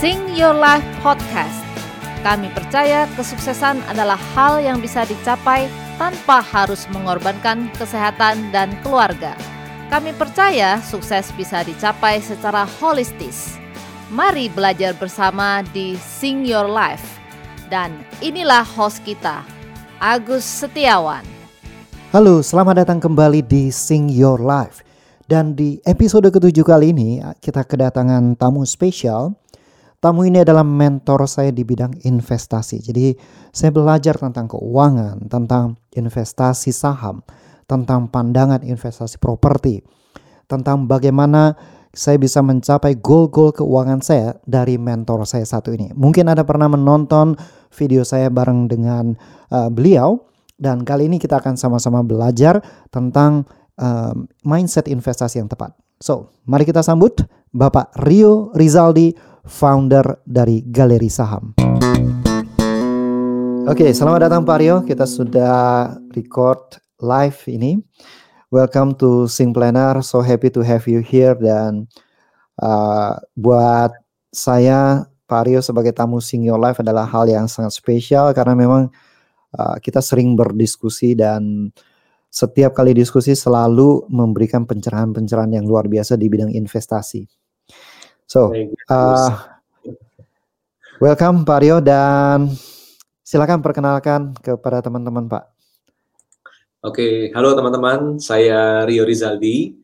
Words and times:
Sing 0.00 0.32
Your 0.32 0.56
Life 0.56 0.88
Podcast. 1.04 1.60
Kami 2.24 2.48
percaya 2.56 3.04
kesuksesan 3.20 3.84
adalah 3.84 4.16
hal 4.32 4.56
yang 4.56 4.80
bisa 4.80 5.04
dicapai 5.04 5.68
tanpa 6.00 6.40
harus 6.40 6.88
mengorbankan 6.88 7.68
kesehatan 7.76 8.48
dan 8.48 8.72
keluarga. 8.80 9.36
Kami 9.92 10.16
percaya 10.16 10.80
sukses 10.80 11.28
bisa 11.36 11.60
dicapai 11.68 12.16
secara 12.24 12.64
holistis. 12.80 13.60
Mari 14.08 14.48
belajar 14.48 14.96
bersama 14.96 15.60
di 15.68 16.00
Sing 16.00 16.48
Your 16.48 16.64
Life. 16.64 17.04
Dan 17.68 17.92
inilah 18.24 18.64
host 18.64 19.04
kita, 19.04 19.44
Agus 20.00 20.48
Setiawan. 20.48 21.28
Halo, 22.08 22.40
selamat 22.40 22.88
datang 22.88 23.04
kembali 23.04 23.44
di 23.44 23.68
Sing 23.68 24.08
Your 24.08 24.40
Life. 24.40 24.80
Dan 25.28 25.52
di 25.52 25.76
episode 25.84 26.32
ketujuh 26.32 26.64
kali 26.64 26.96
ini 26.96 27.20
kita 27.44 27.68
kedatangan 27.68 28.32
tamu 28.40 28.64
spesial 28.64 29.36
Tamu 30.00 30.24
ini 30.24 30.40
adalah 30.40 30.64
mentor 30.64 31.28
saya 31.28 31.52
di 31.52 31.60
bidang 31.60 31.92
investasi. 32.08 32.80
Jadi 32.80 33.12
saya 33.52 33.68
belajar 33.68 34.16
tentang 34.16 34.48
keuangan, 34.48 35.28
tentang 35.28 35.76
investasi 35.92 36.72
saham, 36.72 37.20
tentang 37.68 38.08
pandangan 38.08 38.64
investasi 38.64 39.20
properti, 39.20 39.84
tentang 40.48 40.88
bagaimana 40.88 41.52
saya 41.92 42.16
bisa 42.16 42.40
mencapai 42.40 42.96
goal-goal 42.96 43.52
keuangan 43.52 44.00
saya 44.00 44.40
dari 44.48 44.80
mentor 44.80 45.28
saya 45.28 45.44
satu 45.44 45.76
ini. 45.76 45.92
Mungkin 45.92 46.32
ada 46.32 46.48
pernah 46.48 46.72
menonton 46.72 47.36
video 47.68 48.00
saya 48.00 48.32
bareng 48.32 48.72
dengan 48.72 49.12
uh, 49.52 49.68
beliau 49.68 50.16
dan 50.56 50.80
kali 50.80 51.12
ini 51.12 51.20
kita 51.20 51.44
akan 51.44 51.60
sama-sama 51.60 52.00
belajar 52.00 52.64
tentang 52.88 53.44
uh, 53.76 54.16
mindset 54.48 54.88
investasi 54.88 55.44
yang 55.44 55.50
tepat. 55.52 55.76
So, 56.00 56.32
mari 56.48 56.64
kita 56.64 56.80
sambut 56.80 57.20
Bapak 57.52 57.92
Rio 58.00 58.48
Rizaldi 58.56 59.12
founder 59.50 60.22
dari 60.22 60.62
Galeri 60.62 61.10
Saham. 61.10 61.58
Oke, 63.66 63.84
okay, 63.84 63.90
selamat 63.90 64.30
datang 64.30 64.42
Pak 64.46 64.58
Rio. 64.62 64.76
Kita 64.86 65.04
sudah 65.04 65.90
record 66.14 66.78
live 67.02 67.42
ini. 67.50 67.82
Welcome 68.54 68.94
to 69.02 69.26
Sing 69.26 69.50
Planner. 69.50 70.00
So 70.06 70.22
happy 70.22 70.54
to 70.54 70.62
have 70.62 70.86
you 70.86 71.02
here 71.02 71.34
dan 71.34 71.90
uh, 72.62 73.18
buat 73.34 73.94
saya 74.30 75.06
Pak 75.26 75.42
Rio 75.46 75.60
sebagai 75.62 75.94
tamu 75.94 76.18
Sing 76.18 76.42
Your 76.42 76.58
Life 76.58 76.82
adalah 76.82 77.06
hal 77.06 77.30
yang 77.30 77.46
sangat 77.46 77.74
spesial 77.74 78.34
karena 78.34 78.58
memang 78.58 78.90
uh, 79.54 79.76
kita 79.78 80.02
sering 80.02 80.34
berdiskusi 80.34 81.14
dan 81.14 81.70
setiap 82.30 82.74
kali 82.74 82.94
diskusi 82.94 83.34
selalu 83.34 84.06
memberikan 84.06 84.62
pencerahan-pencerahan 84.62 85.50
yang 85.50 85.66
luar 85.66 85.90
biasa 85.90 86.14
di 86.14 86.30
bidang 86.30 86.54
investasi. 86.54 87.26
So, 88.30 88.54
uh, 88.86 89.58
welcome 91.02 91.42
Pak 91.42 91.66
Rio 91.66 91.82
dan 91.82 92.46
silakan 93.26 93.58
perkenalkan 93.58 94.38
kepada 94.38 94.78
teman-teman 94.78 95.26
Pak. 95.26 95.50
Oke, 96.86 97.34
halo 97.34 97.58
teman-teman, 97.58 98.22
saya 98.22 98.86
Rio 98.86 99.02
Rizaldi. 99.02 99.74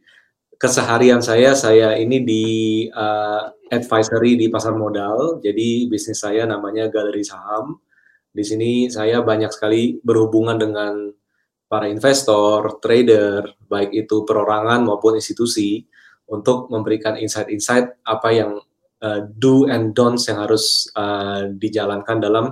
Keseharian 0.63 1.27
saya, 1.27 1.59
saya 1.59 1.99
ini 1.99 2.23
di 2.23 2.45
uh, 2.87 3.51
advisory 3.67 4.39
di 4.39 4.47
pasar 4.47 4.79
modal. 4.79 5.43
Jadi 5.43 5.91
bisnis 5.91 6.23
saya 6.23 6.47
namanya 6.47 6.87
Galeri 6.87 7.27
Saham. 7.27 7.83
Di 8.31 8.47
sini 8.47 8.87
saya 8.87 9.27
banyak 9.27 9.51
sekali 9.51 9.99
berhubungan 9.99 10.55
dengan 10.55 11.11
para 11.67 11.91
investor, 11.91 12.79
trader, 12.79 13.59
baik 13.67 14.07
itu 14.07 14.23
perorangan 14.23 14.87
maupun 14.87 15.19
institusi 15.19 15.83
untuk 16.27 16.67
memberikan 16.69 17.15
insight-insight 17.19 18.03
apa 18.03 18.29
yang 18.35 18.51
uh, 19.03 19.21
do 19.39 19.67
and 19.71 19.95
don'ts 19.95 20.27
yang 20.27 20.43
harus 20.43 20.91
uh, 20.99 21.47
dijalankan 21.55 22.19
dalam 22.19 22.51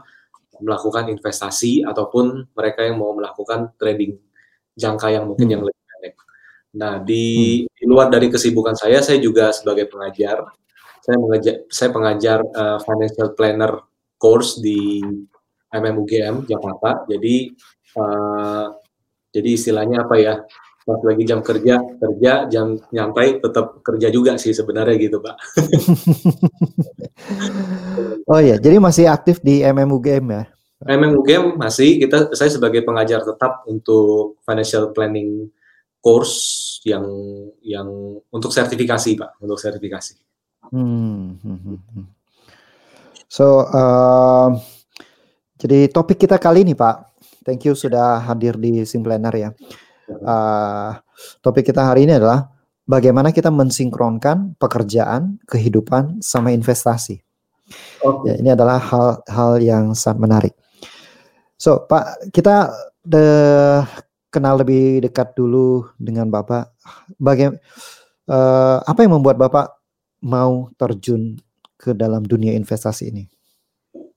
melakukan 0.62 1.10
investasi 1.10 1.82
ataupun 1.82 2.46
mereka 2.54 2.86
yang 2.86 3.02
mau 3.02 3.10
melakukan 3.16 3.74
trading 3.74 4.14
jangka 4.78 5.10
yang 5.10 5.24
mungkin 5.26 5.46
hmm. 5.50 5.54
yang 5.54 5.62
lebih 5.66 5.82
pendek. 5.90 6.14
Nah, 6.74 6.94
di, 7.02 7.26
hmm. 7.62 7.74
di 7.74 7.84
luar 7.86 8.06
dari 8.10 8.30
kesibukan 8.30 8.78
saya, 8.78 9.02
saya 9.02 9.18
juga 9.18 9.50
sebagai 9.50 9.90
pengajar. 9.90 10.46
Saya 11.02 11.16
mengajar, 11.20 11.54
saya 11.68 11.90
pengajar 11.92 12.38
uh, 12.54 12.78
financial 12.80 13.28
planner 13.36 13.72
course 14.16 14.62
di 14.62 15.02
MMUGM 15.74 16.46
Jakarta. 16.46 17.04
Jadi 17.10 17.52
uh, 17.98 18.72
jadi 19.34 19.50
istilahnya 19.58 20.06
apa 20.06 20.16
ya? 20.16 20.34
Pas 20.84 21.00
lagi 21.00 21.24
jam 21.24 21.40
kerja 21.40 21.80
kerja 21.96 22.44
jam 22.52 22.76
nyantai 22.92 23.40
tetap 23.40 23.80
kerja 23.80 24.12
juga 24.12 24.36
sih 24.36 24.52
sebenarnya 24.52 24.96
gitu 25.00 25.18
pak. 25.18 25.36
Oh 28.24 28.40
ya 28.40 28.56
jadi 28.56 28.80
masih 28.80 29.04
aktif 29.08 29.40
di 29.44 29.60
MMUGM 29.60 30.24
ya? 30.32 30.44
MMUGM 30.84 31.60
masih. 31.60 32.00
Kita 32.00 32.32
saya 32.32 32.48
sebagai 32.48 32.80
pengajar 32.80 33.20
tetap 33.20 33.64
untuk 33.68 34.40
financial 34.44 34.92
planning 34.96 35.48
course 36.00 36.80
yang 36.88 37.04
yang 37.60 37.88
untuk 38.32 38.48
sertifikasi 38.48 39.16
pak. 39.16 39.30
Untuk 39.44 39.60
sertifikasi. 39.60 40.16
Hmm. 40.72 41.36
hmm, 41.44 41.58
hmm, 41.60 41.80
hmm. 41.92 42.06
so 43.28 43.68
uh, 43.68 44.48
jadi 45.60 45.92
topik 45.92 46.16
kita 46.16 46.40
kali 46.40 46.64
ini 46.64 46.72
pak. 46.72 47.12
Thank 47.44 47.68
you 47.68 47.76
sudah 47.76 48.24
hadir 48.24 48.56
di 48.56 48.88
Simplenar 48.88 49.36
ya 49.36 49.52
Uh, 50.08 50.98
topik 51.40 51.68
kita 51.72 51.80
hari 51.80 52.04
ini 52.04 52.20
adalah 52.20 52.52
bagaimana 52.84 53.32
kita 53.32 53.48
mensinkronkan 53.48 54.56
pekerjaan, 54.60 55.40
kehidupan, 55.48 56.20
sama 56.20 56.52
investasi. 56.52 57.24
Okay. 58.04 58.28
Ya, 58.28 58.34
ini 58.36 58.50
adalah 58.52 58.76
hal-hal 58.76 59.52
yang 59.64 59.84
sangat 59.96 60.18
menarik. 60.20 60.54
So, 61.56 61.88
Pak, 61.88 62.28
kita 62.34 62.68
de 63.00 63.24
kenal 64.28 64.60
lebih 64.60 65.04
dekat 65.08 65.32
dulu 65.32 65.88
dengan 65.96 66.28
Bapak. 66.28 66.76
Bagaimana 67.16 67.56
uh, 68.28 68.84
apa 68.84 69.00
yang 69.06 69.16
membuat 69.16 69.40
Bapak 69.40 69.80
mau 70.24 70.68
terjun 70.76 71.40
ke 71.80 71.96
dalam 71.96 72.24
dunia 72.24 72.52
investasi 72.52 73.12
ini? 73.12 73.24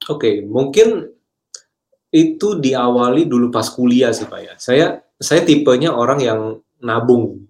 Oke, 0.08 0.20
okay, 0.20 0.36
mungkin 0.44 1.08
itu 2.12 2.58
diawali 2.58 3.28
dulu 3.28 3.52
pas 3.52 3.68
kuliah 3.68 4.16
sih 4.16 4.28
Pak 4.28 4.40
ya. 4.40 4.54
Saya 4.56 4.88
saya 5.18 5.42
tipenya 5.44 5.94
orang 5.94 6.20
yang 6.22 6.40
nabung. 6.82 7.46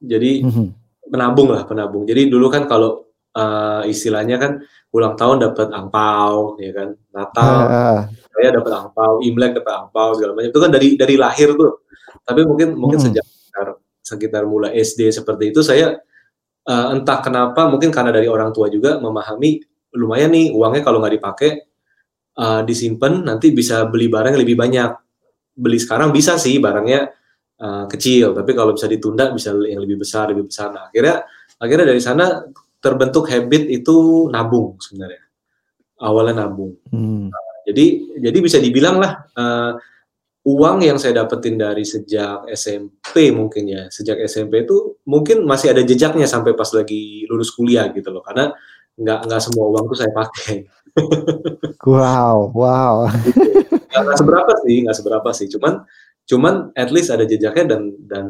Jadi 0.00 0.44
mm 0.44 0.50
-hmm. 0.50 0.66
penabung 1.12 1.48
lah, 1.52 1.64
penabung. 1.68 2.08
Jadi 2.08 2.32
dulu 2.32 2.48
kan 2.48 2.64
kalau 2.64 3.08
uh, 3.36 3.84
istilahnya 3.84 4.40
kan 4.40 4.62
ulang 4.94 5.14
tahun 5.18 5.44
dapat 5.44 5.68
angpau, 5.68 6.56
ya 6.56 6.72
kan, 6.72 6.88
Natal 7.12 7.56
uh. 7.68 8.00
saya 8.08 8.48
dapat 8.56 8.72
angpau, 8.72 9.20
Imlek 9.20 9.60
dapat 9.60 9.74
angpau 9.84 10.16
segala 10.16 10.32
macam. 10.32 10.48
Itu 10.48 10.60
kan 10.62 10.70
dari 10.72 10.88
dari 10.96 11.14
lahir 11.20 11.52
tuh. 11.52 11.84
Tapi 12.24 12.40
mungkin 12.48 12.78
mungkin 12.78 12.98
mm. 13.00 13.04
sejak 13.04 13.24
sekitar, 13.26 13.66
sekitar 14.00 14.42
mulai 14.48 14.78
SD 14.80 15.12
seperti 15.12 15.52
itu 15.52 15.60
saya 15.60 16.00
uh, 16.68 16.86
entah 16.92 17.18
kenapa 17.20 17.68
mungkin 17.68 17.88
karena 17.88 18.12
dari 18.12 18.28
orang 18.28 18.52
tua 18.52 18.68
juga 18.68 19.00
memahami 19.00 19.60
lumayan 19.96 20.32
nih 20.32 20.52
uangnya 20.52 20.84
kalau 20.84 21.00
nggak 21.00 21.16
dipakai 21.16 21.50
uh, 22.36 22.60
disimpan 22.64 23.24
nanti 23.24 23.52
bisa 23.56 23.88
beli 23.88 24.12
barang 24.12 24.36
yang 24.36 24.42
lebih 24.44 24.56
banyak 24.56 24.90
beli 25.58 25.82
sekarang 25.82 26.14
bisa 26.14 26.38
sih 26.38 26.62
barangnya 26.62 27.10
uh, 27.58 27.84
kecil, 27.90 28.30
tapi 28.32 28.54
kalau 28.54 28.78
bisa 28.78 28.86
ditunda 28.86 29.34
bisa 29.34 29.50
yang 29.66 29.82
lebih 29.82 29.98
besar, 29.98 30.30
lebih 30.30 30.46
besar. 30.46 30.70
Nah, 30.70 30.86
akhirnya 30.88 31.26
akhirnya 31.58 31.86
dari 31.90 31.98
sana 31.98 32.46
terbentuk 32.78 33.26
habit 33.26 33.66
itu 33.66 34.28
nabung 34.30 34.78
sebenarnya. 34.78 35.26
Awalnya 35.98 36.46
nabung. 36.46 36.78
Hmm. 36.94 37.26
Uh, 37.34 37.56
jadi 37.66 37.86
jadi 38.22 38.38
bisa 38.38 38.62
dibilang 38.62 39.02
lah 39.02 39.26
uh, 39.34 39.74
uang 40.46 40.86
yang 40.86 40.96
saya 40.96 41.20
dapetin 41.20 41.58
dari 41.58 41.82
sejak 41.82 42.46
SMP 42.54 43.34
mungkin 43.34 43.68
ya, 43.68 43.82
sejak 43.90 44.22
SMP 44.24 44.64
itu 44.64 44.96
mungkin 45.04 45.42
masih 45.44 45.74
ada 45.74 45.82
jejaknya 45.82 46.24
sampai 46.24 46.54
pas 46.54 46.70
lagi 46.72 47.26
lulus 47.26 47.50
kuliah 47.52 47.90
gitu 47.92 48.08
loh, 48.14 48.22
karena 48.22 48.54
nggak 48.96 49.20
nggak 49.28 49.40
semua 49.42 49.66
uang 49.74 49.84
tuh 49.92 49.98
saya 49.98 50.12
pakai. 50.14 50.64
wow, 51.90 52.48
wow. 52.54 53.10
Nggak 54.04 54.18
seberapa 54.18 54.52
sih 54.64 54.76
nggak 54.84 54.96
seberapa 54.96 55.28
sih. 55.34 55.46
Cuman 55.50 55.74
cuman 56.28 56.54
at 56.76 56.90
least 56.92 57.08
ada 57.08 57.24
jejaknya 57.24 57.76
dan 57.76 57.82
dan 58.04 58.26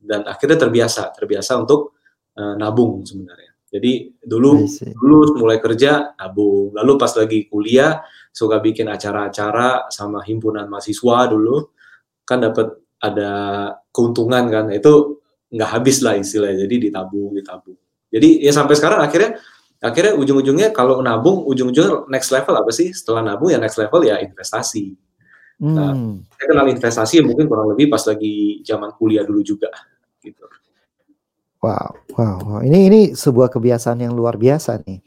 dan 0.00 0.20
akhirnya 0.28 0.58
terbiasa 0.60 1.12
terbiasa 1.16 1.60
untuk 1.60 1.96
uh, 2.36 2.54
nabung 2.56 3.04
sebenarnya. 3.04 3.54
Jadi 3.74 4.22
dulu 4.22 4.70
dulu 4.94 5.16
mulai 5.42 5.58
kerja 5.58 6.14
nabung. 6.14 6.70
Lalu 6.78 6.92
pas 6.94 7.10
lagi 7.18 7.50
kuliah 7.50 7.98
suka 8.30 8.62
bikin 8.62 8.86
acara-acara 8.86 9.90
sama 9.90 10.22
himpunan 10.22 10.70
mahasiswa 10.70 11.18
dulu. 11.26 11.74
Kan 12.22 12.46
dapat 12.46 12.70
ada 13.02 13.32
keuntungan 13.90 14.46
kan. 14.46 14.70
Itu 14.70 15.18
nggak 15.50 15.70
habis 15.74 16.06
lah 16.06 16.14
istilahnya. 16.14 16.70
Jadi 16.70 16.86
ditabung 16.86 17.34
ditabung. 17.34 17.74
Jadi 18.14 18.46
ya 18.46 18.54
sampai 18.54 18.78
sekarang 18.78 19.02
akhirnya 19.02 19.42
akhirnya 19.84 20.16
ujung-ujungnya 20.16 20.72
kalau 20.72 21.04
nabung 21.04 21.44
ujung-ujungnya 21.44 22.08
next 22.08 22.32
level 22.32 22.56
apa 22.56 22.72
sih 22.72 22.96
setelah 22.96 23.20
nabung 23.20 23.52
ya 23.52 23.60
next 23.60 23.76
level 23.76 24.00
ya 24.00 24.16
investasi 24.24 24.96
nah, 25.60 25.92
hmm. 25.92 26.24
saya 26.32 26.46
kenal 26.48 26.66
investasi 26.72 27.20
mungkin 27.20 27.44
kurang 27.44 27.68
lebih 27.76 27.92
pas 27.92 28.00
lagi 28.08 28.64
zaman 28.64 28.96
kuliah 28.96 29.28
dulu 29.28 29.44
juga 29.44 29.68
gitu 30.24 30.48
wow 31.60 31.92
wow, 32.16 32.36
wow. 32.40 32.60
ini 32.64 32.88
ini 32.88 33.00
sebuah 33.12 33.52
kebiasaan 33.52 34.00
yang 34.00 34.16
luar 34.16 34.40
biasa 34.40 34.80
nih 34.88 35.04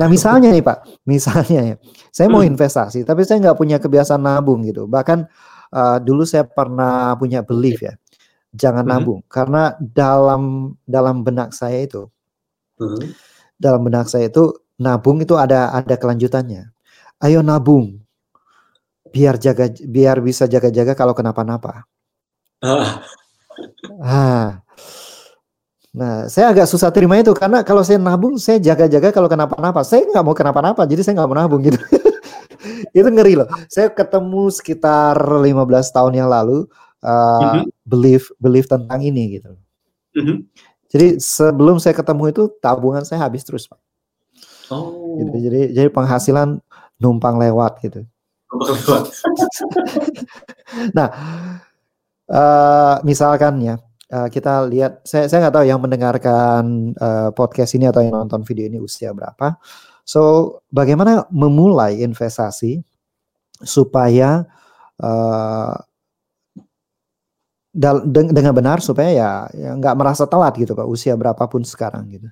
Nah 0.00 0.08
misalnya 0.08 0.48
nih 0.48 0.64
Pak, 0.64 1.04
misalnya 1.04 1.60
ya, 1.60 1.76
saya 2.08 2.32
mau 2.32 2.40
Hmm. 2.40 2.56
investasi, 2.56 3.04
tapi 3.04 3.20
saya 3.28 3.36
nggak 3.44 3.58
punya 3.60 3.76
kebiasaan 3.76 4.24
nabung 4.24 4.64
gitu. 4.64 4.88
Bahkan 4.88 5.28
uh, 5.76 5.98
dulu 6.00 6.24
saya 6.24 6.48
pernah 6.48 7.12
punya 7.20 7.44
belief 7.44 7.84
ya, 7.84 7.92
jangan 8.56 8.88
Mhm. 8.88 8.90
nabung 8.90 9.20
karena 9.28 9.76
dalam 9.76 10.72
dalam 10.88 11.20
benak 11.20 11.52
saya 11.52 11.84
itu, 11.84 12.08
Mhm. 12.80 13.12
Dalam 13.60 13.84
benak 13.84 14.08
saya 14.08 14.32
itu 14.32 14.56
nabung 14.80 15.20
itu 15.20 15.36
ada 15.36 15.70
ada 15.76 15.94
kelanjutannya. 16.00 16.72
Ayo 17.20 17.44
nabung, 17.44 18.00
biar 19.12 19.36
jaga 19.36 19.68
biar 19.68 20.24
bisa 20.24 20.48
jaga-jaga 20.48 20.96
kalau 20.96 21.12
kenapa-napa. 21.12 21.84
Ah, 22.64 23.04
Ah. 24.00 24.60
Nah, 25.90 26.30
saya 26.30 26.54
agak 26.54 26.70
susah 26.70 26.94
terima 26.94 27.18
itu 27.18 27.34
karena 27.34 27.66
kalau 27.66 27.82
saya 27.82 27.98
nabung, 27.98 28.38
saya 28.38 28.62
jaga-jaga 28.62 29.10
kalau 29.10 29.26
kenapa-napa. 29.26 29.82
Saya 29.82 30.06
nggak 30.06 30.22
mau 30.22 30.36
kenapa-napa, 30.38 30.86
jadi 30.86 31.02
saya 31.02 31.18
nggak 31.18 31.28
mau 31.28 31.38
nabung 31.38 31.60
gitu. 31.66 31.74
itu 32.96 33.08
ngeri 33.10 33.34
loh. 33.34 33.50
Saya 33.66 33.90
ketemu 33.90 34.54
sekitar 34.54 35.18
15 35.18 35.50
tahun 35.90 36.12
yang 36.14 36.28
lalu 36.30 36.70
uh, 37.02 37.66
Mhm. 37.66 37.74
belief 37.82 38.30
belief 38.38 38.66
tentang 38.70 39.02
ini 39.02 39.40
gitu. 39.40 39.50
mhm. 40.14 40.46
Jadi 40.90 41.22
sebelum 41.22 41.78
saya 41.78 41.94
ketemu 41.94 42.34
itu 42.34 42.42
tabungan 42.58 43.06
saya 43.06 43.22
habis 43.22 43.46
terus, 43.46 43.70
Pak. 43.70 43.78
Oh, 44.74 45.18
Gitu. 45.18 45.50
Jadi 45.50 45.60
jadi 45.74 45.88
penghasilan 45.90 46.58
numpang 46.98 47.38
lewat 47.38 47.78
gitu. 47.82 48.06
bakal 48.50 48.74
lewat. 48.78 49.04
Nah, 50.96 51.08
eh 52.30 52.96
misalkan 53.02 53.58
ya, 53.58 53.74
eh, 54.06 54.28
kita 54.30 54.62
lihat, 54.70 55.02
saya 55.02 55.26
saya 55.26 55.46
nggak 55.46 55.54
tahu 55.58 55.66
yang 55.66 55.80
mendengarkan 55.82 56.94
eh, 56.94 57.30
podcast 57.34 57.74
ini 57.74 57.90
atau 57.90 58.02
yang 58.06 58.14
nonton 58.14 58.46
video 58.46 58.70
ini 58.70 58.78
usia 58.78 59.10
berapa. 59.10 59.58
So, 60.06 60.20
bagaimana 60.70 61.26
memulai 61.30 62.02
investasi 62.02 62.82
supaya 63.62 64.46
deng- 64.98 65.89
dengan 67.72 68.50
benar 68.50 68.82
supaya 68.82 69.10
ya 69.14 69.30
ya 69.54 69.70
nggak 69.78 69.94
merasa 69.94 70.26
telat 70.26 70.58
gitu 70.58 70.74
pak 70.74 70.86
usia 70.90 71.14
berapapun 71.14 71.62
sekarang 71.62 72.10
gitu. 72.10 72.28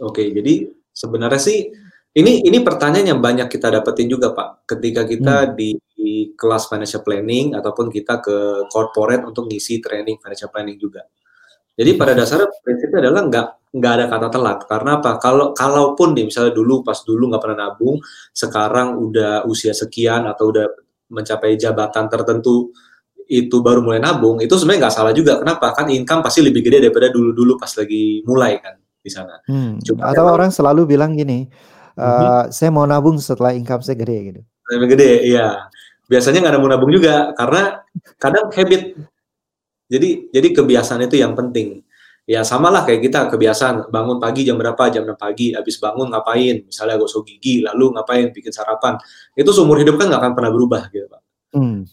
Oke, 0.00 0.28
jadi 0.28 0.68
sebenarnya 0.92 1.40
sih 1.40 1.68
ini 2.16 2.40
ini 2.48 2.64
pertanyaan 2.64 3.16
yang 3.16 3.20
banyak 3.20 3.48
kita 3.52 3.68
dapetin 3.68 4.08
juga 4.08 4.32
Pak. 4.32 4.64
Ketika 4.64 5.04
kita 5.04 5.52
di, 5.52 5.76
di 5.92 6.32
kelas 6.32 6.64
financial 6.64 7.04
planning 7.04 7.52
ataupun 7.52 7.92
kita 7.92 8.24
ke 8.24 8.36
corporate 8.72 9.28
untuk 9.28 9.44
ngisi 9.52 9.84
training 9.84 10.16
financial 10.16 10.48
planning 10.48 10.80
juga. 10.80 11.04
Jadi 11.76 11.92
pada 11.92 12.16
dasarnya 12.16 12.48
prinsipnya 12.64 13.04
adalah 13.04 13.22
nggak 13.28 13.46
nggak 13.76 13.92
ada 14.00 14.04
kata 14.08 14.28
telat. 14.32 14.58
Karena 14.64 14.90
apa? 14.96 15.20
Kalau 15.20 15.52
kalaupun 15.52 16.16
nih 16.16 16.24
misalnya 16.32 16.56
dulu 16.56 16.80
pas 16.80 16.96
dulu 17.04 17.28
nggak 17.28 17.42
pernah 17.44 17.68
nabung, 17.68 18.00
sekarang 18.32 18.96
udah 18.96 19.44
usia 19.44 19.76
sekian 19.76 20.24
atau 20.24 20.48
udah 20.48 20.72
mencapai 21.12 21.60
jabatan 21.60 22.08
tertentu 22.08 22.72
itu 23.26 23.58
baru 23.58 23.82
mulai 23.82 23.98
nabung, 23.98 24.38
itu 24.38 24.54
sebenarnya 24.54 24.86
nggak 24.86 24.94
salah 24.94 25.12
juga. 25.12 25.42
Kenapa? 25.42 25.74
Kan 25.74 25.90
income 25.90 26.22
pasti 26.22 26.40
lebih 26.46 26.62
gede 26.62 26.86
daripada 26.86 27.10
dulu-dulu 27.10 27.58
pas 27.58 27.70
lagi 27.74 28.22
mulai 28.22 28.62
kan 28.62 28.78
di 28.78 29.10
sana. 29.10 29.38
Hmm, 29.46 29.78
Cuma 29.82 30.10
Atau 30.10 30.26
orang 30.26 30.50
selalu 30.50 30.94
bilang 30.94 31.14
gini, 31.14 31.46
eh, 31.94 32.02
Mhm. 32.02 32.54
saya 32.54 32.70
mau 32.70 32.86
nabung 32.86 33.18
setelah 33.18 33.50
income 33.54 33.82
saya 33.82 33.98
gede 33.98 34.18
gitu. 34.30 34.40
lebih 34.66 34.98
gede, 34.98 35.12
iya. 35.30 35.70
Biasanya 36.10 36.42
nggak 36.42 36.54
nabung-nabung 36.58 36.90
juga 36.90 37.30
karena 37.38 37.82
kadang 38.18 38.50
habit. 38.50 38.98
Jadi 39.86 40.30
jadi 40.34 40.48
kebiasaan 40.50 41.06
itu 41.06 41.22
yang 41.22 41.38
penting. 41.38 41.82
Ya 42.26 42.42
sama 42.42 42.74
lah 42.74 42.82
kayak 42.82 43.06
kita 43.06 43.30
kebiasaan 43.30 43.86
bangun 43.94 44.18
pagi 44.18 44.42
jam 44.42 44.58
berapa 44.58 44.90
jam 44.90 45.06
6 45.06 45.14
pagi, 45.14 45.54
habis 45.54 45.78
bangun 45.78 46.10
ngapain, 46.10 46.66
misalnya 46.66 46.98
gosok 46.98 47.22
gigi, 47.22 47.62
lalu 47.62 47.94
ngapain 47.94 48.34
bikin 48.34 48.50
sarapan. 48.50 48.98
Itu 49.38 49.54
seumur 49.54 49.78
hidup 49.78 49.94
kan 49.94 50.10
nggak 50.10 50.18
akan 50.26 50.32
pernah 50.34 50.50
berubah 50.50 50.82
gitu 50.90 51.06
pak. 51.06 51.22
Hmm. 51.54 51.86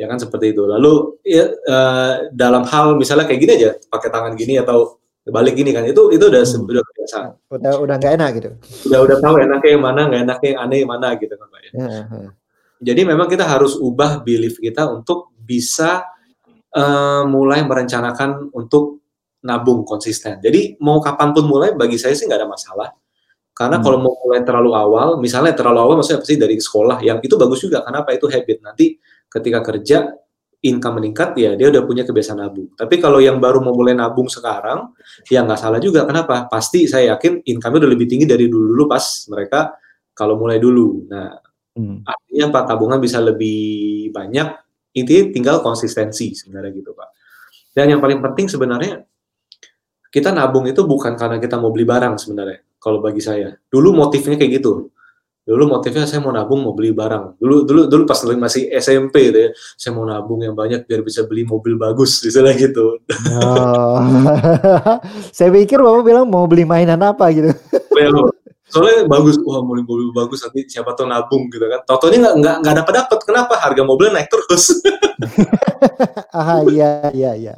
Ya 0.00 0.08
kan 0.08 0.16
seperti 0.16 0.56
itu. 0.56 0.64
Lalu 0.64 1.20
ya, 1.20 1.44
eh, 1.52 2.12
dalam 2.32 2.64
hal 2.64 2.96
misalnya 2.96 3.28
kayak 3.28 3.40
gini 3.44 3.52
aja, 3.60 3.70
pakai 3.92 4.08
tangan 4.08 4.32
gini 4.32 4.56
atau 4.56 4.96
balik 5.28 5.52
gini 5.54 5.70
kan, 5.76 5.84
itu 5.84 6.08
itu 6.10 6.24
udah 6.24 6.40
Hmm. 6.42 6.64
udah 6.64 6.82
kebiasaan. 6.88 7.30
Udah 7.52 7.72
udah 7.84 7.94
nggak 8.00 8.12
enak 8.16 8.30
gitu. 8.40 8.48
Udah 8.88 8.98
udah 9.04 9.16
tahu 9.20 9.34
enaknya 9.44 9.70
yang 9.76 9.84
mana, 9.84 10.00
nggak 10.08 10.22
enaknya 10.24 10.48
yang 10.56 10.60
aneh 10.64 10.78
yang 10.80 10.90
mana 10.90 11.08
gitu 11.20 11.34
kan 11.36 11.46
pak 11.52 11.60
ya. 11.60 11.70
Ya. 11.76 12.28
Jadi 12.80 13.00
memang 13.04 13.28
kita 13.28 13.44
harus 13.44 13.76
ubah 13.76 14.24
belief 14.24 14.56
kita 14.56 14.88
untuk 14.88 15.36
bisa 15.36 16.08
eh, 16.70 17.22
mulai 17.26 17.60
merencanakan 17.66 18.54
untuk 18.54 19.02
nabung 19.42 19.82
konsisten. 19.82 20.38
Jadi 20.38 20.78
mau 20.80 21.02
kapan 21.02 21.34
pun 21.34 21.44
mulai 21.44 21.74
bagi 21.74 21.98
saya 21.98 22.14
sih 22.14 22.24
nggak 22.30 22.40
ada 22.40 22.48
masalah. 22.48 22.88
Karena 23.50 23.76
Hmm. 23.76 23.84
kalau 23.84 23.98
mau 24.00 24.14
mulai 24.24 24.40
terlalu 24.46 24.70
awal, 24.72 25.08
misalnya 25.18 25.52
terlalu 25.52 25.78
awal 25.82 25.94
maksudnya 26.00 26.22
pasti 26.22 26.38
dari 26.38 26.56
sekolah, 26.56 27.02
yang 27.02 27.18
itu 27.20 27.34
bagus 27.36 27.60
juga. 27.60 27.82
Kenapa 27.82 28.14
itu 28.14 28.24
habit? 28.30 28.62
Nanti 28.62 28.96
ketika 29.30 29.62
kerja 29.62 30.10
income 30.60 31.00
meningkat 31.00 31.32
ya 31.40 31.56
dia 31.56 31.72
udah 31.72 31.86
punya 31.88 32.04
kebiasaan 32.04 32.42
nabung. 32.42 32.74
Tapi 32.76 33.00
kalau 33.00 33.22
yang 33.22 33.40
baru 33.40 33.64
mau 33.64 33.72
mulai 33.72 33.96
nabung 33.96 34.28
sekarang, 34.28 34.92
ya 35.30 35.40
nggak 35.46 35.56
salah 35.56 35.80
juga. 35.80 36.04
Kenapa? 36.04 36.50
Pasti 36.50 36.84
saya 36.84 37.16
yakin 37.16 37.46
income 37.48 37.80
udah 37.80 37.88
lebih 37.88 38.04
tinggi 38.10 38.28
dari 38.28 38.50
dulu-dulu 38.50 38.90
pas 38.90 39.24
mereka 39.32 39.72
kalau 40.12 40.36
mulai 40.36 40.60
dulu. 40.60 41.08
Nah, 41.08 41.32
Hmm. 41.70 42.02
artinya 42.02 42.50
Pak 42.50 42.64
tabungan 42.66 42.98
bisa 42.98 43.22
lebih 43.22 44.10
banyak 44.10 44.48
intinya 44.90 45.24
tinggal 45.30 45.56
konsistensi 45.62 46.34
sebenarnya 46.34 46.74
gitu 46.74 46.90
Pak 46.98 47.08
dan 47.78 47.94
yang 47.94 48.02
paling 48.02 48.18
penting 48.18 48.50
sebenarnya 48.50 49.06
kita 50.10 50.34
nabung 50.34 50.66
itu 50.66 50.82
bukan 50.82 51.14
karena 51.14 51.38
kita 51.38 51.62
mau 51.62 51.70
beli 51.70 51.86
barang 51.86 52.18
sebenarnya 52.18 52.66
kalau 52.82 52.98
bagi 52.98 53.22
saya 53.22 53.54
dulu 53.70 53.94
motifnya 53.94 54.34
kayak 54.34 54.58
gitu 54.58 54.90
dulu 55.50 55.66
motifnya 55.66 56.06
saya 56.06 56.22
mau 56.22 56.30
nabung 56.30 56.62
mau 56.62 56.70
beli 56.70 56.94
barang. 56.94 57.42
Dulu 57.42 57.66
dulu 57.66 57.80
dulu 57.90 58.02
pas 58.06 58.22
masih 58.22 58.70
SMP 58.78 59.34
gitu 59.34 59.38
ya 59.42 59.50
saya 59.74 59.90
mau 59.98 60.06
nabung 60.06 60.38
yang 60.38 60.54
banyak 60.54 60.86
biar 60.86 61.02
bisa 61.02 61.26
beli 61.26 61.42
mobil 61.42 61.74
bagus 61.74 62.22
misalnya 62.22 62.54
gitu. 62.54 63.02
Oh. 63.34 63.98
Saya 65.36 65.50
pikir 65.50 65.82
Bapak 65.82 66.06
bilang 66.06 66.30
mau 66.30 66.46
beli 66.46 66.62
mainan 66.62 67.02
apa 67.02 67.34
gitu. 67.34 67.50
Soalnya 68.70 69.10
bagus 69.10 69.34
wah 69.42 69.58
mau 69.58 69.74
beli 69.74 69.82
mobil 69.82 70.14
bagus 70.14 70.46
nanti 70.46 70.70
siapa 70.70 70.94
tahu 70.94 71.10
nabung 71.10 71.50
gitu 71.50 71.66
kan. 71.66 71.82
Totonya 71.82 72.18
nggak 72.22 72.34
nggak 72.38 72.56
nggak 72.62 72.74
dapat 72.86 72.92
dapat. 73.02 73.18
Kenapa? 73.26 73.54
Harga 73.58 73.82
mobilnya 73.82 74.22
naik 74.22 74.30
terus. 74.30 74.64
Ah 76.30 76.62
iya 76.64 77.10
iya 77.12 77.30
iya. 77.36 77.54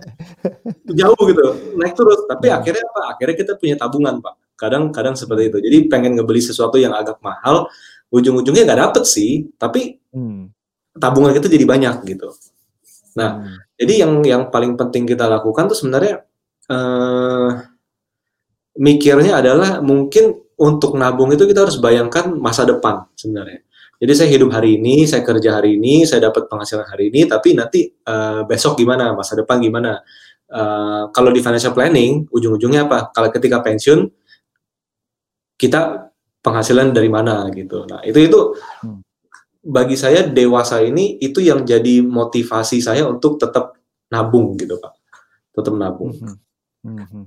jauh 0.89 1.23
gitu 1.29 1.77
naik 1.77 1.93
terus. 1.95 2.25
Tapi 2.25 2.49
Hmm. 2.49 2.59
akhirnya 2.59 2.85
apa? 2.89 3.01
Akhirnya 3.15 3.37
kita 3.37 3.53
punya 3.61 3.77
tabungan 3.77 4.19
pak 4.19 4.42
kadang-kadang 4.63 5.19
seperti 5.19 5.51
itu. 5.51 5.59
Jadi 5.59 5.77
pengen 5.91 6.15
ngebeli 6.15 6.39
sesuatu 6.39 6.79
yang 6.79 6.95
agak 6.95 7.19
mahal 7.19 7.67
ujung-ujungnya 8.15 8.63
nggak 8.63 8.81
dapet 8.91 9.03
sih 9.09 9.51
tapi 9.59 9.99
Hmm. 10.13 10.53
tabungan 11.01 11.33
kita 11.33 11.49
jadi 11.49 11.65
banyak 11.65 12.05
gitu. 12.05 12.29
Nah, 13.17 13.41
Hmm. 13.43 13.57
jadi 13.81 14.07
yang 14.07 14.13
yang 14.23 14.43
paling 14.53 14.77
penting 14.77 15.09
kita 15.09 15.25
lakukan 15.27 15.67
tuh 15.67 15.75
sebenarnya 15.75 16.23
eh, 16.71 17.49
mikirnya 18.79 19.41
adalah 19.43 19.83
mungkin 19.85 20.33
untuk 20.57 20.95
nabung 20.95 21.35
itu 21.35 21.45
kita 21.45 21.67
harus 21.67 21.77
bayangkan 21.83 22.33
masa 22.39 22.63
depan 22.65 23.05
sebenarnya. 23.19 23.67
Jadi 24.03 24.13
saya 24.19 24.29
hidup 24.35 24.51
hari 24.55 24.79
ini 24.79 25.07
saya 25.07 25.23
kerja 25.27 25.59
hari 25.59 25.79
ini 25.79 26.03
saya 26.07 26.31
dapat 26.31 26.47
penghasilan 26.51 26.87
hari 26.87 27.11
ini 27.11 27.27
tapi 27.27 27.55
nanti 27.57 27.89
eh, 27.89 28.41
besok 28.47 28.79
gimana 28.79 29.13
masa 29.17 29.35
depan 29.37 29.59
gimana? 29.59 30.01
Eh, 30.53 31.05
kalau 31.17 31.33
di 31.33 31.41
financial 31.41 31.73
planning 31.73 32.29
ujung-ujungnya 32.29 32.85
apa? 32.85 33.09
Kalau 33.17 33.29
ketika 33.33 33.65
pensiun 33.65 34.05
kita 35.55 36.11
penghasilan 36.39 36.91
dari 36.91 37.07
mana 37.07 37.47
gitu 37.51 37.85
nah 37.85 38.03
itu 38.03 38.19
itu 38.21 38.41
Hmm. 38.83 38.99
bagi 39.63 39.95
saya 39.95 40.25
dewasa 40.25 40.81
ini 40.81 41.17
itu 41.17 41.39
yang 41.39 41.63
jadi 41.63 42.03
motivasi 42.03 42.79
saya 42.79 43.07
untuk 43.07 43.39
tetap 43.39 43.79
nabung 44.09 44.55
gitu 44.57 44.75
pak 44.77 44.93
tetap 45.53 45.75
nabung 45.75 46.11
Mhm. 46.13 46.99
Mhm. 46.99 47.23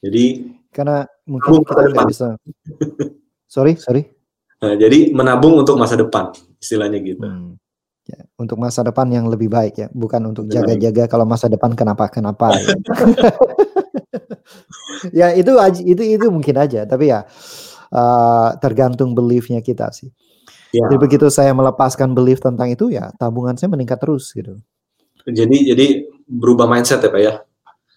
jadi 0.00 0.24
Karena 0.70 1.04
mungkin 1.24 1.60
kita 1.62 1.82
depan. 1.84 2.06
bisa. 2.06 2.28
Sorry 3.44 3.76
sorry. 3.76 4.08
nah, 4.56 4.72
jadi 4.72 5.12
menabung 5.12 5.58
untuk 5.58 5.76
masa 5.76 5.94
depan 5.94 6.30
istilahnya 6.56 6.96
gitu 6.98 7.20
Hmm. 7.20 7.60
Ya, 8.02 8.18
untuk 8.34 8.58
masa 8.58 8.82
depan 8.82 9.06
yang 9.14 9.30
lebih 9.30 9.46
baik 9.46 9.78
ya, 9.78 9.86
bukan 9.94 10.34
untuk 10.34 10.50
jaga-jaga 10.50 11.06
kalau 11.06 11.22
masa 11.22 11.46
depan 11.46 11.70
kenapa-kenapa. 11.78 12.50
ya. 12.58 12.74
ya 15.22 15.26
itu 15.38 15.54
itu 15.86 16.02
itu 16.18 16.26
mungkin 16.26 16.58
aja, 16.58 16.82
tapi 16.82 17.14
ya 17.14 17.22
uh, 17.94 18.58
tergantung 18.58 19.14
beliefnya 19.14 19.62
kita 19.62 19.94
sih. 19.94 20.10
ya 20.74 20.82
Jadi 20.90 20.96
begitu 20.98 21.30
saya 21.30 21.54
melepaskan 21.54 22.10
belief 22.10 22.42
tentang 22.42 22.74
itu 22.74 22.90
ya 22.90 23.14
tabungan 23.22 23.54
saya 23.54 23.70
meningkat 23.70 24.02
terus 24.02 24.34
gitu. 24.34 24.58
jadi 25.22 25.70
jadi 25.70 25.86
berubah 26.26 26.66
mindset 26.66 26.98
ya 27.06 27.10
pak 27.14 27.22
ya 27.22 27.34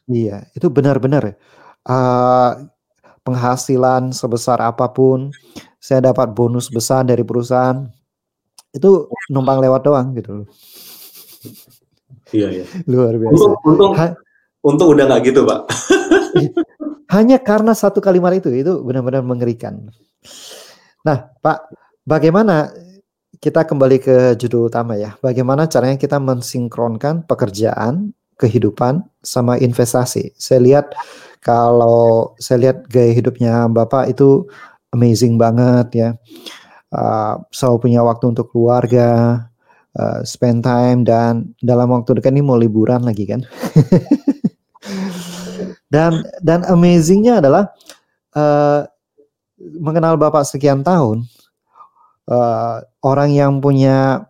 Iya, 0.06 0.46
itu 0.54 0.70
benar-benar 0.70 1.34
uh, 1.90 2.52
penghasilan 3.26 4.14
sebesar 4.14 4.62
apa 4.62 4.94
pun, 4.94 5.34
saya 5.82 6.14
dapat 6.14 6.30
bonus 6.38 6.70
besar 6.70 7.02
dari 7.02 7.26
perusahaan, 7.26 7.90
itu 8.76 9.08
numpang 9.32 9.64
lewat 9.64 9.82
doang 9.88 10.12
gitu, 10.14 10.44
loh. 10.44 10.48
iya 12.36 12.52
iya 12.52 12.66
luar 12.86 13.16
biasa. 13.16 13.32
untung 13.32 13.54
untung 13.64 13.94
Ha- 13.96 14.18
untung 14.66 14.90
udah 14.92 15.04
nggak 15.08 15.22
gitu 15.32 15.48
pak 15.48 15.60
Hanya 17.16 17.38
karena 17.38 17.78
satu 17.78 18.02
kalimat 18.02 18.34
itu, 18.34 18.50
itu 18.50 18.82
benar-benar 18.82 19.22
mengerikan. 19.22 19.94
Nah, 21.06 21.30
Pak, 21.38 21.70
bagaimana 22.02 22.74
kita 23.38 23.62
kembali 23.62 23.98
ke 24.02 24.18
judul 24.36 24.68
utama 24.74 24.98
ya. 24.98 25.14
Bagaimana 25.22 25.70
caranya 25.70 26.02
kita 26.02 26.18
mensinkronkan 26.18 27.30
pekerjaan, 27.30 28.10
kehidupan 28.42 29.06
sama 29.22 29.56
investasi. 29.62 30.34
Saya 30.36 30.60
lihat 30.66 30.86
kalau 31.46 32.34
saya 32.42 32.68
lihat 32.68 32.90
gaya 32.90 33.14
hidupnya 33.14 33.70
Bapak 33.70 34.10
itu 34.12 34.50
amazing 34.90 35.38
banget 35.38 35.88
ya. 35.94 36.10
Uh, 36.96 37.44
selalu 37.52 37.92
punya 37.92 38.00
waktu 38.08 38.32
untuk 38.32 38.48
keluarga, 38.56 39.44
uh, 40.00 40.20
spend 40.24 40.64
time 40.64 41.04
dan 41.04 41.52
dalam 41.60 41.92
waktu 41.92 42.16
dekat 42.16 42.32
ini 42.32 42.40
mau 42.40 42.56
liburan 42.56 43.04
lagi 43.04 43.28
kan. 43.28 43.44
dan 45.94 46.24
dan 46.40 46.64
amazingnya 46.64 47.44
adalah 47.44 47.76
uh, 48.32 48.88
mengenal 49.60 50.16
Bapak 50.16 50.48
sekian 50.48 50.88
tahun, 50.88 51.28
uh, 52.32 52.80
orang 53.04 53.30
yang 53.36 53.60
punya 53.60 54.28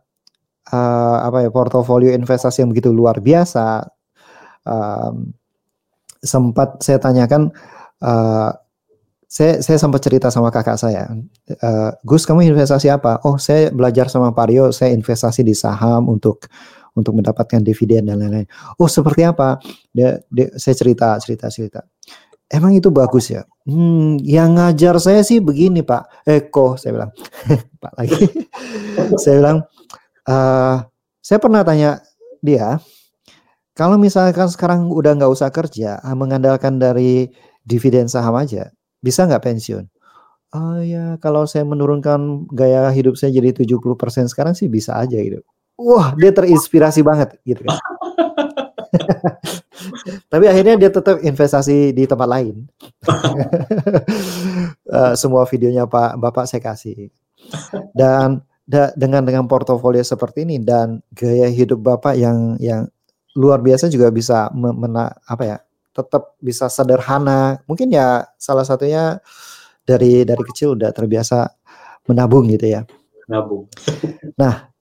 uh, 0.70 1.18
apa 1.22 1.46
ya 1.46 1.50
portofolio 1.54 2.14
investasi 2.14 2.66
yang 2.66 2.72
begitu 2.74 2.90
luar 2.90 3.22
biasa. 3.22 3.86
Um, 4.66 5.38
sempat 6.26 6.82
saya 6.82 6.98
tanyakan, 6.98 7.54
uh, 8.02 8.50
saya 9.36 9.60
saya 9.60 9.76
sempat 9.76 10.00
cerita 10.00 10.32
sama 10.32 10.48
kakak 10.48 10.80
saya, 10.80 11.12
uh, 11.60 11.92
Gus 12.08 12.24
kamu 12.24 12.48
investasi 12.56 12.88
apa? 12.88 13.20
Oh 13.28 13.36
saya 13.36 13.68
belajar 13.68 14.08
sama 14.08 14.32
Pario, 14.32 14.72
saya 14.72 14.96
investasi 14.96 15.44
di 15.44 15.52
saham 15.52 16.08
untuk 16.08 16.48
untuk 16.96 17.20
mendapatkan 17.20 17.60
dividen 17.60 18.08
dan 18.08 18.24
lain-lain. 18.24 18.48
Oh 18.80 18.88
seperti 18.88 19.28
apa? 19.28 19.60
Dia, 19.92 20.24
dia 20.32 20.56
saya 20.56 20.80
cerita 20.80 21.20
cerita 21.20 21.52
cerita. 21.52 21.84
Emang 22.48 22.80
itu 22.80 22.88
bagus 22.88 23.28
ya? 23.28 23.44
Hmm, 23.68 24.24
yang 24.24 24.56
ngajar 24.56 24.96
saya 25.04 25.20
sih 25.20 25.44
begini 25.44 25.84
Pak. 25.84 26.24
Eko, 26.24 26.80
saya 26.80 26.96
bilang. 26.96 27.12
Pak 27.84 27.94
lagi. 28.00 28.16
saya 29.22 29.36
bilang, 29.36 29.58
uh, 30.32 30.80
saya 31.20 31.44
pernah 31.44 31.68
tanya 31.68 32.00
dia, 32.40 32.80
kalau 33.76 34.00
misalkan 34.00 34.48
sekarang 34.48 34.88
udah 34.88 35.12
nggak 35.20 35.28
usah 35.28 35.52
kerja, 35.52 36.00
mengandalkan 36.16 36.80
dari 36.80 37.28
dividen 37.68 38.08
saham 38.08 38.40
aja, 38.40 38.72
bisa 39.06 39.30
nggak 39.30 39.46
pensiun? 39.46 39.86
Oh 40.56 40.82
ya, 40.82 41.20
kalau 41.22 41.46
saya 41.46 41.68
menurunkan 41.68 42.50
gaya 42.50 42.90
hidup 42.90 43.20
saya 43.20 43.38
jadi 43.38 43.54
70% 43.54 44.32
sekarang 44.32 44.58
sih 44.58 44.66
bisa 44.66 44.98
aja 44.98 45.20
gitu. 45.22 45.46
Wah, 45.78 46.16
dia 46.16 46.32
terinspirasi 46.32 47.04
banget 47.06 47.38
gitu 47.44 47.68
kan. 47.68 47.78
Tapi 50.32 50.46
akhirnya 50.48 50.80
dia 50.80 50.90
tetap 50.90 51.20
investasi 51.20 51.92
di 51.92 52.08
tempat 52.08 52.26
lain. 52.26 52.66
uh, 54.88 55.14
semua 55.22 55.44
videonya 55.46 55.86
Pak 55.86 56.16
Bapak 56.16 56.48
saya 56.48 56.64
kasih. 56.64 57.12
Dan 57.92 58.40
da, 58.64 58.96
dengan 58.96 59.28
dengan 59.28 59.46
portofolio 59.46 60.02
seperti 60.02 60.48
ini 60.48 60.64
dan 60.64 61.04
gaya 61.12 61.52
hidup 61.52 61.84
Bapak 61.84 62.16
yang 62.16 62.56
yang 62.64 62.88
luar 63.36 63.60
biasa 63.60 63.92
juga 63.92 64.08
bisa 64.16 64.48
mena, 64.56 65.12
apa 65.28 65.44
ya? 65.44 65.58
Tetap 65.96 66.36
bisa 66.44 66.68
sederhana. 66.68 67.64
Mungkin 67.66 67.88
ya 67.96 68.28
salah 68.36 68.68
satunya 68.68 69.24
dari 69.88 70.28
dari 70.28 70.44
kecil 70.44 70.76
udah 70.76 70.92
terbiasa 70.92 71.48
menabung 72.12 72.52
gitu 72.52 72.68
ya. 72.68 72.84
Nabung. 73.32 73.72
Nah, 74.36 74.76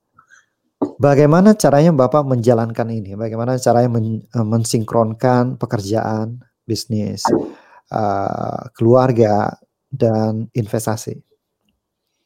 Bagaimana 1.01 1.57
caranya 1.57 1.91
Bapak 1.97 2.29
menjalankan 2.29 2.89
ini? 2.93 3.17
Bagaimana 3.17 3.57
caranya 3.57 3.89
men 3.89 4.21
eh, 4.21 4.47
mensinkronkan 4.47 5.57
pekerjaan, 5.57 6.45
bisnis, 6.69 7.25
uh, 7.93 8.69
keluarga, 8.77 9.57
dan 9.89 10.51
investasi? 10.53 11.21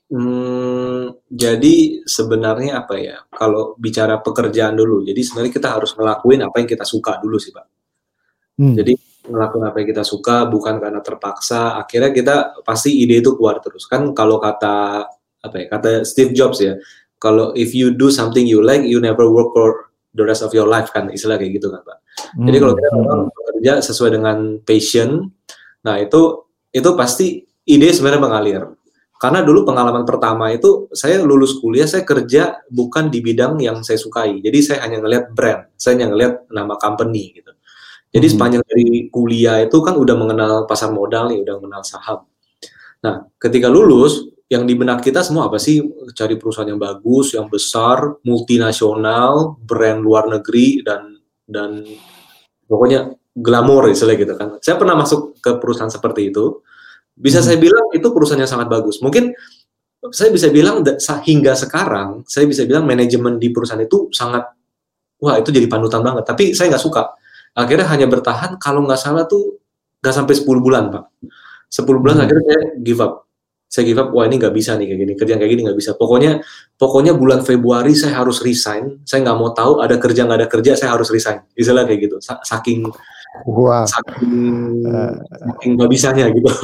Hmm, 0.09 1.12
jadi 1.28 2.00
sebenarnya 2.09 2.80
apa 2.80 2.97
ya? 2.97 3.21
Kalau 3.28 3.76
bicara 3.76 4.25
pekerjaan 4.25 4.73
dulu, 4.73 5.04
jadi 5.04 5.21
sebenarnya 5.21 5.52
kita 5.52 5.68
harus 5.68 5.92
ngelakuin 5.92 6.40
apa 6.49 6.57
yang 6.64 6.68
kita 6.68 6.85
suka 6.88 7.21
dulu 7.21 7.37
sih, 7.37 7.52
Pak. 7.52 7.77
Hmm. 8.59 8.75
Jadi 8.75 8.99
ngelakuin 9.29 9.65
apa 9.65 9.77
yang 9.81 9.88
kita 9.95 10.05
suka 10.05 10.45
bukan 10.50 10.83
karena 10.83 11.00
terpaksa. 11.00 11.79
Akhirnya 11.79 12.11
kita 12.11 12.35
pasti 12.67 12.99
ide 13.00 13.23
itu 13.23 13.38
keluar 13.38 13.62
terus 13.62 13.87
kan. 13.87 14.11
Kalau 14.12 14.43
kata 14.43 15.07
apa 15.38 15.55
ya? 15.57 15.67
Kata 15.71 16.03
Steve 16.03 16.35
Jobs 16.35 16.59
ya, 16.59 16.75
kalau 17.19 17.55
if 17.59 17.75
you 17.75 17.95
do 17.95 18.09
something 18.09 18.47
you 18.47 18.62
like 18.62 18.87
you 18.87 19.03
never 19.03 19.27
work 19.27 19.50
for 19.55 19.91
the 20.15 20.25
rest 20.25 20.41
of 20.41 20.55
your 20.55 20.67
life 20.67 20.88
kan 20.95 21.11
istilah 21.11 21.37
kayak 21.37 21.59
gitu 21.59 21.69
kan 21.69 21.83
pak 21.85 21.99
hmm. 22.38 22.47
jadi 22.49 22.57
kalau 22.62 22.75
kita 22.79 22.91
memang 22.95 23.21
bekerja 23.31 23.73
sesuai 23.85 24.11
dengan 24.19 24.38
passion 24.62 25.31
nah 25.85 25.99
itu 26.00 26.49
itu 26.73 26.91
pasti 26.99 27.45
ide 27.69 27.88
sebenarnya 27.93 28.23
mengalir 28.23 28.62
karena 29.19 29.43
dulu 29.43 29.67
pengalaman 29.67 30.07
pertama 30.07 30.55
itu 30.55 30.87
saya 30.95 31.19
lulus 31.23 31.59
kuliah 31.59 31.91
saya 31.91 32.07
kerja 32.07 32.62
bukan 32.71 33.11
di 33.11 33.19
bidang 33.19 33.59
yang 33.59 33.83
saya 33.83 33.99
sukai 33.99 34.38
jadi 34.38 34.59
saya 34.62 34.79
hanya 34.87 35.03
ngelihat 35.03 35.35
brand 35.35 35.61
saya 35.75 35.99
hanya 35.99 36.15
ngelihat 36.15 36.35
nama 36.55 36.79
company 36.79 37.35
gitu 37.35 37.50
jadi 38.15 38.27
hmm. 38.27 38.35
sepanjang 38.35 38.62
dari 38.65 39.09
kuliah 39.12 39.65
itu 39.65 39.79
kan 39.85 39.95
udah 39.97 40.15
mengenal 40.17 40.53
pasar 40.65 40.93
modal 40.93 41.33
nih 41.33 41.43
udah 41.45 41.55
mengenal 41.61 41.83
saham 41.85 42.25
nah 43.05 43.27
ketika 43.38 43.71
lulus 43.71 44.29
yang 44.49 44.65
di 44.65 44.73
benak 44.73 45.05
kita 45.05 45.21
semua 45.21 45.53
apa 45.53 45.61
sih 45.61 45.85
cari 46.17 46.41
perusahaan 46.41 46.65
yang 46.65 46.81
bagus, 46.81 47.37
yang 47.37 47.53
besar, 47.53 48.17
multinasional, 48.25 49.61
brand 49.61 50.00
luar 50.00 50.25
negeri 50.25 50.81
dan 50.81 51.21
dan 51.45 51.85
pokoknya 52.65 53.12
glamor 53.37 53.93
istilahnya 53.93 54.25
gitu 54.25 54.35
kan. 54.41 54.49
Saya 54.65 54.81
pernah 54.81 54.97
masuk 54.97 55.37
ke 55.45 55.61
perusahaan 55.61 55.93
seperti 55.93 56.33
itu. 56.33 56.65
Bisa 57.12 57.45
hmm. 57.45 57.47
saya 57.47 57.59
bilang 57.61 57.87
itu 57.93 58.09
perusahaannya 58.09 58.49
sangat 58.49 58.69
bagus. 58.73 59.05
Mungkin 59.05 59.37
saya 60.09 60.33
bisa 60.33 60.49
bilang 60.49 60.81
hingga 61.29 61.53
sekarang 61.53 62.25
saya 62.25 62.49
bisa 62.49 62.65
bilang 62.65 62.88
manajemen 62.88 63.37
di 63.37 63.53
perusahaan 63.53 63.83
itu 63.85 64.09
sangat 64.17 64.49
wah 65.21 65.37
itu 65.37 65.53
jadi 65.53 65.69
panutan 65.69 66.00
banget. 66.00 66.25
Tapi 66.25 66.57
saya 66.57 66.73
nggak 66.73 66.85
suka. 66.88 67.17
Akhirnya 67.55 67.87
hanya 67.88 68.07
bertahan 68.09 68.57
kalau 68.61 68.85
nggak 68.85 69.00
salah 69.00 69.25
tuh 69.25 69.61
nggak 70.02 70.14
sampai 70.14 70.35
10 70.35 70.47
bulan 70.64 70.85
pak. 70.93 71.05
10 71.69 71.85
bulan 71.85 72.17
hmm. 72.19 72.25
akhirnya 72.25 72.45
saya 72.49 72.62
give 72.81 73.00
up. 73.02 73.28
Saya 73.69 73.85
give 73.85 74.00
up 74.00 74.09
wah 74.17 74.25
ini 74.25 74.40
nggak 74.40 74.55
bisa 74.57 74.81
nih 74.81 74.88
kayak 74.88 75.00
gini 75.05 75.12
kerjaan 75.12 75.38
kayak 75.38 75.52
gini 75.52 75.62
nggak 75.69 75.78
bisa. 75.78 75.93
Pokoknya 75.99 76.40
pokoknya 76.81 77.12
bulan 77.12 77.45
Februari 77.45 77.93
saya 77.93 78.17
harus 78.25 78.40
resign. 78.40 79.05
Saya 79.05 79.28
nggak 79.28 79.37
mau 79.37 79.52
tahu 79.52 79.85
ada 79.85 80.00
kerja 80.00 80.25
nggak 80.25 80.38
ada 80.45 80.49
kerja 80.49 80.73
saya 80.78 80.97
harus 80.97 81.12
resign. 81.12 81.45
Istilah 81.52 81.85
kayak 81.85 82.00
gitu. 82.09 82.17
Saking 82.23 82.88
wow. 83.45 83.85
saking 83.85 84.83
saking 85.45 85.71
nggak 85.76 85.90
bisanya 85.90 86.26
gitu. 86.33 86.49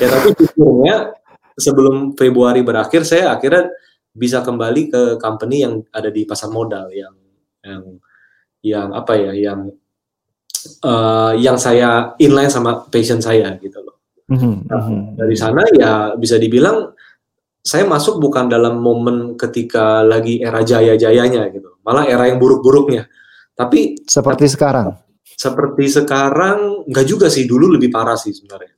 Ya 0.00 0.08
tapi 0.08 0.32
jujurnya 0.34 1.14
sebelum 1.54 2.16
Februari 2.18 2.64
berakhir 2.64 3.06
saya 3.06 3.36
akhirnya 3.36 3.70
bisa 4.14 4.42
kembali 4.42 4.82
ke 4.90 5.02
company 5.18 5.62
yang 5.66 5.82
ada 5.90 6.10
di 6.10 6.22
pasar 6.22 6.50
modal 6.50 6.90
yang 6.90 7.14
yang 7.62 7.82
yang 8.64 8.96
apa 8.96 9.12
ya 9.20 9.32
yang 9.36 9.68
uh, 10.82 11.36
yang 11.36 11.60
saya 11.60 12.16
inline 12.16 12.48
sama 12.48 12.88
passion 12.88 13.20
saya 13.20 13.60
gitu 13.60 13.84
loh 13.84 13.94
Mm-hmm. 14.24 14.54
Nah, 14.72 14.80
mm-hmm. 14.80 15.00
dari 15.20 15.36
sana 15.36 15.62
ya 15.76 15.92
bisa 16.16 16.40
dibilang 16.40 16.96
saya 17.64 17.84
masuk 17.84 18.20
bukan 18.20 18.48
dalam 18.48 18.80
momen 18.80 19.36
ketika 19.40 20.04
lagi 20.04 20.40
era 20.40 20.60
jaya-jayanya 20.60 21.48
gitu, 21.52 21.80
malah 21.80 22.04
era 22.04 22.28
yang 22.28 22.36
buruk-buruknya. 22.36 23.08
Tapi 23.56 24.04
seperti 24.04 24.48
sekarang. 24.52 24.96
Seperti 25.24 25.88
sekarang 25.88 26.84
nggak 26.88 27.06
juga 27.08 27.26
sih, 27.32 27.48
dulu 27.48 27.72
lebih 27.76 27.88
parah 27.88 28.16
sih 28.20 28.36
sebenarnya. 28.36 28.73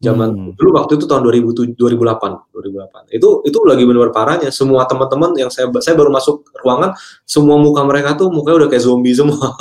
Zaman 0.00 0.32
hmm. 0.32 0.50
dulu 0.56 0.80
waktu 0.80 0.96
itu 0.96 1.04
tahun 1.04 1.28
2007, 1.28 1.76
2008, 1.76 2.56
2008. 2.56 3.12
Itu 3.20 3.44
itu 3.44 3.58
lagi 3.68 3.84
benar-benar 3.84 4.16
parahnya. 4.16 4.48
Semua 4.48 4.88
teman-teman 4.88 5.36
yang 5.36 5.52
saya 5.52 5.68
saya 5.84 5.92
baru 5.92 6.08
masuk 6.08 6.48
ruangan, 6.64 6.96
semua 7.28 7.60
muka 7.60 7.84
mereka 7.84 8.16
tuh 8.16 8.32
mukanya 8.32 8.64
udah 8.64 8.68
kayak 8.72 8.80
zombie 8.80 9.12
semua. 9.12 9.52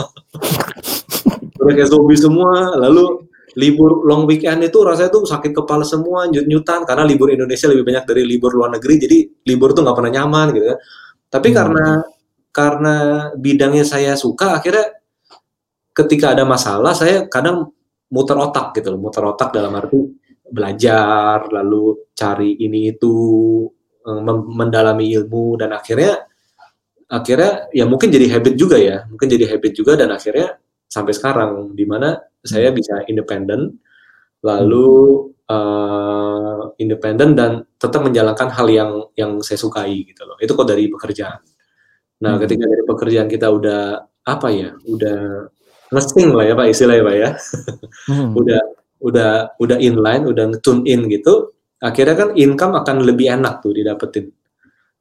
udah 1.59 1.73
kayak 1.75 1.91
zombie 1.91 2.15
semua. 2.15 2.71
Lalu 2.79 3.27
libur 3.59 4.07
long 4.07 4.23
weekend 4.23 4.63
itu 4.63 4.79
rasanya 4.79 5.11
tuh 5.11 5.27
sakit 5.27 5.51
kepala 5.51 5.83
semua, 5.83 6.23
nyut-nyutan 6.31 6.87
karena 6.87 7.03
libur 7.03 7.27
Indonesia 7.35 7.67
lebih 7.67 7.83
banyak 7.83 8.07
dari 8.07 8.23
libur 8.23 8.55
luar 8.55 8.71
negeri, 8.71 8.95
jadi 8.95 9.17
libur 9.43 9.75
tuh 9.75 9.83
nggak 9.83 9.97
pernah 9.99 10.11
nyaman 10.23 10.47
gitu 10.55 10.65
kan. 10.71 10.79
Tapi 11.27 11.47
hmm. 11.51 11.55
karena 11.59 11.87
karena 12.55 12.95
bidangnya 13.35 13.83
saya 13.83 14.15
suka, 14.15 14.55
akhirnya 14.55 14.87
ketika 15.91 16.31
ada 16.31 16.47
masalah 16.47 16.95
saya 16.95 17.27
kadang 17.27 17.75
muter 18.07 18.39
otak 18.39 18.71
gitu 18.79 18.95
loh, 18.95 19.03
muter 19.03 19.27
otak 19.27 19.51
dalam 19.51 19.75
arti 19.75 20.28
belajar, 20.51 21.47
lalu 21.49 22.09
cari 22.13 22.59
ini 22.59 22.93
itu, 22.93 23.15
eh, 24.05 24.21
mendalami 24.29 25.09
ilmu 25.15 25.57
dan 25.59 25.73
akhirnya 25.73 26.25
akhirnya 27.09 27.71
ya 27.73 27.89
mungkin 27.89 28.13
jadi 28.13 28.37
habit 28.37 28.53
juga 28.53 28.77
ya, 28.77 29.05
mungkin 29.09 29.27
jadi 29.29 29.45
habit 29.55 29.73
juga 29.73 29.97
dan 29.97 30.13
akhirnya 30.13 30.61
sampai 30.89 31.13
sekarang 31.13 31.77
di 31.77 31.85
mana 31.85 32.17
saya 32.41 32.73
bisa 32.73 33.05
independen 33.05 33.77
lalu 34.41 34.87
uh, 35.45 36.71
independen 36.79 37.35
dan 37.35 37.51
tetap 37.75 38.01
menjalankan 38.05 38.49
hal 38.49 38.67
yang 38.69 38.91
yang 39.13 39.31
saya 39.43 39.59
sukai 39.59 40.07
gitu 40.07 40.23
loh 40.23 40.37
itu 40.39 40.51
kok 40.53 40.67
dari 40.67 40.87
pekerjaan 40.87 41.39
nah 42.19 42.35
hmm. 42.35 42.41
ketika 42.43 42.63
dari 42.67 42.83
pekerjaan 42.83 43.27
kita 43.27 43.47
udah 43.47 43.81
apa 44.27 44.47
ya 44.51 44.71
udah 44.87 45.47
nesting 45.93 46.31
lah 46.35 46.45
ya 46.45 46.53
pak 46.57 46.67
istilahnya 46.71 47.03
pak 47.03 47.15
ya 47.15 47.29
hmm. 48.11 48.31
udah 48.39 48.61
udah 48.99 49.55
udah 49.59 49.77
inline 49.79 50.27
udah 50.27 50.59
tune 50.59 50.83
in 50.83 51.07
gitu 51.07 51.55
akhirnya 51.79 52.15
kan 52.15 52.29
income 52.35 52.75
akan 52.75 53.07
lebih 53.07 53.31
enak 53.31 53.63
tuh 53.63 53.71
didapetin. 53.71 54.27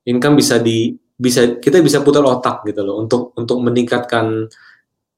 Income 0.08 0.38
bisa 0.38 0.62
di 0.62 0.94
bisa 1.18 1.58
kita 1.58 1.82
bisa 1.82 2.00
putar 2.06 2.22
otak 2.22 2.62
gitu 2.70 2.86
loh 2.86 3.02
untuk 3.02 3.34
untuk 3.34 3.58
meningkatkan 3.58 4.46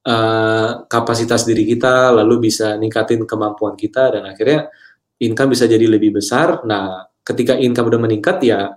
uh, 0.08 0.70
kapasitas 0.88 1.44
diri 1.44 1.68
kita, 1.68 2.10
lalu 2.16 2.50
bisa 2.50 2.74
ningkatin 2.80 3.28
kemampuan 3.28 3.76
kita 3.76 4.16
dan 4.16 4.24
akhirnya 4.24 4.72
income 5.20 5.52
bisa 5.52 5.68
jadi 5.68 5.84
lebih 5.84 6.16
besar. 6.16 6.64
Nah, 6.64 7.04
ketika 7.20 7.54
income 7.60 7.92
udah 7.92 8.00
meningkat 8.00 8.40
ya 8.40 8.72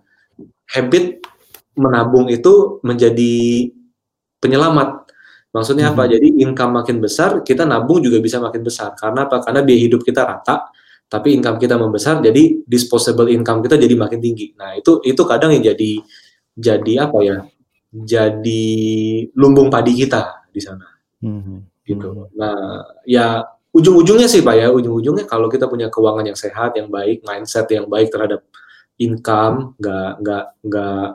habit 0.75 1.23
menabung 1.79 2.27
itu 2.29 2.83
menjadi 2.83 3.71
penyelamat. 4.43 5.07
Maksudnya 5.53 5.93
hmm. 5.93 5.93
apa? 5.93 6.03
Jadi 6.09 6.27
income 6.41 6.73
makin 6.81 6.97
besar, 6.97 7.45
kita 7.45 7.61
nabung 7.63 8.01
juga 8.01 8.17
bisa 8.17 8.41
makin 8.41 8.65
besar. 8.65 8.97
Karena 8.97 9.29
apa? 9.29 9.37
Karena 9.45 9.61
biaya 9.61 9.81
hidup 9.85 10.01
kita 10.01 10.25
rata, 10.25 10.73
tapi 11.05 11.37
income 11.37 11.61
kita 11.61 11.77
membesar, 11.77 12.17
jadi 12.25 12.65
disposable 12.65 13.29
income 13.29 13.61
kita 13.61 13.77
jadi 13.77 13.93
makin 13.93 14.17
tinggi. 14.17 14.57
Nah 14.57 14.73
itu 14.73 14.97
itu 15.05 15.21
kadang 15.29 15.53
yang 15.53 15.61
jadi 15.61 15.91
jadi 16.57 16.93
apa 17.05 17.17
ya? 17.21 17.37
Jadi 17.93 18.65
lumbung 19.37 19.69
padi 19.69 19.93
kita 19.93 20.49
di 20.49 20.57
sana. 20.57 20.89
Hmm. 21.21 21.61
Gitu. 21.85 22.07
Hmm. 22.09 22.25
Nah 22.33 22.81
ya 23.05 23.45
ujung-ujungnya 23.69 24.25
sih 24.25 24.41
pak 24.41 24.57
ya, 24.57 24.73
ujung-ujungnya 24.73 25.29
kalau 25.29 25.53
kita 25.53 25.69
punya 25.69 25.93
keuangan 25.93 26.33
yang 26.33 26.37
sehat, 26.37 26.73
yang 26.73 26.89
baik, 26.89 27.21
mindset 27.21 27.69
yang 27.69 27.85
baik 27.85 28.09
terhadap 28.09 28.41
income, 28.97 29.77
nggak 29.77 30.17
nggak 30.17 30.45
nggak 30.65 31.07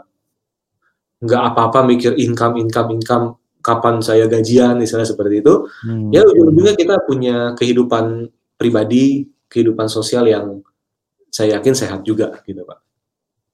nggak 1.26 1.42
apa-apa 1.42 1.82
mikir 1.82 2.14
income 2.14 2.54
income 2.62 2.94
income 2.94 3.26
kapan 3.68 4.00
saya 4.00 4.24
gajian 4.24 4.80
misalnya 4.80 5.04
seperti 5.04 5.44
itu 5.44 5.68
hmm. 5.84 6.08
ya 6.08 6.24
ujung-ujungnya 6.24 6.74
kita 6.80 6.96
punya 7.04 7.52
kehidupan 7.52 8.32
pribadi 8.56 9.28
kehidupan 9.52 9.92
sosial 9.92 10.24
yang 10.24 10.64
saya 11.28 11.60
yakin 11.60 11.76
sehat 11.76 12.00
juga 12.08 12.40
gitu 12.48 12.64
pak 12.64 12.88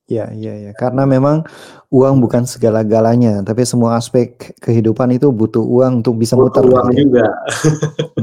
Ya, 0.04 0.28
ya, 0.36 0.52
ya. 0.52 0.72
Karena 0.76 1.08
memang 1.08 1.48
uang 1.88 2.20
bukan 2.20 2.44
segala-galanya, 2.44 3.40
tapi 3.40 3.64
semua 3.64 3.96
aspek 3.96 4.52
kehidupan 4.60 5.16
itu 5.16 5.32
butuh 5.32 5.64
uang 5.64 6.04
untuk 6.04 6.20
bisa 6.20 6.36
butuh 6.36 6.60
muter. 6.60 6.64
Uang 6.68 6.88
ya. 6.92 6.96
juga. 7.00 7.26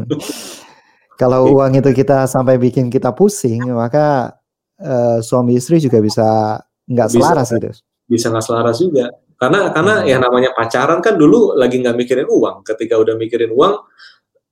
Kalau 1.21 1.49
uang 1.53 1.81
itu 1.81 1.89
kita 1.93 2.29
sampai 2.29 2.61
bikin 2.61 2.93
kita 2.93 3.09
pusing, 3.17 3.65
maka 3.73 4.37
uh, 4.77 5.25
suami 5.25 5.57
istri 5.57 5.81
juga 5.81 5.97
bisa 6.01 6.57
nggak 6.85 7.09
selaras 7.17 7.49
gitu. 7.49 7.69
Bisa 8.05 8.29
nggak 8.29 8.45
selaras 8.45 8.77
juga. 8.77 9.05
Karena 9.41 9.73
karena 9.73 10.05
hmm. 10.05 10.05
yang 10.05 10.21
namanya 10.21 10.53
pacaran 10.53 11.01
kan 11.01 11.17
dulu 11.17 11.57
lagi 11.57 11.81
nggak 11.81 11.97
mikirin 11.97 12.29
uang. 12.29 12.61
Ketika 12.61 13.01
udah 13.01 13.17
mikirin 13.17 13.49
uang, 13.49 13.73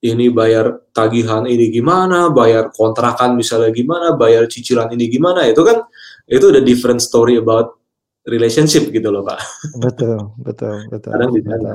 ini 0.02 0.34
bayar 0.34 0.90
tagihan 0.90 1.46
ini 1.46 1.70
gimana, 1.70 2.34
bayar 2.34 2.74
kontrakan 2.74 3.38
misalnya 3.38 3.70
gimana, 3.70 4.18
bayar 4.18 4.50
cicilan 4.50 4.90
ini 4.90 5.06
gimana, 5.06 5.46
itu 5.46 5.62
kan 5.62 5.86
itu 6.26 6.42
udah 6.42 6.66
different 6.66 7.06
story 7.06 7.38
about 7.38 7.78
relationship 8.26 8.90
gitu 8.90 9.14
loh 9.14 9.22
pak. 9.22 9.38
Betul, 9.78 10.34
betul, 10.42 10.90
betul. 10.90 11.12
Kadang 11.14 11.32
di 11.38 11.42
sana. 11.46 11.72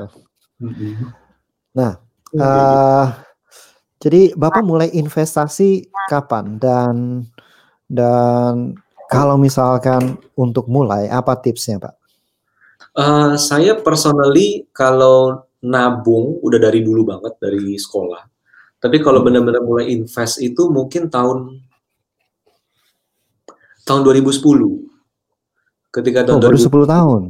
Nah, 1.75 1.91
uh, 2.35 3.05
jadi 4.03 4.35
bapak 4.35 4.63
mulai 4.67 4.91
investasi 4.91 5.87
kapan 6.11 6.59
dan 6.59 7.23
dan 7.87 8.75
kalau 9.07 9.39
misalkan 9.39 10.19
untuk 10.35 10.67
mulai 10.67 11.07
apa 11.07 11.39
tipsnya 11.39 11.79
pak? 11.79 11.95
Uh, 12.95 13.35
saya 13.35 13.75
personally 13.75 14.71
kalau 14.71 15.43
nabung 15.59 16.39
udah 16.39 16.59
dari 16.61 16.79
dulu 16.79 17.03
banget 17.03 17.35
dari 17.43 17.75
sekolah. 17.75 18.23
Tapi 18.79 19.01
kalau 19.01 19.19
hmm. 19.19 19.27
benar-benar 19.27 19.61
mulai 19.65 19.91
invest 19.91 20.39
itu 20.39 20.69
mungkin 20.71 21.11
tahun 21.11 21.59
tahun 23.83 24.01
2010. 24.05 24.39
Ketika 25.91 26.19
tahun 26.27 26.39
oh, 26.39 26.43
baru 26.43 26.57
10 26.59 26.71
tahun. 26.95 27.21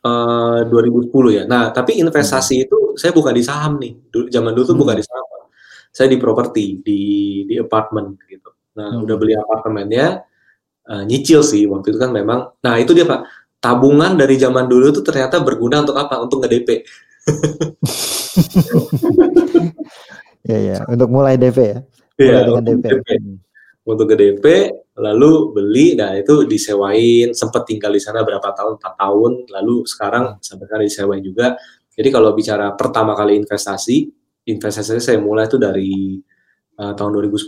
Uh, 0.00 0.60
2010 0.72 1.36
ya. 1.36 1.44
Nah, 1.44 1.74
tapi 1.74 2.00
investasi 2.00 2.54
hmm. 2.56 2.64
itu 2.64 2.78
saya 2.96 3.12
bukan 3.12 3.34
di 3.34 3.42
saham 3.44 3.76
nih. 3.76 3.92
Dulu, 4.08 4.26
zaman 4.30 4.52
dulu 4.54 4.64
tuh 4.64 4.76
hmm. 4.78 4.82
bukan 4.86 4.96
di 4.96 5.04
saham. 5.04 5.26
Saya 5.90 6.06
di 6.06 6.18
properti, 6.22 6.78
di 6.80 7.00
di 7.50 7.54
apartemen 7.58 8.14
gitu. 8.30 8.54
Nah, 8.78 8.94
hmm. 8.94 9.04
udah 9.04 9.16
beli 9.18 9.34
apartemennya 9.34 10.22
uh, 10.86 11.02
nyicil 11.02 11.42
sih 11.42 11.66
waktu 11.66 11.90
itu 11.90 11.98
kan 11.98 12.14
memang. 12.14 12.54
Nah, 12.62 12.78
itu 12.78 12.94
dia 12.94 13.02
Pak 13.02 13.39
tabungan 13.60 14.16
dari 14.16 14.40
zaman 14.40 14.66
dulu 14.66 14.90
tuh 14.90 15.04
ternyata 15.04 15.38
berguna 15.44 15.84
untuk 15.84 16.00
apa? 16.00 16.16
Untuk 16.18 16.42
nge-DP. 16.42 16.68
ya 20.50 20.58
ya, 20.58 20.78
untuk 20.88 21.12
mulai 21.12 21.36
DP 21.36 21.58
ya. 21.60 21.84
Iya, 22.20 22.38
dengan 22.48 22.64
DP. 22.64 22.84
DP. 22.84 23.08
Untuk 23.80 24.12
ke 24.12 24.16
DP, 24.16 24.44
lalu 25.00 25.56
beli, 25.56 25.96
nah 25.96 26.12
itu 26.12 26.44
disewain, 26.44 27.32
sempat 27.32 27.64
tinggal 27.64 27.90
di 27.90 27.98
sana 27.98 28.20
berapa 28.20 28.52
tahun, 28.52 28.76
4 28.76 29.02
tahun, 29.02 29.32
lalu 29.50 29.74
sekarang 29.88 30.36
hmm. 30.36 30.44
sampai 30.44 30.64
sekarang 30.68 30.84
disewain 30.84 31.24
juga. 31.24 31.56
Jadi 31.90 32.08
kalau 32.12 32.36
bicara 32.36 32.76
pertama 32.76 33.16
kali 33.16 33.40
investasi, 33.40 34.06
investasi 34.46 35.00
saya 35.00 35.18
mulai 35.18 35.48
itu 35.48 35.56
dari 35.56 36.20
uh, 36.76 36.92
tahun 36.92 37.10
2010. 37.24 37.40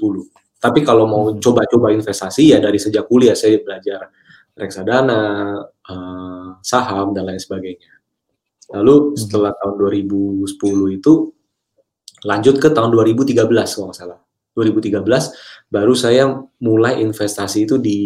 Tapi 0.58 0.80
kalau 0.82 1.04
mau 1.04 1.30
hmm. 1.30 1.38
coba-coba 1.38 1.92
hmm. 1.92 2.00
investasi 2.00 2.56
ya 2.56 2.58
dari 2.58 2.80
sejak 2.80 3.06
kuliah 3.06 3.36
saya 3.36 3.60
belajar 3.60 4.08
reksadana, 4.56 5.60
uh, 5.90 6.58
saham 6.62 7.10
dan 7.16 7.26
lain 7.26 7.40
sebagainya. 7.40 7.90
Lalu 8.72 8.94
hmm. 8.94 9.16
setelah 9.18 9.52
tahun 9.58 9.74
2010 9.76 10.98
itu 10.98 11.12
lanjut 12.22 12.56
ke 12.62 12.68
tahun 12.70 12.90
2013 12.94 13.34
kalau 13.50 13.90
nggak 13.90 13.98
salah. 13.98 14.20
2013 14.52 15.00
baru 15.72 15.94
saya 15.96 16.28
mulai 16.60 17.00
investasi 17.00 17.64
itu 17.64 17.80
di 17.80 17.98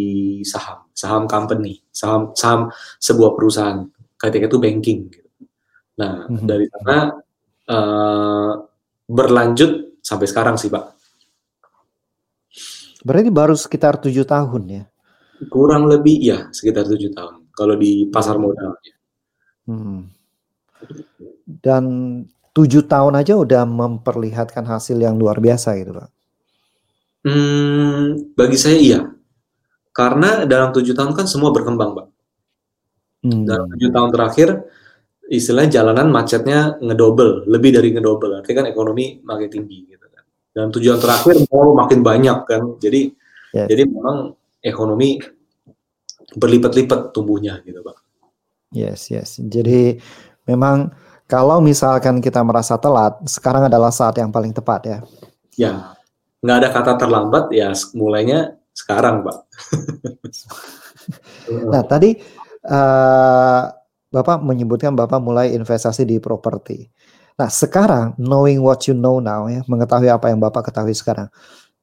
saham, 0.46 0.86
saham 0.94 1.26
company, 1.26 1.82
saham 1.90 2.30
saham 2.38 2.70
sebuah 3.02 3.34
perusahaan. 3.34 3.82
Ketika 4.16 4.46
itu 4.48 4.58
banking. 4.62 5.10
Gitu. 5.10 5.30
Nah 5.98 6.30
hmm. 6.30 6.46
dari 6.46 6.66
sana 6.70 6.98
uh, 7.68 8.52
berlanjut 9.06 10.00
sampai 10.00 10.26
sekarang 10.30 10.56
sih 10.56 10.70
pak. 10.70 10.94
Berarti 13.06 13.30
baru 13.30 13.54
sekitar 13.54 14.02
tujuh 14.02 14.26
tahun 14.26 14.62
ya? 14.66 14.84
Kurang 15.46 15.86
lebih 15.86 16.16
ya 16.18 16.38
sekitar 16.50 16.86
tujuh 16.90 17.12
tahun 17.14 17.45
kalau 17.56 17.74
di 17.80 18.04
pasar 18.12 18.36
modal. 18.36 18.76
Hmm. 19.64 20.12
Dan 21.48 21.84
tujuh 22.52 22.84
tahun 22.84 23.16
aja 23.16 23.34
udah 23.40 23.64
memperlihatkan 23.64 24.68
hasil 24.68 25.00
yang 25.00 25.16
luar 25.16 25.40
biasa 25.40 25.72
gitu 25.80 25.96
pak. 25.96 26.08
Hmm, 27.26 28.36
bagi 28.38 28.54
saya 28.54 28.78
iya, 28.78 29.00
karena 29.90 30.46
dalam 30.46 30.70
tujuh 30.70 30.94
tahun 30.94 31.16
kan 31.16 31.26
semua 31.26 31.50
berkembang 31.50 31.96
pak. 31.96 32.06
Hmm. 33.26 33.42
Dalam 33.48 33.66
tujuh 33.74 33.90
tahun 33.90 34.10
terakhir, 34.14 34.48
istilahnya 35.26 35.82
jalanan 35.82 36.12
macetnya 36.12 36.78
ngedobel, 36.78 37.48
lebih 37.50 37.74
dari 37.74 37.90
ngedobel. 37.90 38.38
Artinya 38.38 38.62
kan 38.62 38.66
ekonomi 38.70 39.18
makin 39.26 39.48
tinggi 39.50 39.90
gitu 39.90 40.06
kan. 40.06 40.22
Dalam 40.54 40.70
terakhir 40.70 41.34
mau 41.50 41.74
makin 41.74 42.00
banyak 42.06 42.38
kan. 42.46 42.62
Jadi 42.78 43.10
yes. 43.56 43.66
jadi 43.66 43.82
memang 43.90 44.38
ekonomi 44.62 45.18
berlipat-lipat 46.36 47.16
tumbuhnya 47.16 47.64
gitu 47.64 47.80
pak. 47.80 47.96
Yes 48.70 49.08
yes. 49.08 49.40
Jadi 49.40 49.96
memang 50.44 50.92
kalau 51.26 51.58
misalkan 51.58 52.22
kita 52.22 52.38
merasa 52.46 52.78
telat, 52.78 53.18
sekarang 53.26 53.66
adalah 53.66 53.90
saat 53.90 54.14
yang 54.20 54.30
paling 54.30 54.54
tepat 54.54 54.80
ya. 54.86 54.98
Ya, 55.56 55.72
nggak 56.44 56.56
ada 56.62 56.68
kata 56.70 56.92
terlambat 57.00 57.50
ya 57.50 57.74
mulainya 57.96 58.54
sekarang 58.70 59.26
pak. 59.26 59.38
nah 61.72 61.82
tadi 61.82 62.14
uh, 62.68 63.62
bapak 64.12 64.38
menyebutkan 64.44 64.94
bapak 64.94 65.18
mulai 65.18 65.56
investasi 65.56 66.06
di 66.06 66.22
properti. 66.22 66.86
Nah 67.36 67.50
sekarang 67.50 68.14
knowing 68.20 68.62
what 68.62 68.84
you 68.86 68.94
know 68.94 69.18
now 69.18 69.48
ya 69.50 69.66
mengetahui 69.66 70.08
apa 70.12 70.30
yang 70.30 70.38
bapak 70.38 70.70
ketahui 70.70 70.94
sekarang 70.94 71.26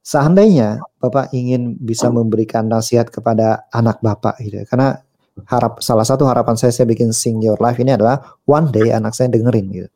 seandainya 0.04 0.84
Bapak 1.00 1.32
ingin 1.32 1.80
bisa 1.80 2.12
memberikan 2.12 2.68
nasihat 2.68 3.08
kepada 3.08 3.64
anak 3.72 4.04
Bapak 4.04 4.36
gitu. 4.44 4.60
Karena 4.68 5.00
harap 5.48 5.82
salah 5.82 6.06
satu 6.06 6.28
harapan 6.28 6.54
saya 6.54 6.70
saya 6.70 6.86
bikin 6.86 7.10
Sing 7.10 7.40
Your 7.42 7.58
Life 7.58 7.80
ini 7.80 7.96
adalah 7.96 8.38
one 8.44 8.70
day 8.70 8.92
anak 8.92 9.16
saya 9.16 9.32
dengerin 9.32 9.66
gitu. 9.72 9.90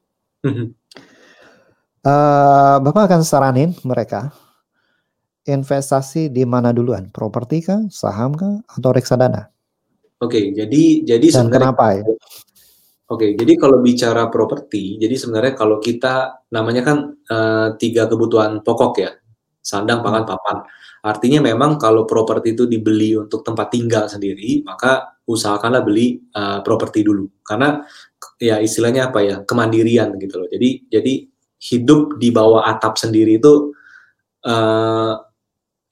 uh, 2.08 2.76
Bapak 2.82 3.06
akan 3.06 3.22
saranin 3.22 3.76
mereka 3.84 4.32
investasi 5.46 6.32
di 6.32 6.44
mana 6.48 6.72
duluan? 6.72 7.08
Properti 7.12 7.64
kah, 7.64 7.80
saham 7.88 8.36
kah, 8.36 8.60
atau 8.68 8.90
reksadana? 8.92 9.48
Oke, 10.18 10.50
jadi 10.50 11.06
jadi 11.06 11.26
Dan 11.30 11.48
kenapa 11.48 11.94
ya? 11.94 12.04
Oke, 13.08 13.32
jadi 13.32 13.56
kalau 13.56 13.80
bicara 13.80 14.28
properti, 14.28 15.00
jadi 15.00 15.16
sebenarnya 15.16 15.56
kalau 15.56 15.80
kita 15.80 16.44
namanya 16.52 16.82
kan 16.84 16.98
uh, 17.32 17.72
tiga 17.80 18.04
kebutuhan 18.04 18.60
pokok 18.60 18.94
ya, 19.00 19.16
sandang, 19.68 20.00
pangan, 20.00 20.24
papan. 20.24 20.64
Artinya 21.04 21.44
memang 21.44 21.76
kalau 21.76 22.08
properti 22.08 22.56
itu 22.56 22.64
dibeli 22.64 23.12
untuk 23.14 23.44
tempat 23.44 23.68
tinggal 23.68 24.08
sendiri, 24.08 24.64
maka 24.64 25.20
usahakanlah 25.28 25.84
beli 25.84 26.16
uh, 26.32 26.64
properti 26.64 27.04
dulu. 27.04 27.28
Karena 27.44 27.84
ya 28.40 28.58
istilahnya 28.64 29.12
apa 29.12 29.20
ya, 29.20 29.36
kemandirian 29.44 30.16
gitu 30.16 30.40
loh. 30.40 30.48
Jadi 30.48 30.88
jadi 30.88 31.12
hidup 31.58 32.16
di 32.16 32.32
bawah 32.32 32.64
atap 32.64 32.96
sendiri 32.96 33.36
itu 33.36 33.76
uh, 34.48 35.12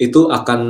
itu 0.00 0.20
akan 0.28 0.60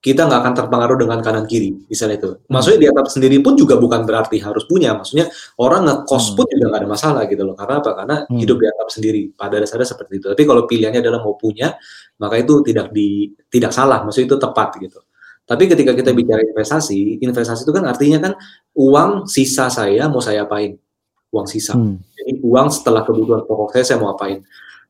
kita 0.00 0.24
nggak 0.24 0.40
akan 0.40 0.54
terpengaruh 0.56 0.96
dengan 0.96 1.20
kanan 1.20 1.44
kiri 1.44 1.76
misalnya 1.84 2.16
itu. 2.16 2.30
Maksudnya 2.48 2.78
di 2.80 2.86
atap 2.88 3.12
sendiri 3.12 3.36
pun 3.44 3.52
juga 3.52 3.76
bukan 3.76 4.08
berarti 4.08 4.40
harus 4.40 4.64
punya. 4.64 4.96
Maksudnya 4.96 5.28
orang 5.60 5.84
ngekos 5.84 6.32
hmm. 6.32 6.36
pun 6.40 6.44
juga 6.48 6.64
nggak 6.72 6.80
ada 6.80 6.88
masalah 6.88 7.22
gitu 7.28 7.42
loh. 7.44 7.52
Karena 7.52 7.84
apa? 7.84 7.90
Karena 7.92 8.16
hmm. 8.24 8.38
hidup 8.40 8.56
di 8.56 8.66
atap 8.72 8.88
sendiri. 8.88 9.22
Pada 9.36 9.60
dasarnya 9.60 9.88
seperti 9.92 10.12
itu. 10.24 10.26
Tapi 10.32 10.42
kalau 10.48 10.64
pilihannya 10.64 11.04
adalah 11.04 11.20
mau 11.20 11.36
punya 11.36 11.76
maka 12.16 12.40
itu 12.40 12.64
tidak 12.64 12.96
di 12.96 13.28
tidak 13.52 13.76
salah. 13.76 14.00
Maksudnya 14.00 14.26
itu 14.32 14.38
tepat 14.40 14.68
gitu. 14.80 15.00
Tapi 15.44 15.64
ketika 15.68 15.92
kita 15.92 16.10
bicara 16.16 16.40
investasi 16.48 17.20
investasi 17.20 17.68
itu 17.68 17.72
kan 17.76 17.84
artinya 17.84 18.18
kan 18.24 18.32
uang 18.72 19.28
sisa 19.28 19.68
saya 19.68 20.08
mau 20.08 20.24
saya 20.24 20.48
apain? 20.48 20.80
Uang 21.28 21.44
sisa. 21.44 21.76
Hmm. 21.76 22.00
jadi 22.16 22.40
uang 22.40 22.72
setelah 22.72 23.04
kebutuhan 23.04 23.44
pokok 23.44 23.76
saya 23.76 23.84
saya 23.84 23.98
mau 24.00 24.16
apain? 24.16 24.40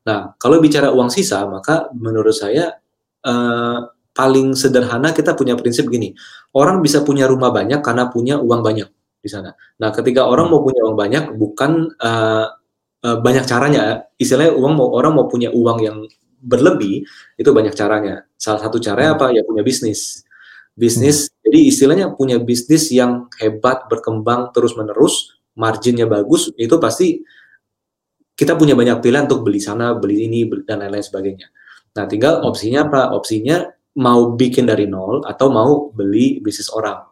Nah 0.06 0.38
kalau 0.38 0.62
bicara 0.62 0.94
uang 0.94 1.10
sisa 1.10 1.42
maka 1.50 1.90
menurut 1.98 2.36
saya 2.36 2.78
uh, 3.26 3.90
paling 4.10 4.58
sederhana 4.58 5.14
kita 5.14 5.38
punya 5.38 5.54
prinsip 5.54 5.86
gini, 5.86 6.12
orang 6.56 6.82
bisa 6.82 7.02
punya 7.06 7.30
rumah 7.30 7.54
banyak 7.54 7.80
karena 7.80 8.10
punya 8.10 8.38
uang 8.42 8.60
banyak 8.60 8.88
di 9.20 9.28
sana. 9.28 9.52
Nah, 9.78 9.92
ketika 9.92 10.26
orang 10.26 10.48
mau 10.48 10.64
punya 10.64 10.80
uang 10.84 10.96
banyak, 10.96 11.24
bukan 11.36 11.92
uh, 12.00 12.46
uh, 13.04 13.18
banyak 13.20 13.44
caranya. 13.44 14.08
Istilahnya 14.16 14.56
uang 14.56 14.72
mau 14.76 14.88
orang 14.96 15.12
mau 15.16 15.26
punya 15.28 15.52
uang 15.52 15.78
yang 15.84 15.98
berlebih 16.40 17.04
itu 17.36 17.50
banyak 17.52 17.76
caranya. 17.76 18.24
Salah 18.40 18.64
satu 18.64 18.80
caranya 18.80 19.16
apa? 19.16 19.28
Ya 19.32 19.44
punya 19.44 19.60
bisnis. 19.60 20.24
Bisnis. 20.72 21.28
Hmm. 21.28 21.36
Jadi 21.50 21.58
istilahnya 21.68 22.06
punya 22.16 22.40
bisnis 22.40 22.88
yang 22.94 23.28
hebat, 23.36 23.90
berkembang 23.90 24.54
terus 24.56 24.72
menerus, 24.78 25.36
marginnya 25.58 26.06
bagus, 26.06 26.48
itu 26.56 26.78
pasti 26.78 27.20
kita 28.38 28.56
punya 28.56 28.72
banyak 28.72 29.04
pilihan 29.04 29.28
untuk 29.28 29.44
beli 29.44 29.60
sana, 29.60 29.92
beli 29.98 30.24
ini, 30.24 30.48
dan 30.64 30.80
lain-lain 30.80 31.04
sebagainya. 31.04 31.52
Nah, 31.92 32.08
tinggal 32.08 32.40
opsinya 32.46 32.88
apa? 32.88 33.12
Opsinya 33.12 33.66
mau 33.98 34.34
bikin 34.38 34.68
dari 34.68 34.86
nol 34.86 35.26
atau 35.26 35.50
mau 35.50 35.90
beli 35.90 36.38
bisnis 36.38 36.70
orang. 36.70 37.02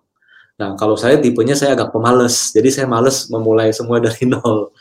Nah, 0.58 0.74
kalau 0.74 0.98
saya 0.98 1.22
tipenya 1.22 1.54
saya 1.54 1.78
agak 1.78 1.94
pemalas, 1.94 2.50
jadi 2.50 2.70
saya 2.70 2.86
males 2.90 3.30
memulai 3.30 3.70
semua 3.70 4.02
dari 4.04 4.26
nol. 4.26 4.74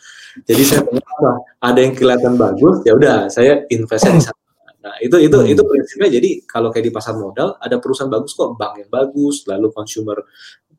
Jadi 0.45 0.63
saya 0.65 0.81
apa? 0.85 1.31
Ada 1.65 1.79
yang 1.81 1.93
kelihatan 1.97 2.37
bagus, 2.37 2.85
ya 2.85 2.93
udah 2.93 3.25
saya 3.29 3.65
invest 3.73 4.05
di 4.05 4.21
sana. 4.21 4.37
Nah, 4.77 4.95
itu 5.01 5.17
itu 5.17 5.33
hmm. 5.33 5.51
itu 5.53 5.61
prinsipnya. 5.65 6.09
Jadi 6.13 6.29
kalau 6.45 6.69
kayak 6.69 6.85
di 6.85 6.93
pasar 6.93 7.17
modal 7.17 7.57
ada 7.57 7.81
perusahaan 7.81 8.09
bagus 8.09 8.37
kok, 8.37 8.53
bank 8.53 8.85
yang 8.85 8.89
bagus, 8.93 9.43
lalu 9.49 9.73
consumer 9.73 10.21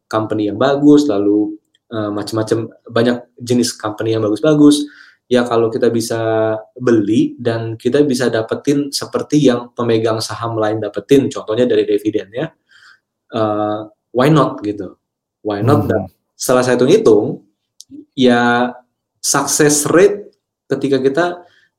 company 0.07 0.47
yang 0.47 0.57
bagus, 0.57 1.11
lalu 1.11 1.59
uh, 1.91 2.11
macam-macam 2.15 2.71
banyak 2.87 3.17
jenis 3.43 3.75
company 3.75 4.15
yang 4.15 4.23
bagus-bagus 4.23 4.87
ya 5.29 5.45
kalau 5.45 5.69
kita 5.69 5.93
bisa 5.93 6.19
beli 6.75 7.37
dan 7.37 7.77
kita 7.77 8.01
bisa 8.03 8.33
dapetin 8.33 8.89
seperti 8.89 9.45
yang 9.45 9.71
pemegang 9.77 10.19
saham 10.25 10.57
lain 10.57 10.81
dapetin, 10.81 11.29
contohnya 11.29 11.69
dari 11.69 11.85
dividennya, 11.85 12.51
uh, 13.37 13.85
why 14.11 14.33
not 14.33 14.59
gitu, 14.65 14.97
why 15.45 15.61
not? 15.61 15.85
Hmm. 15.85 15.89
Dan 15.93 16.03
setelah 16.33 16.65
saya 16.65 16.81
hitung-hitung, 16.81 17.45
ya 18.17 18.73
success 19.21 19.85
rate 19.93 20.33
ketika 20.73 20.99
kita 20.99 21.25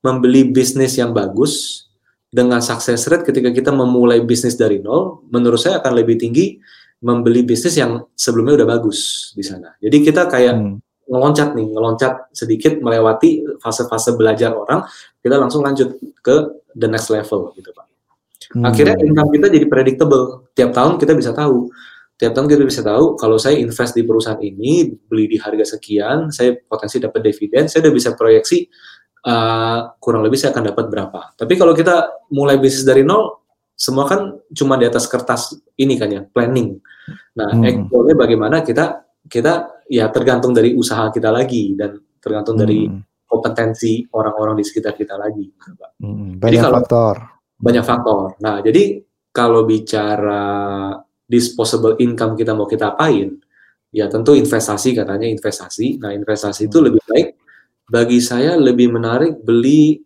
membeli 0.06 0.48
bisnis 0.48 0.96
yang 0.96 1.12
bagus 1.12 1.86
dengan 2.30 2.62
success 2.62 3.10
rate 3.10 3.26
ketika 3.26 3.50
kita 3.50 3.74
memulai 3.74 4.22
bisnis 4.22 4.54
dari 4.54 4.78
nol, 4.78 5.26
menurut 5.34 5.58
saya 5.58 5.82
akan 5.82 5.98
lebih 5.98 6.22
tinggi 6.22 6.62
membeli 7.02 7.42
bisnis 7.42 7.74
yang 7.82 8.06
sebelumnya 8.14 8.62
udah 8.62 8.70
bagus 8.78 9.32
di 9.34 9.42
sana. 9.42 9.74
Jadi 9.82 9.98
kita 10.06 10.30
kayak 10.30 10.54
hmm 10.54 10.89
ngeloncat 11.10 11.58
nih, 11.58 11.68
ngeloncat 11.74 12.30
sedikit 12.32 12.78
melewati 12.80 13.42
fase-fase 13.58 14.14
belajar 14.14 14.54
orang, 14.54 14.86
kita 15.20 15.36
langsung 15.36 15.66
lanjut 15.66 15.98
ke 16.22 16.36
the 16.78 16.86
next 16.86 17.10
level 17.10 17.50
gitu 17.58 17.74
Pak. 17.74 17.86
Hmm. 18.54 18.66
Akhirnya 18.66 18.98
income 19.02 19.30
kita 19.34 19.48
jadi 19.50 19.66
predictable. 19.70 20.50
Tiap 20.54 20.72
tahun 20.74 21.02
kita 21.02 21.14
bisa 21.18 21.34
tahu. 21.34 21.70
Tiap 22.20 22.36
tahun 22.36 22.48
kita 22.52 22.64
bisa 22.68 22.82
tahu 22.84 23.16
kalau 23.16 23.40
saya 23.40 23.56
invest 23.58 23.96
di 23.96 24.04
perusahaan 24.04 24.42
ini, 24.42 24.92
beli 25.08 25.32
di 25.32 25.38
harga 25.40 25.78
sekian, 25.78 26.30
saya 26.30 26.58
potensi 26.68 27.00
dapat 27.00 27.24
dividen, 27.24 27.72
saya 27.72 27.88
udah 27.88 27.94
bisa 27.96 28.12
proyeksi 28.12 28.68
uh, 29.24 29.96
kurang 30.04 30.28
lebih 30.28 30.36
saya 30.36 30.52
akan 30.52 30.76
dapat 30.76 30.86
berapa. 30.92 31.22
Tapi 31.40 31.54
kalau 31.56 31.72
kita 31.72 32.28
mulai 32.36 32.60
bisnis 32.60 32.84
dari 32.84 33.08
nol, 33.08 33.40
semua 33.80 34.04
kan 34.04 34.36
cuma 34.52 34.76
di 34.76 34.84
atas 34.84 35.08
kertas 35.08 35.56
ini 35.80 35.96
kan 35.96 36.12
ya, 36.12 36.22
planning. 36.28 36.76
Nah, 37.40 37.56
hmm. 37.56 37.88
bagaimana 38.20 38.68
kita 38.68 39.08
kita 39.32 39.79
ya 39.90 40.14
tergantung 40.14 40.54
dari 40.54 40.78
usaha 40.78 41.10
kita 41.10 41.34
lagi 41.34 41.74
dan 41.74 41.98
tergantung 42.22 42.56
hmm. 42.56 42.64
dari 42.64 42.80
kompetensi 43.26 44.06
orang-orang 44.14 44.62
di 44.62 44.66
sekitar 44.66 44.94
kita 44.94 45.18
lagi. 45.18 45.50
Hmm, 46.02 46.38
banyak 46.38 46.62
jadi 46.62 46.66
kalau, 46.66 46.78
faktor. 46.82 47.16
Banyak 47.58 47.86
faktor. 47.86 48.24
Nah, 48.42 48.62
jadi 48.62 49.02
kalau 49.34 49.66
bicara 49.66 50.46
disposable 51.26 51.98
income 52.02 52.38
kita 52.38 52.54
mau 52.54 52.66
kita 52.66 52.94
apain, 52.94 53.38
ya 53.90 54.10
tentu 54.10 54.38
investasi 54.38 54.98
katanya 54.98 55.30
investasi. 55.30 56.02
Nah, 56.02 56.14
investasi 56.14 56.66
hmm. 56.66 56.70
itu 56.70 56.78
lebih 56.82 57.02
baik 57.06 57.28
bagi 57.90 58.22
saya 58.22 58.54
lebih 58.54 58.94
menarik 58.94 59.42
beli 59.42 59.98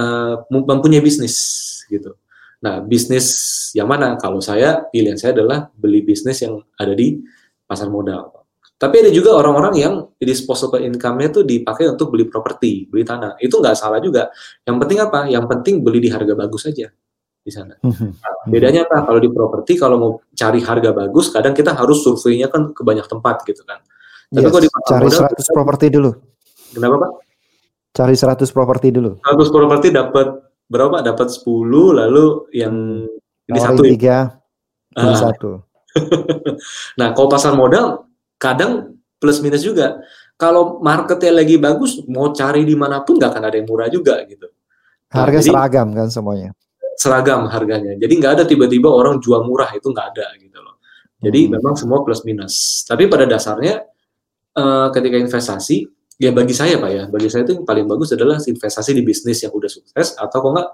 uh, 0.00 0.40
mempunyai 0.48 1.04
bisnis 1.04 1.36
gitu. 1.88 2.16
Nah, 2.60 2.80
bisnis 2.84 3.26
yang 3.72 3.88
mana? 3.88 4.20
Kalau 4.20 4.40
saya 4.44 4.84
pilihan 4.92 5.16
saya 5.16 5.32
adalah 5.32 5.72
beli 5.72 6.04
bisnis 6.04 6.44
yang 6.44 6.60
ada 6.76 6.92
di 6.92 7.20
pasar 7.64 7.88
modal. 7.88 8.39
Tapi 8.80 8.96
ada 9.04 9.12
juga 9.12 9.36
orang-orang 9.36 9.76
yang 9.76 9.94
disposable 10.16 10.80
income-nya 10.80 11.28
itu 11.28 11.44
dipakai 11.44 11.84
untuk 11.92 12.16
beli 12.16 12.24
properti, 12.24 12.88
beli 12.88 13.04
tanah. 13.04 13.36
Itu 13.36 13.60
nggak 13.60 13.76
salah 13.76 14.00
juga. 14.00 14.32
Yang 14.64 14.76
penting 14.80 14.98
apa? 15.04 15.28
Yang 15.28 15.44
penting 15.52 15.74
beli 15.84 16.00
di 16.00 16.08
harga 16.08 16.32
bagus 16.32 16.64
saja 16.64 16.88
di 17.44 17.52
sana. 17.52 17.76
Mhm. 17.84 18.08
Nah, 18.24 18.34
bedanya 18.48 18.88
apa? 18.88 19.04
Kalau 19.04 19.20
di 19.20 19.28
properti, 19.28 19.76
kalau 19.76 19.96
mau 20.00 20.12
cari 20.32 20.64
harga 20.64 20.96
bagus, 20.96 21.28
kadang 21.28 21.52
kita 21.52 21.76
harus 21.76 22.00
surveinya 22.00 22.48
kan 22.48 22.72
ke 22.72 22.80
banyak 22.80 23.04
tempat 23.04 23.44
gitu 23.44 23.60
kan. 23.68 23.84
Tapi 24.32 24.48
yes, 24.48 24.52
kalau 24.52 24.62
di 24.64 24.70
cari 24.88 25.08
modal, 25.12 25.28
100 25.28 25.56
properti 25.60 25.86
dulu. 25.92 26.10
Kenapa 26.72 26.94
Pak? 27.04 27.10
Cari 27.90 28.14
100 28.16 28.48
properti 28.48 28.88
dulu. 28.96 29.10
100 29.20 29.52
properti 29.52 29.86
dapat 29.92 30.26
berapa? 30.72 30.96
Dapat 31.04 31.28
10, 31.36 32.00
lalu 32.00 32.48
yang 32.56 33.04
ini 33.44 33.58
satu 33.60 33.82
ya? 33.84 33.90
Tiga, 33.92 34.16
satu. 34.96 35.68
nah, 37.00 37.12
kalau 37.12 37.28
pasar 37.28 37.52
modal 37.52 38.08
kadang 38.40 38.96
plus 39.20 39.44
minus 39.44 39.60
juga. 39.60 40.00
Kalau 40.40 40.80
marketnya 40.80 41.44
lagi 41.44 41.60
bagus, 41.60 42.00
mau 42.08 42.32
cari 42.32 42.64
di 42.64 42.72
mana 42.72 43.04
pun 43.04 43.20
nggak 43.20 43.36
akan 43.36 43.44
ada 43.44 43.56
yang 43.60 43.68
murah 43.68 43.92
juga 43.92 44.24
gitu. 44.24 44.48
Nah, 45.12 45.28
Harga 45.28 45.44
jadi, 45.44 45.52
seragam 45.52 45.88
kan 45.92 46.08
semuanya. 46.08 46.50
Seragam 46.96 47.44
harganya. 47.52 47.92
Jadi 48.00 48.12
nggak 48.16 48.32
ada 48.40 48.44
tiba-tiba 48.48 48.88
orang 48.88 49.20
jual 49.20 49.44
murah 49.44 49.68
itu 49.76 49.92
nggak 49.92 50.06
ada 50.16 50.32
gitu 50.40 50.56
loh. 50.64 50.80
Jadi 51.20 51.40
hmm. 51.44 51.50
memang 51.60 51.74
semua 51.76 52.00
plus 52.00 52.24
minus. 52.24 52.86
Tapi 52.88 53.04
pada 53.12 53.28
dasarnya 53.28 53.84
uh, 54.56 54.88
ketika 54.96 55.20
investasi, 55.20 55.84
ya 56.16 56.32
bagi 56.32 56.56
saya 56.56 56.80
pak 56.80 56.90
ya, 56.90 57.04
bagi 57.12 57.28
saya 57.28 57.44
itu 57.44 57.60
yang 57.60 57.68
paling 57.68 57.84
bagus 57.84 58.16
adalah 58.16 58.40
investasi 58.40 58.96
di 58.96 59.02
bisnis 59.04 59.44
yang 59.44 59.52
udah 59.52 59.68
sukses 59.68 60.16
atau 60.16 60.36
kok 60.40 60.50
nggak 60.56 60.68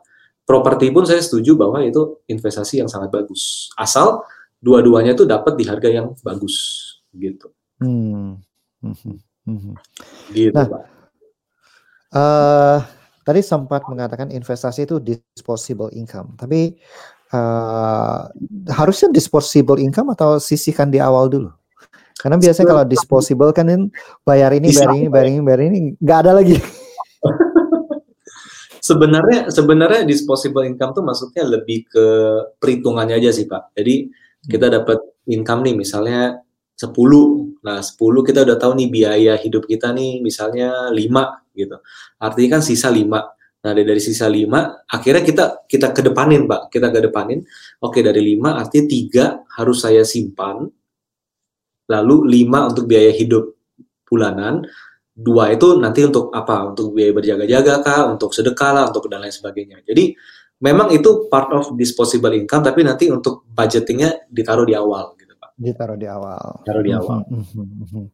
properti 0.46 0.94
pun 0.94 1.02
saya 1.02 1.18
setuju 1.18 1.58
bahwa 1.58 1.82
itu 1.82 2.22
investasi 2.30 2.86
yang 2.86 2.86
sangat 2.86 3.10
bagus. 3.10 3.74
Asal 3.74 4.22
dua-duanya 4.62 5.18
itu 5.18 5.26
dapat 5.26 5.58
di 5.58 5.66
harga 5.66 5.90
yang 5.90 6.14
bagus 6.22 6.86
gitu. 7.10 7.55
Hmm. 7.80 8.40
Hmm. 8.82 9.18
Hmm. 9.46 9.74
Gitu, 10.34 10.50
nah, 10.50 10.66
Pak. 10.66 10.82
Uh, 12.16 12.78
tadi 13.26 13.40
sempat 13.42 13.84
mengatakan 13.90 14.30
investasi 14.30 14.86
itu 14.86 15.02
disposable 15.02 15.90
income, 15.94 16.34
tapi 16.38 16.78
uh, 17.34 18.30
harusnya 18.70 19.10
disposable 19.10 19.78
income 19.78 20.14
atau 20.14 20.38
sisihkan 20.38 20.90
di 20.90 20.98
awal 21.02 21.30
dulu? 21.30 21.50
Karena 22.16 22.40
biasanya 22.40 22.66
kalau 22.72 22.84
disposable 22.88 23.52
kan 23.52 23.68
bayar 24.24 24.50
ini, 24.56 24.72
bayar 24.72 24.90
ini, 24.96 25.06
bayar 25.12 25.26
ini, 25.28 25.40
bayar 25.44 25.60
ini, 25.62 25.78
nggak 26.00 26.18
ada 26.24 26.32
lagi. 26.40 26.56
sebenarnya 28.86 29.50
sebenarnya 29.50 30.02
disposable 30.06 30.62
income 30.62 30.94
tuh 30.94 31.02
maksudnya 31.02 31.42
lebih 31.42 31.90
ke 31.90 32.06
perhitungannya 32.62 33.18
aja 33.18 33.30
sih 33.34 33.50
Pak. 33.50 33.74
Jadi 33.74 34.08
kita 34.46 34.70
dapat 34.70 35.02
income 35.26 35.66
nih 35.66 35.74
misalnya 35.74 36.45
10. 36.76 37.64
Nah, 37.64 37.80
10 37.80 38.20
kita 38.20 38.44
udah 38.44 38.56
tahu 38.60 38.76
nih 38.76 38.88
biaya 38.92 39.32
hidup 39.40 39.64
kita 39.64 39.96
nih 39.96 40.20
misalnya 40.20 40.92
5 40.92 41.56
gitu. 41.56 41.80
Artinya 42.20 42.60
kan 42.60 42.62
sisa 42.62 42.92
5. 42.92 43.32
Nah, 43.64 43.72
dari, 43.72 43.98
sisa 43.98 44.28
5 44.28 44.86
akhirnya 44.86 45.24
kita 45.24 45.44
kita 45.64 45.90
kedepanin, 45.96 46.44
Pak. 46.44 46.68
Kita 46.68 46.92
kedepanin. 46.92 47.40
Oke, 47.80 48.04
dari 48.04 48.36
5 48.36 48.60
artinya 48.60 48.86
3 48.86 49.24
harus 49.56 49.78
saya 49.80 50.04
simpan. 50.04 50.68
Lalu 51.88 52.16
5 52.44 52.70
untuk 52.70 52.84
biaya 52.84 53.10
hidup 53.10 53.56
bulanan. 54.04 54.62
Dua 55.16 55.48
itu 55.48 55.80
nanti 55.80 56.04
untuk 56.04 56.28
apa? 56.28 56.76
Untuk 56.76 56.92
biaya 56.92 57.16
berjaga-jaga 57.16 57.80
kah, 57.80 58.12
untuk 58.12 58.36
sedekah 58.36 58.70
lah, 58.76 58.84
untuk 58.92 59.08
dan 59.08 59.24
lain 59.24 59.32
sebagainya. 59.32 59.80
Jadi 59.80 60.12
memang 60.60 60.92
itu 60.92 61.28
part 61.32 61.48
of 61.56 61.72
disposable 61.76 62.32
income 62.32 62.64
tapi 62.64 62.80
nanti 62.84 63.08
untuk 63.12 63.44
budgetingnya 63.48 64.28
ditaruh 64.28 64.64
di 64.64 64.72
awal 64.76 65.15
Ditaruh 65.56 65.96
di 65.96 66.04
awal. 66.04 66.62
Taruh 66.68 66.84
di 66.84 66.92
awal. 66.92 67.24
Mhm, 67.32 67.42
mhm, 67.42 67.66
mhm. 67.88 68.04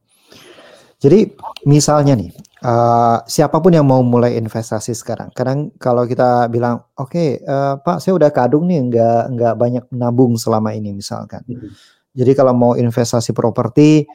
Jadi 1.02 1.34
misalnya 1.66 2.14
nih, 2.14 2.30
uh, 2.62 3.26
siapa 3.26 3.58
pun 3.58 3.74
yang 3.74 3.82
mau 3.82 4.06
mulai 4.06 4.38
investasi 4.38 4.94
sekarang, 4.94 5.34
kadang 5.34 5.74
kalau 5.74 6.06
kita 6.06 6.46
bilang, 6.46 6.86
oke 6.94 7.10
okay, 7.10 7.42
uh, 7.42 7.74
Pak, 7.82 7.98
saya 7.98 8.14
udah 8.14 8.30
kadung 8.30 8.70
nih, 8.70 8.86
nggak 8.86 9.22
nggak 9.34 9.54
banyak 9.58 9.84
nabung 9.90 10.38
selama 10.38 10.70
ini 10.70 10.94
misalkan. 10.94 11.42
Hmm. 11.42 11.74
Jadi 12.14 12.32
kalau 12.38 12.54
mau 12.54 12.72
investasi 12.78 13.34
properti 13.34 14.06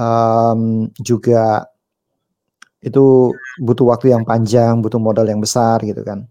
um, 0.00 0.88
juga 0.96 1.68
itu 2.80 3.36
butuh 3.60 3.92
waktu 3.92 4.16
yang 4.16 4.24
panjang, 4.24 4.80
butuh 4.80 5.02
modal 5.02 5.28
yang 5.28 5.42
besar 5.42 5.82
gitu 5.84 6.00
kan. 6.06 6.24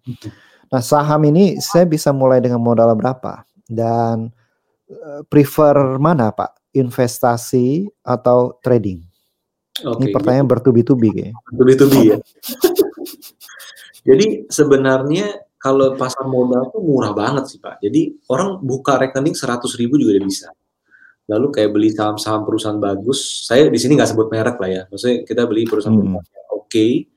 Nah 0.72 0.82
saham 0.82 1.22
ini 1.28 1.60
saya 1.60 1.84
bisa 1.84 2.10
mulai 2.16 2.40
dengan 2.40 2.64
modal 2.64 2.96
berapa 2.96 3.44
dan 3.68 4.32
prefer 5.28 6.00
mana 6.00 6.32
Pak, 6.32 6.71
investasi 6.76 7.88
atau 8.04 8.56
trading? 8.63 9.04
Okay, 9.78 9.93
Ini 9.93 10.06
pertanyaan 10.10 10.47
bertubi-tubi 10.50 11.10
kayaknya. 11.13 11.36
Bertubi-tubi 11.54 12.02
ya. 12.10 12.17
Jadi 14.08 14.47
sebenarnya 14.50 15.45
kalau 15.60 15.93
pasar 16.00 16.26
modal 16.26 16.71
tuh 16.71 16.82
murah 16.82 17.13
banget 17.13 17.45
sih 17.52 17.60
Pak. 17.62 17.84
Jadi 17.84 18.15
orang 18.32 18.63
buka 18.63 18.97
rekening 18.97 19.36
100 19.36 19.67
ribu 19.78 20.00
juga 20.02 20.17
udah 20.17 20.26
bisa. 20.26 20.47
Lalu 21.28 21.47
kayak 21.52 21.71
beli 21.76 21.89
saham-saham 21.91 22.47
perusahaan 22.47 22.80
bagus. 22.80 23.45
Saya 23.45 23.67
di 23.67 23.78
sini 23.78 24.00
nggak 24.00 24.15
sebut 24.15 24.32
merek 24.32 24.58
lah 24.58 24.69
ya. 24.71 24.82
Maksudnya 24.88 25.28
kita 25.28 25.43
beli 25.43 25.67
perusahaan 25.67 25.93
hmm. 25.93 26.15
oke. 26.15 26.26
Okay. 26.71 27.12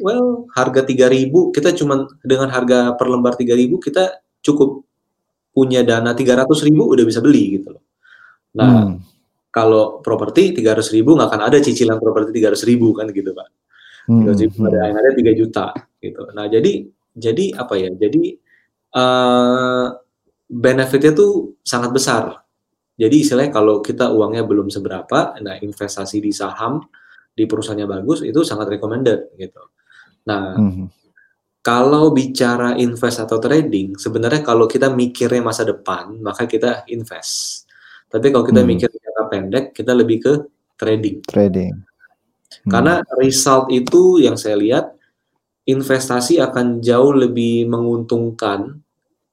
Well, 0.00 0.48
harga 0.56 0.88
3000 0.88 1.28
kita 1.52 1.76
cuma 1.76 2.08
dengan 2.24 2.48
harga 2.48 2.96
per 2.96 3.06
lembar 3.12 3.36
3000 3.36 3.76
kita 3.76 4.24
cukup 4.40 4.88
punya 5.52 5.84
dana 5.84 6.16
300 6.16 6.48
ribu 6.64 6.90
udah 6.90 7.04
bisa 7.04 7.20
beli 7.20 7.60
gitu 7.60 7.76
loh. 7.76 7.84
Nah, 8.56 8.88
hmm 8.88 9.12
kalau 9.52 10.00
properti 10.00 10.56
300 10.56 10.96
ribu 10.96 11.12
nggak 11.12 11.28
akan 11.28 11.42
ada 11.44 11.60
cicilan 11.60 12.00
properti 12.00 12.40
300 12.40 12.64
ribu 12.64 12.96
kan 12.96 13.12
gitu 13.12 13.36
pak. 13.36 13.48
Hmm. 14.08 14.26
ribu 14.34 14.66
ada 14.66 14.90
yang 14.90 14.98
ada 14.98 15.12
3 15.12 15.38
juta 15.38 15.66
gitu. 16.00 16.32
Nah 16.32 16.48
jadi 16.48 16.88
jadi 17.12 17.44
apa 17.60 17.76
ya? 17.76 17.92
Jadi 17.92 18.32
uh, 18.96 19.86
benefitnya 20.48 21.12
tuh 21.12 21.60
sangat 21.60 21.92
besar. 21.92 22.24
Jadi 22.96 23.28
istilahnya 23.28 23.52
kalau 23.52 23.84
kita 23.84 24.08
uangnya 24.08 24.42
belum 24.48 24.72
seberapa, 24.72 25.36
nah 25.44 25.60
investasi 25.60 26.24
di 26.24 26.32
saham 26.32 26.80
di 27.32 27.44
perusahaannya 27.44 27.88
bagus 27.88 28.24
itu 28.24 28.40
sangat 28.48 28.72
recommended 28.72 29.36
gitu. 29.36 29.68
Nah 30.24 30.56
hmm. 30.56 31.01
Kalau 31.62 32.10
bicara 32.10 32.74
invest 32.74 33.22
atau 33.22 33.38
trading, 33.38 33.94
sebenarnya 33.94 34.42
kalau 34.42 34.66
kita 34.66 34.90
mikirnya 34.90 35.46
masa 35.46 35.62
depan, 35.62 36.18
maka 36.18 36.50
kita 36.50 36.82
invest. 36.90 37.64
Tapi 38.10 38.34
kalau 38.34 38.42
kita 38.42 38.66
hmm. 38.66 38.68
mikir 38.68 38.90
jangka 38.90 39.24
pendek, 39.30 39.64
kita 39.70 39.94
lebih 39.94 40.18
ke 40.18 40.32
trading. 40.74 41.22
Trading. 41.22 41.72
Hmm. 42.66 42.70
Karena 42.70 42.94
result 43.14 43.70
itu 43.70 44.18
yang 44.18 44.34
saya 44.34 44.58
lihat 44.58 44.90
investasi 45.62 46.42
akan 46.42 46.82
jauh 46.82 47.14
lebih 47.14 47.70
menguntungkan 47.70 48.82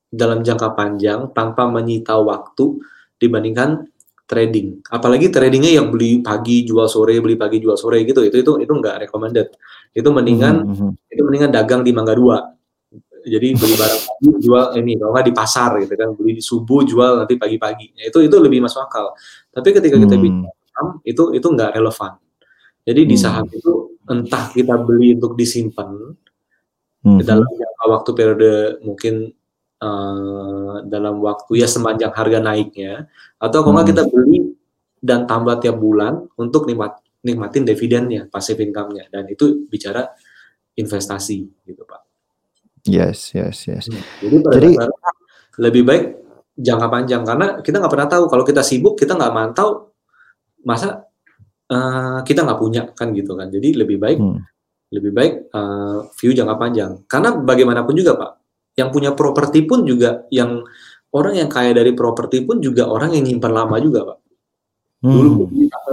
dalam 0.09 0.45
jangka 0.45 0.77
panjang 0.77 1.33
tanpa 1.33 1.65
menyita 1.65 2.13
waktu 2.21 2.77
dibandingkan 3.17 3.89
trading. 4.29 4.85
Apalagi 4.93 5.33
tradingnya 5.33 5.81
yang 5.81 5.89
beli 5.89 6.21
pagi 6.21 6.61
jual 6.61 6.85
sore, 6.85 7.17
beli 7.17 7.33
pagi 7.33 7.57
jual 7.57 7.73
sore 7.73 8.05
gitu, 8.05 8.21
itu 8.21 8.45
itu 8.45 8.51
itu 8.61 8.69
nggak 8.69 9.09
recommended. 9.09 9.57
Itu 9.89 10.13
mendingan 10.13 10.55
mm 10.69 10.75
-hmm. 10.77 10.91
itu 11.09 11.21
mendingan 11.25 11.49
dagang 11.49 11.81
di 11.81 11.89
Mangga 11.89 12.13
Dua 12.13 12.37
jadi 13.25 13.47
beli 13.55 13.75
barang 13.75 14.01
pagi 14.07 14.29
jual 14.39 14.65
ini 14.79 14.91
kalau 14.95 15.11
nggak 15.11 15.27
di 15.27 15.35
pasar 15.35 15.69
gitu 15.83 15.93
kan 15.95 16.09
beli 16.15 16.31
di 16.39 16.43
subuh 16.43 16.81
jual 16.87 17.11
nanti 17.23 17.35
pagi-pagi 17.35 17.95
ya, 17.95 18.03
itu 18.07 18.23
itu 18.23 18.35
lebih 18.39 18.63
masuk 18.63 18.87
akal 18.87 19.11
tapi 19.51 19.75
ketika 19.75 19.95
kita 19.99 20.15
hmm. 20.15 20.23
bicara 20.23 20.51
saham 20.71 20.87
itu 21.03 21.23
itu 21.35 21.47
nggak 21.47 21.71
relevan 21.75 22.11
jadi 22.87 23.01
di 23.03 23.15
hmm. 23.15 23.23
saham 23.23 23.45
itu 23.51 23.71
entah 24.09 24.45
kita 24.55 24.75
beli 24.79 25.19
untuk 25.19 25.35
disimpan 25.35 25.89
hmm. 27.03 27.19
dalam 27.27 27.47
jangka 27.47 27.85
waktu 27.85 28.09
periode 28.15 28.51
mungkin 28.83 29.13
uh, 29.81 30.83
dalam 30.85 31.19
waktu 31.23 31.63
ya 31.63 31.67
sepanjang 31.67 32.11
harga 32.15 32.39
naiknya 32.39 33.07
atau 33.39 33.59
kalau 33.63 33.81
hmm. 33.81 33.89
kita 33.89 34.03
beli 34.07 34.53
dan 34.99 35.23
tambah 35.23 35.59
tiap 35.63 35.79
bulan 35.79 36.27
untuk 36.35 36.67
nikmat 36.67 36.99
nikmatin 37.23 37.67
dividennya 37.67 38.27
passive 38.31 38.59
income-nya 38.63 39.11
dan 39.11 39.27
itu 39.27 39.67
bicara 39.67 40.07
investasi 40.75 41.47
gitu 41.67 41.83
pak 41.83 42.09
Yes, 42.87 43.35
yes, 43.35 43.67
yes. 43.67 43.85
Hmm. 43.91 43.99
Jadi, 44.23 44.37
Jadi 44.55 44.69
lebih 45.59 45.83
baik 45.83 46.03
jangka 46.55 46.87
panjang 46.87 47.23
karena 47.27 47.47
kita 47.59 47.75
nggak 47.79 47.91
pernah 47.91 48.07
tahu 48.07 48.23
kalau 48.31 48.43
kita 48.47 48.63
sibuk 48.63 48.95
kita 48.95 49.15
nggak 49.15 49.31
mantau 49.35 49.91
masa 50.63 51.07
uh, 51.71 52.19
kita 52.23 52.43
nggak 52.47 52.59
punya 52.59 52.87
kan 52.95 53.11
gitu 53.11 53.35
kan. 53.35 53.51
Jadi 53.51 53.75
lebih 53.75 53.99
baik 53.99 54.19
hmm. 54.19 54.39
lebih 54.95 55.11
baik 55.11 55.33
uh, 55.51 56.07
view 56.15 56.31
jangka 56.31 56.55
panjang 56.55 56.91
karena 57.11 57.35
bagaimanapun 57.35 57.93
juga 57.95 58.15
pak 58.15 58.31
yang 58.79 58.95
punya 58.95 59.11
properti 59.11 59.67
pun 59.67 59.83
juga 59.83 60.23
yang 60.31 60.63
orang 61.11 61.35
yang 61.43 61.49
kaya 61.51 61.75
dari 61.75 61.91
properti 61.91 62.47
pun 62.47 62.63
juga 62.63 62.87
orang 62.87 63.11
yang 63.19 63.27
nyimpan 63.27 63.51
lama 63.51 63.75
juga 63.83 63.99
pak. 64.07 64.17
Hmm. 65.03 65.11
Dulu 65.11 65.31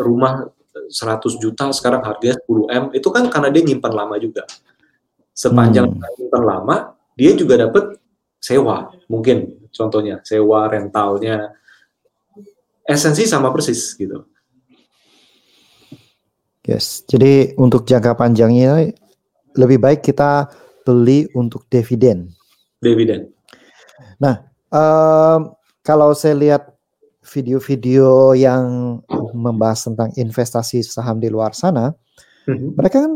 rumah 0.07 0.47
100 0.87 1.43
juta 1.43 1.73
sekarang 1.75 2.05
harganya 2.05 2.39
10 2.47 2.71
m 2.71 2.85
itu 2.95 3.09
kan 3.11 3.27
karena 3.27 3.49
dia 3.51 3.63
nyimpan 3.65 3.93
lama 3.93 4.15
juga 4.21 4.47
sepanjang 5.33 5.89
hmm. 5.89 6.43
lama 6.45 6.97
dia 7.17 7.33
juga 7.33 7.61
dapat 7.61 7.97
sewa 8.41 8.93
mungkin 9.09 9.69
contohnya 9.73 10.21
sewa 10.23 10.69
rentalnya 10.69 11.57
esensi 12.87 13.25
sama 13.25 13.51
persis 13.51 13.97
gitu 13.97 14.25
yes 16.65 17.03
jadi 17.09 17.57
untuk 17.57 17.89
jangka 17.89 18.15
panjangnya 18.15 18.93
lebih 19.57 19.81
baik 19.81 20.05
kita 20.05 20.53
beli 20.85 21.27
untuk 21.33 21.67
dividen 21.73 22.36
dividen 22.87 23.21
nah 24.23 24.47
um, 24.71 25.57
kalau 25.83 26.15
saya 26.15 26.35
lihat 26.35 26.77
video-video 27.27 28.39
yang 28.39 28.99
membahas 29.35 29.91
tentang 29.91 30.15
investasi 30.15 30.87
saham 30.87 31.19
di 31.19 31.27
luar 31.27 31.53
sana, 31.53 31.91
mm 32.47 32.55
-hmm. 32.55 32.71
mereka 32.79 32.97
kan 33.03 33.13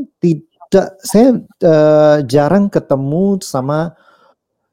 saya 1.03 1.39
uh, 1.67 2.19
jarang 2.27 2.71
ketemu 2.71 3.39
sama 3.43 3.95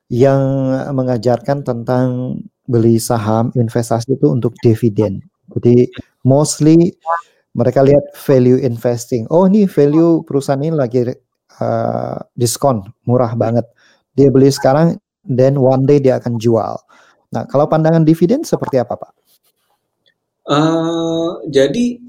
yang 0.09 0.71
mengajarkan 0.93 1.65
tentang 1.65 2.37
beli 2.69 3.01
saham 3.01 3.49
investasi 3.57 4.15
itu 4.15 4.27
untuk 4.29 4.53
dividen. 4.61 5.19
Jadi 5.57 5.89
mostly 6.23 6.95
mereka 7.57 7.81
lihat 7.81 8.13
value 8.13 8.61
investing. 8.61 9.25
Oh 9.33 9.49
ini 9.49 9.65
value 9.65 10.21
perusahaan 10.21 10.61
ini 10.61 10.75
lagi 10.75 11.07
uh, 11.59 12.17
diskon 12.37 12.85
murah 13.09 13.33
banget. 13.33 13.65
Dia 14.17 14.33
beli 14.33 14.49
sekarang, 14.49 14.97
then 15.21 15.61
one 15.61 15.85
day 15.85 16.01
dia 16.01 16.17
akan 16.17 16.41
jual. 16.41 16.75
Nah 17.31 17.43
kalau 17.45 17.69
pandangan 17.69 18.01
dividen 18.01 18.41
seperti 18.41 18.81
apa 18.81 18.97
pak? 18.97 19.11
Uh, 20.47 21.43
jadi 21.51 22.01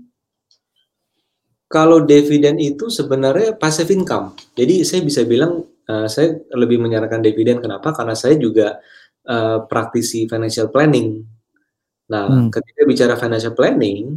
kalau 1.68 2.01
dividen 2.07 2.57
itu 2.57 2.88
sebenarnya 2.88 3.55
passive 3.61 3.92
income. 3.92 4.33
Jadi 4.57 4.88
saya 4.88 5.05
bisa 5.05 5.29
bilang 5.29 5.68
uh, 5.85 6.09
saya 6.09 6.40
lebih 6.57 6.81
menyarankan 6.81 7.21
dividen 7.21 7.61
kenapa? 7.61 7.92
Karena 7.92 8.16
saya 8.16 8.40
juga 8.40 8.81
uh, 9.29 9.68
praktisi 9.68 10.25
financial 10.25 10.73
planning. 10.73 11.21
Nah, 12.09 12.25
hmm. 12.25 12.49
ketika 12.49 12.83
bicara 12.88 13.14
financial 13.21 13.53
planning, 13.53 14.16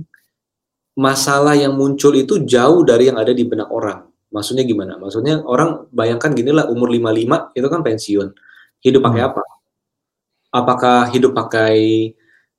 masalah 0.95 1.59
yang 1.59 1.75
muncul 1.75 2.15
itu 2.15 2.43
jauh 2.47 2.87
dari 2.87 3.11
yang 3.11 3.19
ada 3.19 3.35
di 3.35 3.43
benak 3.43 3.67
orang. 3.67 4.10
Maksudnya 4.31 4.63
gimana? 4.63 4.95
Maksudnya 4.95 5.43
orang 5.43 5.91
bayangkan 5.91 6.31
gini 6.31 6.55
lah 6.55 6.71
umur 6.71 6.87
55 6.87 7.51
itu 7.55 7.67
kan 7.67 7.81
pensiun. 7.83 8.27
Hidup 8.81 9.01
pakai 9.03 9.21
hmm. 9.21 9.29
apa? 9.31 9.43
Apakah 10.51 10.99
hidup 11.11 11.31
pakai 11.35 11.75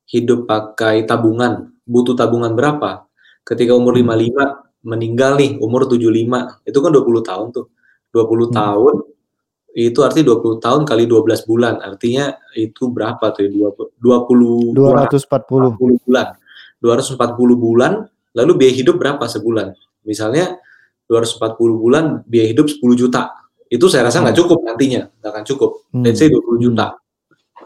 hidup 0.09 0.45
pakai 0.49 1.09
tabungan? 1.09 1.73
Butuh 1.83 2.15
tabungan 2.15 2.53
berapa? 2.53 3.09
Ketika 3.43 3.73
umur 3.75 3.97
55 3.97 4.05
hmm 4.05 4.71
meninggal 4.83 5.39
nih 5.39 5.57
umur 5.63 5.87
75 5.87 6.67
itu 6.67 6.79
kan 6.83 6.91
20 6.91 7.23
tahun 7.23 7.47
tuh 7.55 7.67
20 8.11 8.19
hmm. 8.19 8.53
tahun 8.53 8.95
itu 9.73 9.99
arti 10.05 10.21
20 10.21 10.61
tahun 10.61 10.83
kali 10.85 11.09
12 11.09 11.49
bulan 11.49 11.81
artinya 11.81 12.37
itu 12.53 12.93
berapa 12.93 13.33
tuh 13.33 13.49
20 13.49 13.97
20 13.97 14.77
240 14.77 15.81
bulan 15.81 16.29
240 16.83 17.17
bulan 17.57 17.93
lalu 18.37 18.53
biaya 18.59 18.75
hidup 18.75 19.01
berapa 19.01 19.23
sebulan 19.25 19.73
misalnya 20.05 20.59
240 21.11 21.59
bulan 21.83 22.05
biaya 22.27 22.53
hidup 22.53 22.67
10 22.71 22.79
juta 22.99 23.33
itu 23.73 23.87
saya 23.89 24.09
rasa 24.09 24.21
nggak 24.21 24.37
hmm. 24.37 24.43
cukup 24.45 24.59
nantinya 24.67 25.03
nggak 25.23 25.31
akan 25.33 25.45
cukup 25.49 25.71
hmm. 25.95 26.03
let's 26.05 26.19
say 26.21 26.29
20 26.29 26.67
juta 26.67 26.87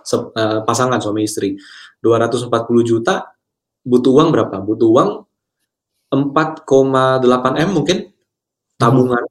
Se 0.07 0.15
uh, 0.15 0.63
pasangan 0.63 1.03
suami 1.03 1.27
istri 1.27 1.59
240 1.99 2.47
juta 2.87 3.35
butuh 3.83 4.15
uang 4.15 4.31
berapa 4.31 4.63
butuh 4.63 4.87
uang 4.87 5.11
4,8 6.13 7.63
M 7.67 7.71
mungkin 7.75 7.99
tabungan. 8.79 9.25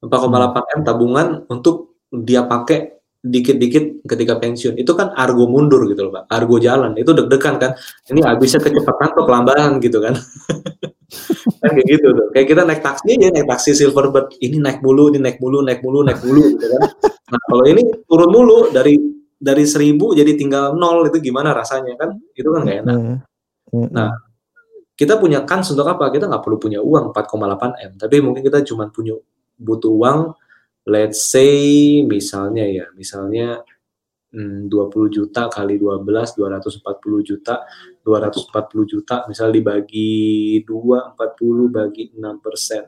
Hmm. 0.00 0.06
4,8 0.12 0.78
M 0.78 0.80
tabungan 0.86 1.26
untuk 1.50 1.98
dia 2.12 2.46
pakai 2.46 2.94
dikit-dikit 3.26 4.06
ketika 4.06 4.38
pensiun. 4.38 4.78
Itu 4.78 4.94
kan 4.94 5.10
argo 5.18 5.50
mundur 5.50 5.82
gitu 5.90 6.06
loh, 6.06 6.22
Pak. 6.22 6.24
Argo 6.30 6.62
jalan. 6.62 6.94
Itu 6.94 7.10
deg-degan 7.10 7.58
kan. 7.58 7.74
Ini 8.06 8.22
habisnya 8.22 8.62
kecepatan 8.62 9.10
atau 9.16 9.24
kelambanan 9.26 9.82
gitu 9.82 9.98
kan. 9.98 10.14
kan 11.62 11.70
kayak 11.72 11.86
gitu 11.86 12.06
tuh. 12.12 12.26
Kayak 12.34 12.46
kita 12.50 12.62
naik 12.66 12.82
taksi 12.82 13.12
ya, 13.14 13.28
naik 13.30 13.46
taksi 13.46 13.70
Silverbird. 13.74 14.36
Ini 14.42 14.58
naik 14.58 14.82
mulu, 14.82 15.14
ini 15.14 15.18
naik 15.22 15.38
mulu, 15.38 15.62
naik 15.62 15.80
mulu, 15.80 16.02
naik 16.02 16.20
mulu 16.22 16.42
gitu 16.54 16.66
kan. 16.66 16.82
Nah, 17.26 17.40
kalau 17.46 17.64
ini 17.66 17.82
turun 18.06 18.30
mulu 18.30 18.58
dari 18.70 18.94
dari 19.36 19.64
seribu 19.68 20.16
jadi 20.16 20.32
tinggal 20.32 20.74
nol 20.74 21.06
itu 21.10 21.18
gimana 21.22 21.52
rasanya 21.54 21.94
kan? 21.98 22.10
Itu 22.34 22.50
kan 22.50 22.66
nggak 22.66 22.78
enak. 22.86 22.98
Nah, 23.92 24.10
kita 24.96 25.20
punya 25.20 25.44
kans 25.44 25.70
untuk 25.70 25.86
apa? 25.86 26.08
Kita 26.08 26.26
nggak 26.26 26.42
perlu 26.42 26.56
punya 26.56 26.80
uang 26.80 27.12
4,8 27.12 27.84
M, 27.84 27.92
tapi 28.00 28.16
mungkin 28.24 28.42
kita 28.42 28.64
cuma 28.64 28.88
punya 28.88 29.12
butuh 29.60 29.92
uang, 29.92 30.20
let's 30.88 31.28
say 31.28 32.00
misalnya 32.04 32.64
ya, 32.64 32.86
misalnya 32.96 33.60
hmm, 34.32 34.72
20 34.72 35.16
juta 35.16 35.52
kali 35.52 35.76
12, 35.76 36.00
240 36.40 37.28
juta, 37.28 37.64
240 38.06 38.86
juta, 38.86 39.26
misal 39.26 39.50
dibagi 39.50 40.62
2, 40.62 41.18
40 41.18 41.74
bagi 41.74 42.14
6 42.14 42.22
persen. 42.38 42.86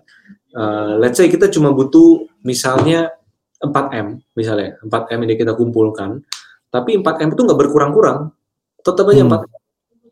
Uh, 0.55 0.95
let's 1.03 1.19
say 1.19 1.27
kita 1.27 1.51
cuma 1.51 1.75
butuh 1.75 2.31
misalnya 2.47 3.11
4 3.59 3.75
M, 3.99 4.23
misalnya 4.39 4.79
4 4.87 5.15
M 5.19 5.21
ini 5.27 5.35
kita 5.35 5.59
kumpulkan, 5.59 6.23
tapi 6.71 6.95
4 7.03 7.27
M 7.27 7.35
itu 7.35 7.43
nggak 7.43 7.59
berkurang-kurang, 7.59 8.31
tetap 8.79 9.11
aja 9.11 9.27
hmm. 9.27 9.35
4 9.35 9.51
M, 9.51 9.63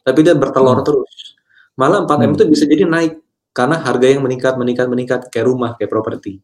tapi 0.02 0.18
dia 0.26 0.34
bertelur 0.34 0.82
hmm. 0.82 0.86
terus 0.90 1.36
Malah 1.76 2.08
4M 2.08 2.32
hmm. 2.32 2.36
itu 2.40 2.44
bisa 2.48 2.64
jadi 2.64 2.88
naik 2.88 3.20
karena 3.52 3.76
harga 3.80 4.06
yang 4.08 4.24
meningkat, 4.24 4.56
meningkat, 4.56 4.86
meningkat 4.88 5.20
kayak 5.28 5.46
rumah, 5.48 5.76
kayak 5.76 5.92
properti. 5.92 6.40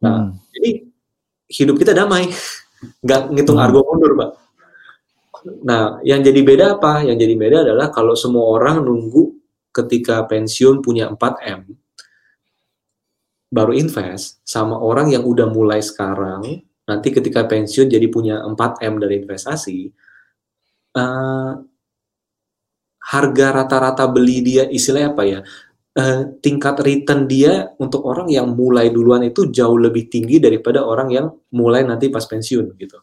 Nah, 0.00 0.32
hmm. 0.32 0.40
jadi 0.56 0.70
hidup 1.52 1.76
kita 1.76 1.92
damai, 1.92 2.32
nggak 3.04 3.20
ngitung 3.30 3.60
hmm. 3.60 3.64
argo 3.68 3.84
mundur, 3.84 4.12
Pak. 4.16 4.30
Nah, 5.44 6.00
yang 6.00 6.24
jadi 6.24 6.40
beda 6.40 6.80
apa? 6.80 7.04
Yang 7.04 7.28
jadi 7.28 7.34
beda 7.36 7.56
adalah 7.68 7.92
kalau 7.92 8.16
semua 8.16 8.48
orang 8.48 8.80
nunggu 8.80 9.36
ketika 9.74 10.24
pensiun 10.24 10.80
punya 10.80 11.10
4M, 11.12 11.68
baru 13.52 13.72
invest, 13.76 14.40
sama 14.42 14.80
orang 14.80 15.12
yang 15.12 15.22
udah 15.26 15.50
mulai 15.52 15.84
sekarang, 15.84 16.64
nanti 16.88 17.08
ketika 17.12 17.44
pensiun 17.44 17.92
jadi 17.92 18.06
punya 18.08 18.40
4M 18.42 19.02
dari 19.02 19.20
investasi, 19.20 19.92
uh, 20.96 21.52
harga 23.04 23.46
rata-rata 23.52 24.08
beli 24.08 24.40
dia 24.40 24.64
istilahnya 24.64 25.12
apa 25.12 25.22
ya 25.28 25.40
uh, 25.98 26.20
tingkat 26.40 26.80
return 26.80 27.28
dia 27.28 27.74
untuk 27.76 28.02
orang 28.08 28.32
yang 28.32 28.52
mulai 28.52 28.88
duluan 28.90 29.22
itu 29.28 29.52
jauh 29.52 29.76
lebih 29.76 30.08
tinggi 30.08 30.40
daripada 30.40 30.82
orang 30.82 31.08
yang 31.12 31.26
mulai 31.52 31.84
nanti 31.84 32.08
pas 32.08 32.24
pensiun 32.24 32.74
gitu. 32.80 32.98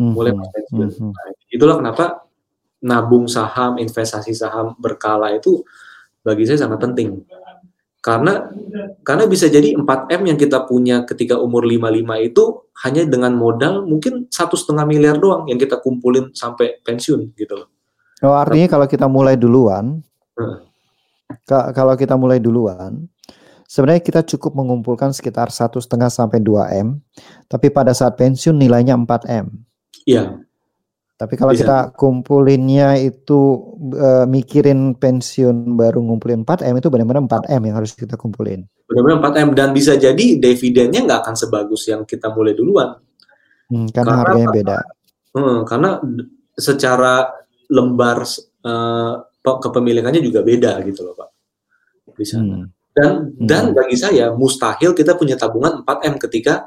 Mulai 0.00 0.32
pas 0.32 0.48
pensiun 0.48 0.88
mm-hmm. 0.88 1.10
nah, 1.12 1.28
itulah 1.52 1.76
kenapa 1.76 2.04
nabung 2.80 3.28
saham 3.28 3.76
investasi 3.76 4.32
saham 4.32 4.72
berkala 4.80 5.36
itu 5.36 5.60
bagi 6.24 6.48
saya 6.48 6.64
sangat 6.64 6.80
penting 6.80 7.20
karena 8.00 8.48
karena 9.04 9.28
bisa 9.28 9.44
jadi 9.52 9.76
4M 9.76 10.32
yang 10.32 10.38
kita 10.40 10.64
punya 10.64 11.04
ketika 11.04 11.36
umur 11.36 11.68
55 11.68 12.28
itu 12.32 12.44
hanya 12.88 13.04
dengan 13.04 13.36
modal 13.36 13.84
mungkin 13.84 14.24
satu 14.32 14.56
setengah 14.56 14.88
miliar 14.88 15.20
doang 15.20 15.44
yang 15.52 15.60
kita 15.60 15.76
kumpulin 15.84 16.32
sampai 16.32 16.80
pensiun 16.80 17.36
gitu 17.36 17.60
loh 17.60 17.68
Oh, 18.20 18.36
artinya 18.36 18.68
kalau 18.68 18.84
kita 18.84 19.08
mulai 19.08 19.32
duluan, 19.32 20.04
hmm. 20.36 20.56
kalau 21.48 21.96
kita 21.96 22.20
mulai 22.20 22.36
duluan, 22.36 23.08
sebenarnya 23.64 24.04
kita 24.04 24.20
cukup 24.36 24.52
mengumpulkan 24.60 25.16
sekitar 25.16 25.48
satu 25.48 25.80
setengah 25.80 26.12
sampai 26.12 26.36
2 26.36 26.84
m, 26.84 27.00
tapi 27.48 27.72
pada 27.72 27.96
saat 27.96 28.20
pensiun 28.20 28.60
nilainya 28.60 28.92
4 28.92 29.24
m. 29.24 29.46
Iya. 30.06 30.42
Tapi 31.20 31.36
kalau 31.36 31.52
Bisa. 31.52 31.68
kita 31.68 31.78
kumpulinnya 32.00 32.96
itu 32.96 33.60
uh, 33.92 34.24
mikirin 34.24 34.96
pensiun 34.96 35.76
baru 35.76 36.00
ngumpulin 36.00 36.48
4 36.48 36.64
m 36.64 36.80
itu 36.80 36.88
benar-benar 36.88 37.44
4 37.44 37.60
m 37.60 37.62
yang 37.68 37.76
harus 37.76 37.92
kita 37.92 38.16
kumpulin. 38.16 38.64
Benar-benar 38.88 39.36
4 39.36 39.44
m 39.44 39.48
dan 39.52 39.68
bisa 39.76 40.00
jadi 40.00 40.40
dividennya 40.40 41.04
nggak 41.04 41.20
akan 41.20 41.36
sebagus 41.36 41.92
yang 41.92 42.08
kita 42.08 42.32
mulai 42.32 42.56
duluan. 42.56 42.96
Hmm, 43.68 43.92
karena, 43.92 44.16
karena 44.16 44.20
harganya 44.24 44.48
beda. 44.48 44.78
Hmm, 45.36 45.58
karena 45.68 45.90
secara 46.56 47.28
lembar 47.68 48.24
uh, 48.64 49.14
kepemilikannya 49.44 50.24
juga 50.24 50.40
beda 50.40 50.80
gitu 50.88 51.04
loh 51.04 51.14
pak 51.20 51.28
di 52.16 52.24
sana. 52.24 52.64
Hmm. 52.64 52.66
Dan 52.90 53.10
hmm. 53.36 53.44
dan 53.44 53.64
bagi 53.76 53.96
saya 54.00 54.32
mustahil 54.32 54.96
kita 54.96 55.20
punya 55.20 55.36
tabungan 55.36 55.84
4 55.84 56.08
m 56.10 56.14
ketika 56.16 56.64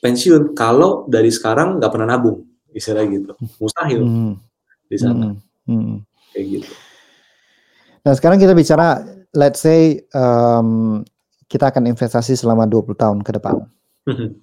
pensiun 0.00 0.56
kalau 0.56 1.06
dari 1.06 1.28
sekarang 1.28 1.78
nggak 1.78 1.90
pernah 1.92 2.16
nabung 2.16 2.44
istilah 2.72 3.04
gitu 3.06 3.36
mustahil 3.60 4.00
hmm. 4.00 4.34
di 4.88 4.96
sana 4.96 5.36
hmm. 5.36 5.38
Hmm. 5.70 5.96
kayak 6.32 6.46
gitu. 6.60 6.70
Nah 8.00 8.12
sekarang 8.16 8.40
kita 8.40 8.56
bicara 8.56 9.04
let's 9.36 9.60
say 9.60 10.00
um, 10.16 11.00
kita 11.50 11.68
akan 11.68 11.90
investasi 11.90 12.38
selama 12.38 12.64
20 12.64 12.96
tahun 12.96 13.18
ke 13.20 13.36
depan. 13.36 13.66
Hmm. 14.08 14.38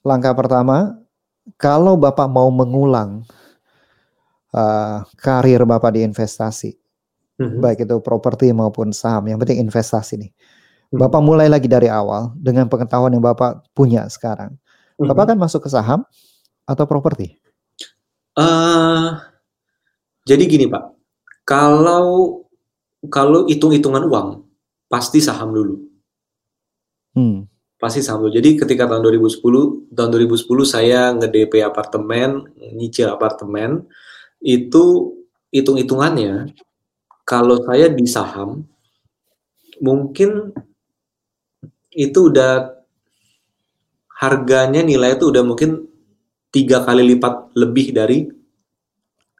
Langkah 0.00 0.32
pertama, 0.32 0.96
kalau 1.60 1.98
Bapak 1.98 2.30
mau 2.30 2.48
mengulang 2.48 3.26
uh, 4.54 5.04
karir 5.18 5.62
Bapak 5.66 5.96
di 5.96 6.06
investasi. 6.06 6.72
Mm-hmm. 7.40 7.60
Baik 7.60 7.78
itu 7.88 7.96
properti 8.04 8.52
maupun 8.52 8.92
saham, 8.92 9.24
yang 9.28 9.40
penting 9.40 9.64
investasi 9.64 10.20
nih. 10.20 10.30
Mm-hmm. 10.30 11.00
Bapak 11.00 11.20
mulai 11.24 11.48
lagi 11.48 11.68
dari 11.68 11.88
awal 11.88 12.36
dengan 12.36 12.68
pengetahuan 12.68 13.12
yang 13.12 13.24
Bapak 13.24 13.64
punya 13.72 14.06
sekarang. 14.12 14.56
Mm-hmm. 15.00 15.16
Bapak 15.16 15.32
kan 15.32 15.38
masuk 15.40 15.64
ke 15.64 15.70
saham 15.72 16.04
atau 16.68 16.84
properti? 16.84 17.40
Uh, 18.36 19.16
jadi 20.28 20.44
gini 20.44 20.68
Pak, 20.68 20.92
kalau 21.48 22.40
kalau 23.08 23.48
hitung-hitungan 23.48 24.04
uang 24.04 24.44
pasti 24.92 25.24
saham 25.24 25.56
dulu. 25.56 25.80
Hmm. 27.16 27.48
Pasti 27.80 28.04
saham 28.04 28.28
dulu. 28.28 28.36
Jadi 28.36 28.60
ketika 28.60 28.84
tahun 28.84 29.00
2010, 29.08 29.96
tahun 29.96 30.10
2010 30.12 30.36
saya 30.68 31.16
nge-DP 31.16 31.64
apartemen, 31.64 32.44
nyicil 32.76 33.08
apartemen, 33.08 33.88
itu 34.44 35.16
hitung-hitungannya 35.48 36.52
kalau 37.24 37.56
saya 37.64 37.88
di 37.88 38.04
saham 38.04 38.68
mungkin 39.80 40.52
itu 41.90 42.30
udah 42.30 42.79
harganya 44.20 44.84
nilai 44.84 45.16
itu 45.16 45.32
udah 45.32 45.40
mungkin 45.40 45.88
tiga 46.52 46.84
kali 46.84 47.16
lipat 47.16 47.56
lebih 47.56 47.96
dari 47.96 48.28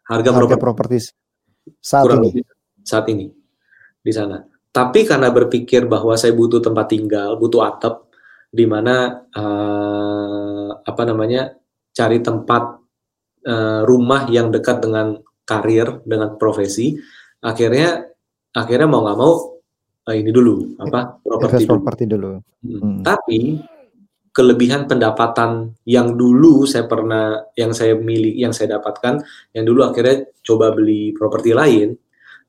harga, 0.09 0.31
harga 0.33 0.57
properti 0.57 1.12
saat 1.85 2.09
Kurang 2.09 2.33
ini 2.33 2.40
saat 2.81 3.07
ini 3.12 3.29
di 4.01 4.12
sana 4.14 4.40
tapi 4.73 5.05
karena 5.05 5.29
berpikir 5.29 5.85
bahwa 5.85 6.16
saya 6.16 6.33
butuh 6.33 6.64
tempat 6.64 6.87
tinggal 6.88 7.37
butuh 7.37 7.66
atap 7.69 8.09
di 8.51 8.64
mana 8.64 9.27
uh, 9.31 10.71
apa 10.83 11.03
namanya 11.07 11.55
cari 11.95 12.19
tempat 12.25 12.81
uh, 13.47 13.83
rumah 13.85 14.27
yang 14.33 14.49
dekat 14.49 14.81
dengan 14.81 15.21
karir 15.45 16.03
dengan 16.09 16.35
profesi 16.40 16.97
akhirnya 17.43 18.11
akhirnya 18.55 18.88
mau 18.88 19.05
nggak 19.07 19.19
mau 19.19 19.35
uh, 20.09 20.14
ini 20.14 20.31
dulu 20.33 20.81
apa 20.83 21.21
properti 21.23 22.09
dulu. 22.09 22.40
dulu 22.40 22.40
hmm. 22.64 22.81
Hmm. 22.81 22.99
tapi 23.07 23.61
kelebihan 24.31 24.87
pendapatan 24.87 25.75
yang 25.83 26.14
dulu 26.14 26.62
saya 26.66 26.87
pernah 26.87 27.51
yang 27.59 27.75
saya 27.75 27.99
milik 27.99 28.38
yang 28.38 28.55
saya 28.55 28.79
dapatkan 28.79 29.23
yang 29.55 29.64
dulu 29.66 29.83
akhirnya 29.83 30.31
coba 30.47 30.71
beli 30.71 31.11
properti 31.11 31.51
lain 31.51 31.99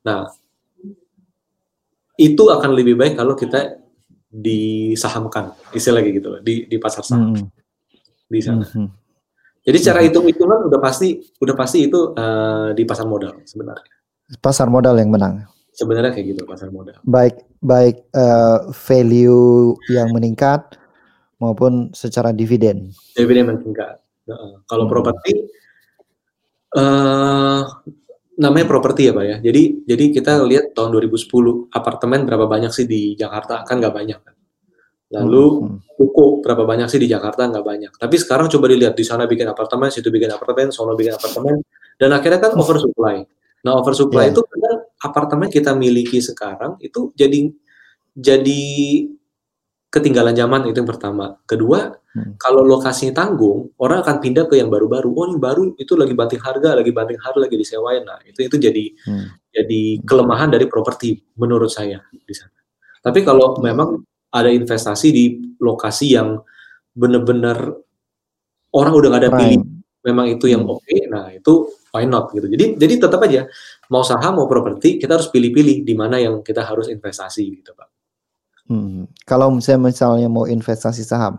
nah 0.06 0.30
itu 2.18 2.44
akan 2.46 2.70
lebih 2.70 2.94
baik 2.94 3.18
kalau 3.18 3.34
kita 3.34 3.82
disahamkan 4.30 5.52
istilahnya 5.74 6.10
gitu 6.14 6.30
di 6.40 6.70
di 6.70 6.76
pasar 6.78 7.02
saham 7.02 7.34
hmm. 7.34 7.50
di 8.30 8.40
sana 8.40 8.64
hmm. 8.64 9.02
Jadi 9.62 9.78
secara 9.78 10.02
hitung-hitungan 10.02 10.66
udah 10.66 10.80
pasti 10.82 11.22
udah 11.38 11.54
pasti 11.54 11.86
itu 11.86 12.10
uh, 12.18 12.74
di 12.74 12.82
pasar 12.82 13.06
modal 13.06 13.46
sebenarnya. 13.46 13.86
Pasar 14.42 14.66
modal 14.66 14.98
yang 14.98 15.14
menang. 15.14 15.46
Sebenarnya 15.70 16.10
kayak 16.10 16.34
gitu 16.34 16.42
pasar 16.42 16.74
modal. 16.74 16.98
Baik 17.06 17.46
baik 17.62 18.02
uh, 18.10 18.74
value 18.74 19.78
yang 19.86 20.10
meningkat 20.10 20.81
maupun 21.42 21.90
secara 21.90 22.30
dividen. 22.30 22.94
Dividen 23.18 23.50
meningkat. 23.50 23.98
Nah, 24.30 24.62
kalau 24.70 24.86
hmm. 24.86 24.92
properti 24.94 25.32
uh, 26.78 27.60
namanya 28.38 28.66
properti 28.70 29.10
ya 29.10 29.12
pak 29.12 29.24
ya. 29.26 29.36
Jadi 29.42 29.62
jadi 29.82 30.04
kita 30.14 30.32
lihat 30.46 30.78
tahun 30.78 30.94
2010 30.94 31.74
apartemen 31.74 32.22
berapa 32.22 32.46
banyak 32.46 32.70
sih 32.70 32.86
di 32.86 33.18
Jakarta 33.18 33.66
kan 33.66 33.82
nggak 33.82 33.94
banyak 33.94 34.20
kan. 34.22 34.34
Lalu 35.12 35.44
buku 35.98 36.24
hmm. 36.24 36.40
berapa 36.46 36.64
banyak 36.64 36.88
sih 36.88 37.02
di 37.02 37.10
Jakarta 37.10 37.50
nggak 37.50 37.66
banyak. 37.66 37.92
Tapi 37.98 38.16
sekarang 38.16 38.46
coba 38.48 38.70
dilihat 38.70 38.94
di 38.94 39.04
sana 39.04 39.26
bikin 39.26 39.50
apartemen, 39.50 39.92
situ 39.92 40.08
bikin 40.08 40.30
apartemen, 40.32 40.72
sono 40.72 40.96
bikin 40.96 41.18
apartemen, 41.18 41.60
dan 41.98 42.14
akhirnya 42.16 42.40
kan 42.40 42.56
oversupply. 42.56 43.26
Nah 43.66 43.72
oversupply 43.76 44.30
yeah. 44.30 44.32
itu 44.32 44.40
kan 44.46 44.76
apartemen 45.02 45.48
kita 45.50 45.76
miliki 45.76 46.22
sekarang 46.22 46.78
itu 46.80 47.12
jadi 47.18 47.52
jadi 48.16 48.62
ketinggalan 49.92 50.32
zaman 50.32 50.64
itu 50.72 50.80
yang 50.80 50.88
pertama. 50.88 51.36
Kedua, 51.44 51.92
hmm. 51.92 52.40
kalau 52.40 52.64
lokasinya 52.64 53.12
tanggung, 53.12 53.76
orang 53.76 54.00
akan 54.00 54.24
pindah 54.24 54.48
ke 54.48 54.56
yang 54.56 54.72
baru-baru. 54.72 55.12
Oh, 55.12 55.28
ini 55.28 55.36
baru 55.36 55.76
itu 55.76 55.92
lagi 56.00 56.16
banting 56.16 56.40
harga, 56.40 56.80
lagi 56.80 56.90
banting 56.96 57.20
harga, 57.20 57.36
lagi 57.36 57.56
disewain. 57.60 58.00
Nah, 58.08 58.16
itu 58.24 58.48
itu 58.48 58.56
jadi 58.56 58.84
hmm. 58.88 59.26
jadi 59.52 59.82
kelemahan 60.08 60.48
dari 60.48 60.64
properti 60.64 61.20
menurut 61.36 61.68
saya 61.68 62.00
di 62.08 62.32
sana. 62.32 62.56
Tapi 63.04 63.20
kalau 63.20 63.60
memang 63.60 64.00
ada 64.32 64.48
investasi 64.48 65.12
di 65.12 65.24
lokasi 65.60 66.16
yang 66.16 66.40
benar-benar 66.96 67.76
orang 68.72 68.92
udah 68.96 69.08
gak 69.12 69.22
ada 69.28 69.32
pilih, 69.36 69.60
memang 70.08 70.32
itu 70.32 70.48
yang 70.48 70.64
hmm. 70.64 70.72
oke, 70.72 70.80
okay, 70.88 71.04
nah 71.12 71.28
itu 71.28 71.68
why 71.92 72.08
not 72.08 72.32
gitu. 72.32 72.48
Jadi 72.48 72.80
jadi 72.80 72.94
tetap 72.96 73.20
aja 73.28 73.44
mau 73.92 74.00
saham 74.00 74.40
mau 74.40 74.48
properti 74.48 74.96
kita 74.96 75.20
harus 75.20 75.28
pilih-pilih 75.28 75.84
di 75.84 75.92
mana 75.92 76.16
yang 76.16 76.40
kita 76.40 76.64
harus 76.64 76.88
investasi 76.88 77.60
gitu 77.60 77.76
pak. 77.76 77.91
Hmm. 78.72 79.04
Kalau 79.28 79.52
misalnya 79.52 79.92
misalnya 79.92 80.28
mau 80.32 80.48
investasi 80.48 81.04
saham, 81.04 81.36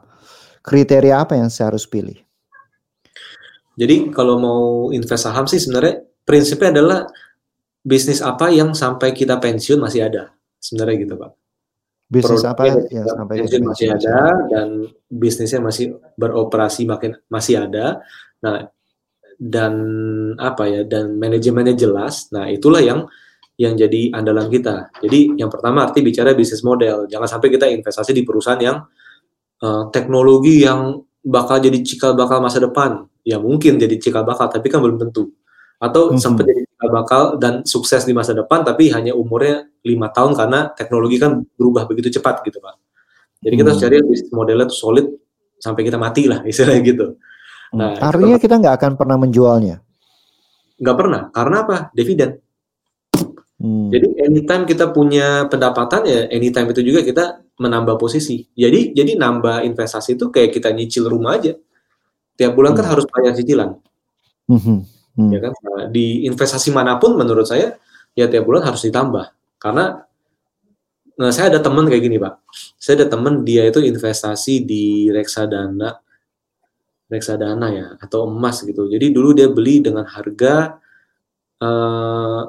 kriteria 0.61 1.25
apa 1.25 1.33
yang 1.33 1.49
saya 1.49 1.73
harus 1.73 1.89
pilih? 1.89 2.21
Jadi 3.73 4.13
kalau 4.13 4.37
mau 4.37 4.63
invest 4.93 5.25
saham 5.25 5.49
sih 5.49 5.57
sebenarnya 5.57 6.05
prinsipnya 6.21 6.69
adalah 6.69 7.09
bisnis 7.81 8.21
apa 8.21 8.53
yang 8.53 8.77
sampai 8.77 9.17
kita 9.17 9.41
pensiun 9.41 9.81
masih 9.81 10.05
ada 10.05 10.29
sebenarnya 10.61 10.95
gitu 11.09 11.13
pak. 11.17 11.31
Bisnis 12.05 12.45
apa 12.45 12.69
yang 12.69 13.09
sampai 13.09 13.41
pensiun 13.41 13.65
masih 13.65 13.87
ada 13.97 14.17
dan 14.53 14.67
bisnisnya 15.09 15.57
masih 15.57 15.97
beroperasi 16.13 16.85
makin 16.85 17.17
masih 17.33 17.65
ada. 17.65 18.05
Nah 18.45 18.69
dan 19.41 19.73
apa 20.37 20.69
ya 20.69 20.81
dan 20.85 21.17
manajemennya 21.17 21.73
jelas. 21.73 22.29
Nah, 22.29 22.47
itulah 22.47 22.79
yang 22.79 23.09
yang 23.57 23.77
jadi 23.77 24.09
andalan 24.13 24.49
kita. 24.49 24.89
Jadi 24.97 25.37
yang 25.37 25.49
pertama 25.49 25.85
arti 25.85 26.01
bicara 26.01 26.33
bisnis 26.33 26.65
model. 26.65 27.05
Jangan 27.05 27.37
sampai 27.37 27.53
kita 27.53 27.69
investasi 27.69 28.11
di 28.11 28.25
perusahaan 28.25 28.57
yang 28.57 28.81
uh, 29.61 29.89
teknologi 29.93 30.65
yang 30.65 31.01
bakal 31.21 31.61
jadi 31.61 31.77
cikal 31.85 32.17
bakal 32.17 32.41
masa 32.41 32.57
depan. 32.57 33.05
Ya 33.23 33.37
mungkin 33.39 33.77
jadi 33.77 33.95
cikal 34.01 34.25
bakal, 34.25 34.49
tapi 34.49 34.67
kan 34.67 34.81
belum 34.81 34.97
tentu. 34.99 35.31
Atau 35.77 36.11
mm 36.11 36.17
-hmm. 36.17 36.21
sempat 36.21 36.43
jadi 36.49 36.61
cikal 36.65 36.89
bakal 36.89 37.23
dan 37.37 37.53
sukses 37.63 38.03
di 38.03 38.11
masa 38.11 38.33
depan, 38.33 38.65
tapi 38.65 38.89
hanya 38.89 39.13
umurnya 39.13 39.69
lima 39.85 40.09
tahun 40.09 40.33
karena 40.33 40.73
teknologi 40.73 41.21
kan 41.21 41.45
berubah 41.55 41.85
begitu 41.85 42.19
cepat 42.19 42.41
gitu 42.43 42.57
pak. 42.57 42.75
Jadi 43.43 43.53
kita 43.59 43.67
harus 43.75 43.79
hmm. 43.83 43.87
cari 43.91 43.95
bisnis 44.07 44.31
modelnya 44.31 44.65
tuh 44.71 44.79
solid 44.79 45.05
sampai 45.59 45.81
kita 45.83 45.99
mati 45.99 46.31
lah 46.31 46.39
istilahnya 46.49 46.81
gitu. 46.81 47.05
Nah, 47.75 47.99
Artinya 47.99 48.37
kita 48.39 48.55
nggak 48.61 48.75
akan 48.79 48.91
pernah 48.95 49.17
menjualnya? 49.19 49.83
Nggak 50.79 50.97
pernah. 50.97 51.21
Karena 51.33 51.55
apa? 51.65 51.77
Dividen. 51.91 52.39
Hmm. 53.63 53.87
Jadi 53.95 54.19
anytime 54.19 54.67
kita 54.67 54.91
punya 54.91 55.47
pendapatan 55.47 56.03
ya 56.03 56.27
anytime 56.27 56.67
itu 56.75 56.83
juga 56.83 56.99
kita 56.99 57.39
menambah 57.55 57.95
posisi. 57.95 58.43
Jadi 58.51 58.91
jadi 58.91 59.15
nambah 59.15 59.63
investasi 59.63 60.19
itu 60.19 60.27
kayak 60.27 60.51
kita 60.51 60.75
nyicil 60.75 61.07
rumah 61.07 61.39
aja. 61.39 61.55
Tiap 62.35 62.51
bulan 62.59 62.75
kan 62.75 62.83
hmm. 62.83 62.91
kan 62.91 62.91
harus 62.91 63.05
bayar 63.07 63.31
cicilan. 63.39 63.69
Hmm, 64.51 64.83
hmm. 65.15 65.29
Ya 65.31 65.39
kan? 65.39 65.53
Nah, 65.63 65.83
di 65.87 66.27
investasi 66.27 66.75
mana 66.75 66.99
pun 66.99 67.15
menurut 67.15 67.47
saya 67.47 67.79
ya 68.11 68.27
tiap 68.27 68.43
bulan 68.43 68.67
harus 68.67 68.83
ditambah. 68.83 69.31
Karena 69.55 70.03
nah, 71.15 71.31
saya 71.31 71.55
ada 71.55 71.63
teman 71.63 71.87
kayak 71.87 72.03
gini, 72.03 72.19
Pak. 72.19 72.43
Saya 72.75 72.99
ada 72.99 73.07
teman 73.15 73.47
dia 73.47 73.63
itu 73.63 73.79
investasi 73.79 74.67
di 74.67 75.07
reksadana 75.07 76.03
reksadana 77.07 77.67
ya 77.71 77.87
atau 78.01 78.27
emas 78.27 78.59
gitu. 78.65 78.91
Jadi 78.91 79.13
dulu 79.13 79.31
dia 79.31 79.47
beli 79.47 79.79
dengan 79.79 80.03
harga 80.03 80.81
eh, 81.63 82.41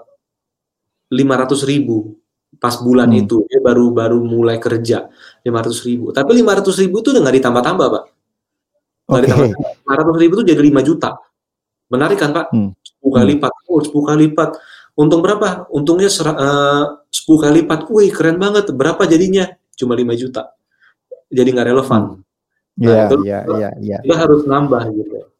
500 1.15 1.71
ribu 1.71 2.19
pas 2.59 2.75
bulan 2.83 3.11
hmm. 3.11 3.21
itu. 3.27 3.37
Dia 3.47 3.61
baru 3.63 3.95
baru 3.95 4.19
mulai 4.23 4.59
kerja 4.59 5.07
500 5.47 5.87
ribu. 5.87 6.11
Tapi 6.11 6.31
500 6.43 6.83
ribu 6.83 6.97
itu 7.01 7.09
nggak 7.15 7.37
ditambah-tambah 7.39 7.87
pak. 7.87 8.05
Nggak 9.07 9.21
okay. 9.21 9.31
ditambah 9.31 9.49
500 10.19 10.23
ribu 10.23 10.33
itu 10.41 10.45
jadi 10.51 10.63
lima 10.63 10.81
juta. 10.83 11.11
Menarik 11.89 12.19
kan 12.19 12.35
pak 12.35 12.51
hmm. 12.51 12.71
10 13.03 13.15
kali 13.15 13.23
hmm. 13.23 13.33
lipat. 13.39 13.53
Oh 13.71 13.81
10 13.81 14.11
kali 14.11 14.21
lipat. 14.31 14.51
Untung 14.95 15.27
berapa? 15.27 15.67
Untungnya 15.75 16.07
eh, 16.07 16.85
sepuluh 17.11 17.39
kali 17.43 17.63
lipat. 17.63 17.91
Wih 17.91 18.11
keren 18.15 18.39
banget. 18.39 18.71
Berapa 18.71 19.07
jadinya? 19.11 19.51
Cuma 19.75 19.99
lima 19.99 20.15
juta. 20.15 20.55
Jadi 21.31 21.49
nggak 21.51 21.69
relevan. 21.75 22.03
Hmm. 22.15 22.23
Iya, 22.75 23.07
nah, 23.07 23.23
iya, 23.23 23.39
iya, 23.55 23.71
iya. 23.79 23.99
Kita 24.03 24.19
harus 24.19 24.43
nambah 24.51 24.83
gitu. 24.99 25.31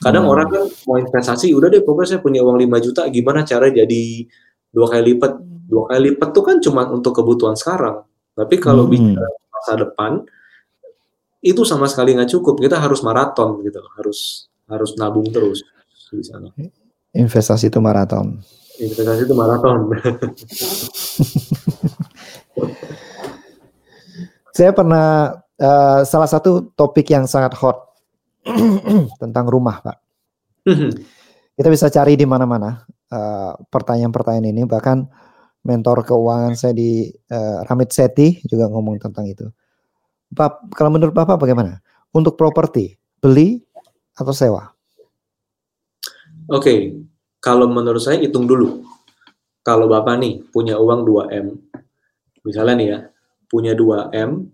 Kadang 0.00 0.24
hmm. 0.24 0.32
orang 0.32 0.48
kan 0.48 0.64
mau 0.88 0.96
investasi, 0.96 1.52
udah 1.52 1.68
deh 1.68 1.84
pokoknya 1.84 2.16
saya 2.16 2.20
punya 2.24 2.40
uang 2.40 2.56
lima 2.56 2.80
juta, 2.80 3.04
gimana 3.12 3.44
cara 3.44 3.68
jadi 3.68 4.24
dua 4.70 4.86
kali 4.90 5.14
lipat? 5.14 5.32
Dua 5.70 5.86
kali 5.86 6.10
lipat 6.10 6.28
tuh 6.34 6.42
kan 6.42 6.56
cuma 6.58 6.86
untuk 6.90 7.14
kebutuhan 7.14 7.54
sekarang. 7.54 8.02
Tapi 8.34 8.56
kalau 8.58 8.86
hmm. 8.86 8.92
bicara 8.94 9.28
masa 9.50 9.74
depan, 9.76 10.12
itu 11.42 11.62
sama 11.66 11.86
sekali 11.90 12.14
nggak 12.16 12.30
cukup. 12.30 12.58
Kita 12.58 12.80
harus 12.80 13.02
maraton 13.04 13.62
gitu, 13.62 13.80
harus 13.98 14.48
harus 14.70 14.94
nabung 14.98 15.26
terus 15.30 15.62
di 16.10 16.24
sana. 16.26 16.50
Investasi 17.14 17.70
itu 17.70 17.78
maraton. 17.82 18.38
Investasi 18.78 19.26
itu 19.26 19.34
maraton. 19.34 19.90
saya 24.56 24.70
pernah 24.74 25.38
uh, 25.58 26.00
salah 26.06 26.28
satu 26.28 26.70
topik 26.74 27.10
yang 27.10 27.26
sangat 27.26 27.54
hot 27.58 27.94
tentang 29.22 29.46
rumah, 29.46 29.82
Pak. 29.82 29.96
Kita 31.56 31.68
bisa 31.68 31.90
cari 31.92 32.16
di 32.16 32.24
mana-mana 32.24 32.84
uh, 33.10 33.52
pertanyaan-pertanyaan 33.68 34.50
ini. 34.50 34.62
Bahkan 34.64 34.98
mentor 35.66 36.06
keuangan 36.08 36.56
saya 36.56 36.72
di 36.72 37.10
uh, 37.30 37.60
Ramit 37.68 37.92
Seti 37.92 38.40
juga 38.48 38.70
ngomong 38.70 38.96
tentang 38.96 39.28
itu. 39.28 39.46
Pak, 40.30 40.72
kalau 40.78 40.94
menurut 40.94 41.12
Bapak 41.12 41.36
bagaimana? 41.36 41.82
Untuk 42.14 42.38
properti, 42.38 42.94
beli 43.18 43.62
atau 44.14 44.34
sewa? 44.34 44.70
Oke, 46.50 46.62
okay. 46.62 46.78
kalau 47.38 47.70
menurut 47.70 48.02
saya 48.02 48.18
hitung 48.18 48.46
dulu. 48.46 48.82
Kalau 49.60 49.86
Bapak 49.86 50.18
nih 50.18 50.40
punya 50.50 50.80
uang 50.80 51.04
2M, 51.04 51.46
misalnya 52.42 52.74
nih 52.74 52.88
ya, 52.88 52.98
punya 53.46 53.72
2M, 53.76 54.48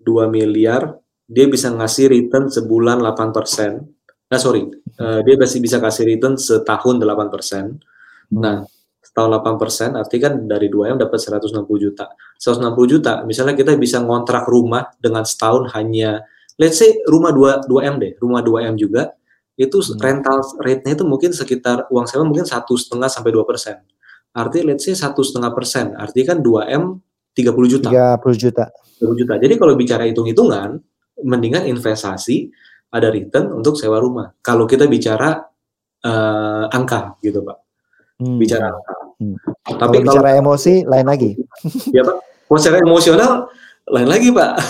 2 0.00 0.32
miliar, 0.32 0.96
dia 1.26 1.46
bisa 1.48 1.72
ngasih 1.72 2.12
return 2.12 2.52
sebulan 2.52 3.00
8%. 3.00 4.32
Nah, 4.32 4.40
sorry, 4.40 4.64
uh, 5.00 5.20
dia 5.24 5.34
masih 5.36 5.60
bisa 5.60 5.76
kasih 5.80 6.08
return 6.08 6.36
setahun 6.36 7.00
8%. 7.00 7.91
Nah, 8.32 8.64
setahun 9.04 9.28
8%, 9.44 9.98
arti 10.00 10.16
kan 10.16 10.48
dari 10.48 10.72
2M 10.72 10.96
dapat 10.96 11.20
160 11.20 11.68
juta. 11.76 12.16
160 12.40 12.72
juta, 12.88 13.12
misalnya 13.28 13.52
kita 13.52 13.76
bisa 13.76 14.00
ngontrak 14.00 14.48
rumah 14.48 14.88
dengan 14.96 15.22
setahun 15.22 15.68
hanya, 15.76 16.24
let's 16.56 16.80
say 16.80 17.04
rumah 17.04 17.30
2, 17.30 17.68
2M 17.68 17.94
deh, 18.00 18.12
rumah 18.18 18.40
2M 18.40 18.74
juga, 18.80 19.12
itu 19.60 19.78
hmm. 19.78 20.00
rental 20.00 20.38
rate-nya 20.64 20.96
itu 20.96 21.04
mungkin 21.04 21.30
sekitar 21.36 21.86
uang 21.92 22.08
sewa 22.08 22.24
mungkin 22.24 22.48
satu 22.48 22.72
setengah 22.72 23.12
sampai 23.12 23.30
dua 23.36 23.44
persen. 23.44 23.84
Artinya 24.32 24.72
let's 24.72 24.88
say 24.88 24.96
satu 24.96 25.20
setengah 25.20 25.52
persen, 25.52 25.92
artinya 25.92 26.32
kan 26.32 26.38
2M 26.40 26.82
30 27.36 27.72
juta. 27.72 27.88
30 27.92 28.44
juta. 28.48 28.64
20 29.00 29.20
juta. 29.20 29.34
Jadi 29.36 29.54
kalau 29.60 29.76
bicara 29.76 30.08
hitung-hitungan, 30.08 30.80
mendingan 31.20 31.68
investasi 31.68 32.48
ada 32.92 33.12
return 33.12 33.52
untuk 33.52 33.76
sewa 33.76 34.00
rumah. 34.00 34.32
Kalau 34.40 34.64
kita 34.64 34.88
bicara 34.88 35.36
uh, 36.04 36.64
angka 36.72 37.20
gitu, 37.20 37.44
Pak. 37.44 37.61
Hmm. 38.22 38.38
Bicara. 38.38 38.70
Hmm. 39.18 39.34
Tapi 39.66 39.98
kalau 39.98 40.06
bicara 40.06 40.38
emosi 40.38 40.86
lain 40.86 41.06
lagi. 41.10 41.34
Ya, 41.90 42.06
Pak. 42.06 42.16
Kalau 42.46 42.58
secara 42.62 42.78
emosional 42.86 43.50
lain 43.90 44.08
lagi, 44.08 44.30
Pak. 44.30 44.52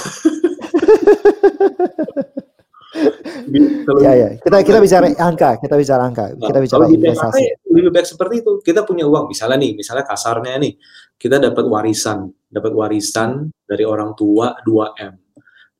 ya 4.01 4.13
ya 4.13 4.29
kita 4.41 4.57
kita 4.65 4.79
bicara 4.81 5.07
angka 5.17 5.57
kita 5.61 5.75
bicara 5.77 6.03
angka 6.09 6.33
kita 6.37 6.59
bicara 6.61 6.85
kalau 6.85 6.93
investasi 6.93 7.45
lebih 7.73 7.91
baik 7.93 8.07
seperti 8.09 8.35
itu 8.45 8.53
kita 8.61 8.85
punya 8.85 9.05
uang 9.09 9.29
misalnya 9.29 9.59
nih 9.61 9.73
misalnya 9.77 10.05
kasarnya 10.05 10.57
nih 10.61 10.77
kita 11.17 11.41
dapat 11.41 11.65
warisan 11.69 12.33
dapat 12.49 12.73
warisan 12.73 13.53
dari 13.65 13.85
orang 13.85 14.13
tua 14.17 14.57
2M 14.65 15.13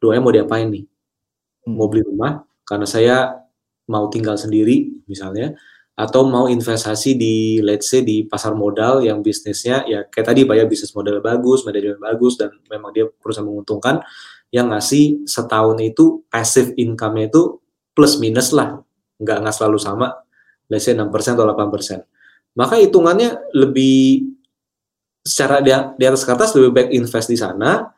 2M 0.01 0.21
mau 0.25 0.33
diapain 0.33 0.69
nih 0.69 0.85
hmm. 1.69 1.75
mau 1.77 1.87
beli 1.89 2.03
rumah 2.05 2.45
karena 2.65 2.87
saya 2.89 3.17
mau 3.89 4.09
tinggal 4.09 4.37
sendiri 4.41 5.05
misalnya 5.09 5.53
atau 5.93 6.25
mau 6.25 6.49
investasi 6.49 7.15
di 7.21 7.61
let's 7.61 7.93
say 7.93 8.01
di 8.01 8.25
pasar 8.25 8.57
modal 8.57 9.05
yang 9.05 9.21
bisnisnya 9.21 9.85
ya 9.85 10.09
kayak 10.09 10.27
tadi 10.33 10.49
bayar 10.49 10.65
bisnis 10.65 10.97
modal 10.97 11.21
bagus, 11.21 11.69
manajemen 11.69 12.01
bagus 12.01 12.41
dan 12.41 12.49
memang 12.73 12.91
dia 12.97 13.05
perusahaan 13.09 13.45
menguntungkan 13.45 14.01
yang 14.53 14.73
ngasih 14.73 15.25
setahun 15.29 15.81
itu 15.81 16.25
passive 16.29 16.77
income 16.77 17.17
itu 17.21 17.61
plus 17.97 18.21
minus 18.21 18.53
lah, 18.53 18.81
nggak 19.21 19.37
nggak 19.45 19.55
selalu 19.57 19.79
sama, 19.81 20.13
let's 20.69 20.85
say 20.85 20.97
6% 20.97 21.09
atau 21.09 21.45
8%. 21.45 22.57
Maka 22.57 22.77
hitungannya 22.77 23.53
lebih 23.57 24.29
secara 25.25 25.65
di, 25.65 25.73
di 25.73 26.05
atas 26.05 26.25
kertas 26.29 26.53
lebih 26.53 26.73
baik 26.77 26.91
invest 26.93 27.33
di 27.33 27.39
sana, 27.41 27.89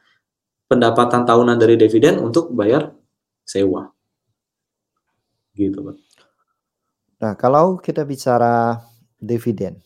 pendapatan 0.71 1.27
tahunan 1.27 1.59
dari 1.59 1.75
dividen 1.75 2.23
untuk 2.23 2.55
bayar 2.55 2.95
sewa. 3.43 3.91
Gitu, 5.55 5.79
Pak. 5.79 6.14
Nah, 7.25 7.33
kalau 7.41 7.81
kita 7.81 8.05
bicara 8.05 8.85
dividen, 9.17 9.81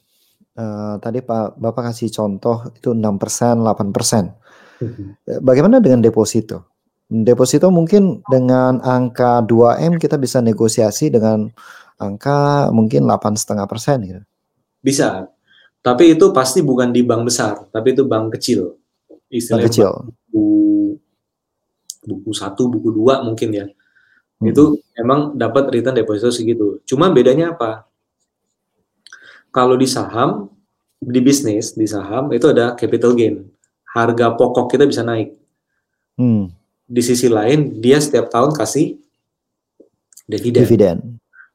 uh, 0.59 0.99
tadi 0.99 1.23
Pak 1.23 1.55
Bapak 1.55 1.95
kasih 1.95 2.11
contoh 2.11 2.67
itu 2.75 2.91
6%, 2.91 3.63
8%. 3.63 4.35
Eh, 4.79 5.39
bagaimana 5.39 5.79
dengan 5.79 6.03
deposito? 6.03 6.75
Deposito 7.07 7.71
mungkin 7.71 8.27
dengan 8.27 8.83
angka 8.83 9.47
2M 9.47 10.03
kita 10.03 10.19
bisa 10.19 10.43
negosiasi 10.43 11.15
dengan 11.15 11.47
angka 12.03 12.75
mungkin 12.75 13.07
setengah 13.07 13.71
persen 13.71 13.99
gitu. 14.03 14.23
Bisa, 14.83 15.31
tapi 15.79 16.19
itu 16.19 16.35
pasti 16.35 16.59
bukan 16.59 16.91
di 16.91 17.07
bank 17.07 17.23
besar, 17.23 17.71
tapi 17.71 17.95
itu 17.95 18.03
bank 18.03 18.35
kecil. 18.35 18.75
istilahnya 19.29 19.69
kecil. 19.69 19.91
buku 20.33 20.97
buku 22.03 22.31
satu, 22.35 22.67
buku 22.67 22.89
dua 22.91 23.21
mungkin 23.23 23.51
ya. 23.55 23.67
Hmm. 24.39 24.51
Itu 24.55 24.79
emang 24.95 25.35
dapat 25.35 25.71
return 25.75 25.99
deposito 25.99 26.31
segitu. 26.31 26.79
Cuma 26.87 27.11
bedanya 27.11 27.55
apa? 27.55 27.87
Kalau 29.51 29.75
di 29.75 29.91
saham, 29.91 30.51
di 30.99 31.19
bisnis, 31.19 31.75
di 31.75 31.87
saham 31.87 32.31
itu 32.31 32.51
ada 32.51 32.79
capital 32.79 33.15
gain. 33.19 33.47
Harga 33.91 34.35
pokok 34.35 34.71
kita 34.71 34.87
bisa 34.87 35.03
naik. 35.03 35.35
Hmm. 36.15 36.51
Di 36.87 37.03
sisi 37.03 37.27
lain, 37.27 37.83
dia 37.83 37.99
setiap 37.99 38.31
tahun 38.31 38.55
kasih 38.55 38.97
dividen. 40.29 40.63
Dividen. 40.63 40.99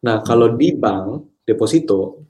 Nah, 0.04 0.20
kalau 0.26 0.52
di 0.52 0.76
bank 0.76 1.24
deposito, 1.48 2.28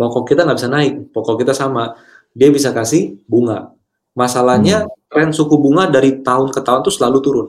pokok 0.00 0.32
kita 0.32 0.48
nggak 0.48 0.58
bisa 0.58 0.70
naik, 0.72 0.94
pokok 1.12 1.44
kita 1.44 1.52
sama, 1.52 1.92
dia 2.32 2.48
bisa 2.48 2.72
kasih 2.72 3.20
bunga. 3.28 3.74
Masalahnya 4.16 4.88
tren 5.10 5.30
suku 5.34 5.54
bunga 5.58 5.90
dari 5.90 6.22
tahun 6.22 6.50
ke 6.54 6.60
tahun 6.62 6.80
tuh 6.86 6.94
selalu 6.94 7.18
turun. 7.20 7.48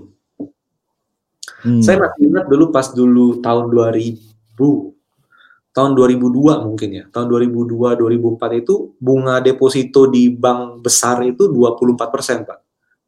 Hmm. 1.62 1.82
Saya 1.82 2.01
masih 2.01 2.30
ingat 2.30 2.45
dulu 2.49 2.74
pas 2.74 2.88
dulu 2.89 3.38
tahun 3.38 3.70
2000, 3.70 4.57
tahun 5.72 5.91
2002 5.93 6.68
mungkin 6.68 6.89
ya, 6.89 7.03
tahun 7.14 7.28
2002 7.30 8.01
2004 8.01 8.62
itu 8.66 8.97
bunga 8.97 9.38
deposito 9.39 10.09
di 10.09 10.34
bank 10.34 10.82
besar 10.82 11.22
itu 11.24 11.47
24 11.47 12.14
persen 12.14 12.38
pak, 12.43 12.59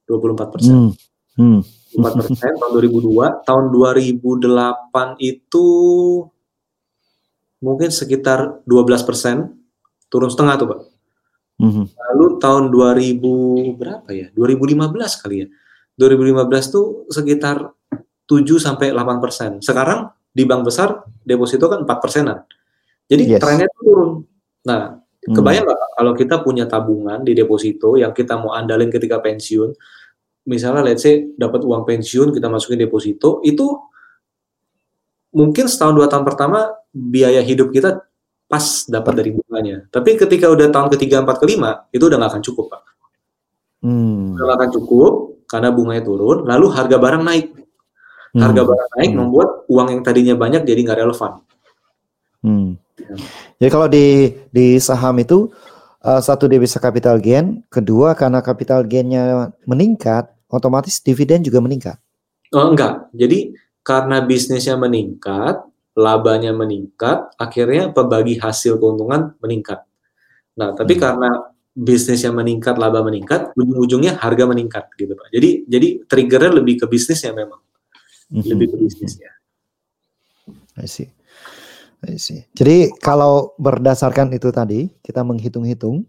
24 0.06 0.54
persen. 0.54 0.74
Hmm. 0.74 0.92
Hmm. 1.34 1.62
4 1.94 2.22
persen 2.26 2.52
tahun 2.58 2.72
2002, 2.78 3.46
tahun 3.46 3.66
2008 3.70 5.18
itu 5.22 5.68
mungkin 7.64 7.90
sekitar 7.90 8.66
12 8.66 9.08
persen, 9.08 9.56
turun 10.10 10.30
setengah 10.30 10.56
tuh 10.58 10.68
pak. 10.70 10.80
Hmm. 11.62 11.86
Lalu 11.90 12.26
tahun 12.42 12.64
2000 12.74 13.78
berapa 13.78 14.10
ya? 14.12 14.28
2015 14.34 15.22
kali 15.22 15.36
ya. 15.46 15.48
2015 15.96 16.74
tuh 16.74 17.06
sekitar 17.14 17.70
7 18.42 18.58
sampai 18.58 18.90
8 18.90 19.22
persen. 19.22 19.52
Sekarang 19.62 20.10
di 20.34 20.44
bank 20.50 20.66
besar 20.66 21.06
deposito 21.22 21.70
kan 21.70 21.86
4 21.86 21.98
persenan. 22.02 22.42
Jadi 23.06 23.38
Yes. 23.38 23.42
trennya 23.42 23.70
turun. 23.78 24.26
Nah, 24.66 24.98
Hmm. 25.24 25.36
kebayang 25.40 25.64
nggak 25.64 25.80
kalau 25.96 26.12
kita 26.18 26.36
punya 26.44 26.66
tabungan 26.68 27.22
di 27.24 27.32
deposito 27.32 27.96
yang 27.96 28.12
kita 28.12 28.36
mau 28.36 28.52
andalin 28.52 28.92
ketika 28.92 29.24
pensiun, 29.24 29.72
misalnya 30.50 30.84
let's 30.84 31.06
say 31.06 31.32
dapat 31.40 31.64
uang 31.64 31.88
pensiun 31.88 32.36
kita 32.36 32.52
masukin 32.52 32.82
deposito, 32.82 33.40
itu 33.48 33.64
mungkin 35.32 35.66
setahun 35.72 35.96
dua 35.96 36.12
tahun 36.12 36.28
pertama 36.28 36.76
biaya 36.92 37.40
hidup 37.40 37.72
kita 37.72 38.04
pas 38.52 38.86
dapat 38.86 39.14
dari 39.24 39.32
bunganya. 39.32 39.88
Tapi 39.90 40.20
ketika 40.20 40.52
udah 40.52 40.70
tahun 40.70 40.92
ketiga, 40.94 41.24
empat, 41.24 41.40
kelima, 41.40 41.88
itu 41.90 42.04
udah 42.06 42.20
nggak 42.20 42.32
akan 42.38 42.44
cukup, 42.44 42.66
Pak. 42.70 42.82
Hmm. 43.82 44.36
Udah 44.36 44.44
nggak 44.46 44.58
akan 44.60 44.72
cukup 44.76 45.14
karena 45.48 45.70
bunganya 45.72 46.04
turun, 46.04 46.46
lalu 46.46 46.68
harga 46.70 46.98
barang 47.00 47.24
naik. 47.24 47.63
Harga 48.34 48.62
Hmm. 48.66 48.70
barang 48.74 48.92
naik 48.98 49.12
Hmm. 49.14 49.20
membuat 49.22 49.50
uang 49.70 49.88
yang 49.94 50.02
tadinya 50.02 50.34
banyak 50.34 50.66
jadi 50.66 50.80
nggak 50.82 51.00
relevan. 51.06 51.32
Hmm. 52.42 52.70
Jadi 53.62 53.70
kalau 53.70 53.88
di 53.88 54.34
di 54.50 54.78
saham 54.82 55.16
itu 55.22 55.54
uh, 56.02 56.22
satu 56.22 56.50
dia 56.50 56.58
bisa 56.58 56.82
capital 56.82 57.22
gain, 57.22 57.62
kedua 57.70 58.18
karena 58.18 58.42
capital 58.42 58.84
gainnya 58.84 59.54
meningkat, 59.70 60.34
otomatis 60.50 60.98
dividen 61.00 61.46
juga 61.46 61.62
meningkat. 61.62 61.98
Oh, 62.54 62.70
enggak. 62.70 63.10
Jadi 63.14 63.54
karena 63.82 64.22
bisnisnya 64.22 64.78
meningkat, 64.78 65.66
labanya 65.94 66.54
meningkat, 66.54 67.34
akhirnya 67.38 67.94
pembagi 67.94 68.38
hasil 68.42 68.78
keuntungan 68.82 69.38
meningkat. 69.42 69.86
Nah, 70.58 70.74
tapi 70.78 70.98
Hmm. 70.98 71.02
karena 71.02 71.30
bisnisnya 71.74 72.30
meningkat, 72.30 72.78
laba 72.78 73.02
meningkat, 73.02 73.58
ujung-ujungnya 73.58 74.22
harga 74.22 74.46
meningkat 74.46 74.94
gitu, 74.94 75.18
Pak. 75.18 75.34
Jadi 75.34 75.66
jadi 75.66 75.88
triggernya 76.06 76.52
lebih 76.54 76.82
ke 76.82 76.86
bisnisnya 76.86 77.34
memang, 77.34 77.58
lebih 78.34 78.74
ke 78.74 78.78
bisnisnya. 78.82 79.30
I 80.82 80.90
see. 80.90 81.08
I 82.04 82.18
see. 82.18 82.44
Jadi 82.58 82.92
kalau 82.98 83.54
berdasarkan 83.62 84.34
itu 84.34 84.50
tadi, 84.50 84.90
kita 85.06 85.22
menghitung-hitung, 85.22 86.04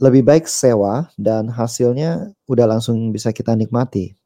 lebih 0.00 0.24
baik 0.24 0.48
sewa 0.48 1.12
dan 1.20 1.52
hasilnya 1.52 2.32
udah 2.48 2.66
langsung 2.66 3.12
bisa 3.12 3.30
kita 3.30 3.52
nikmati. 3.52 4.16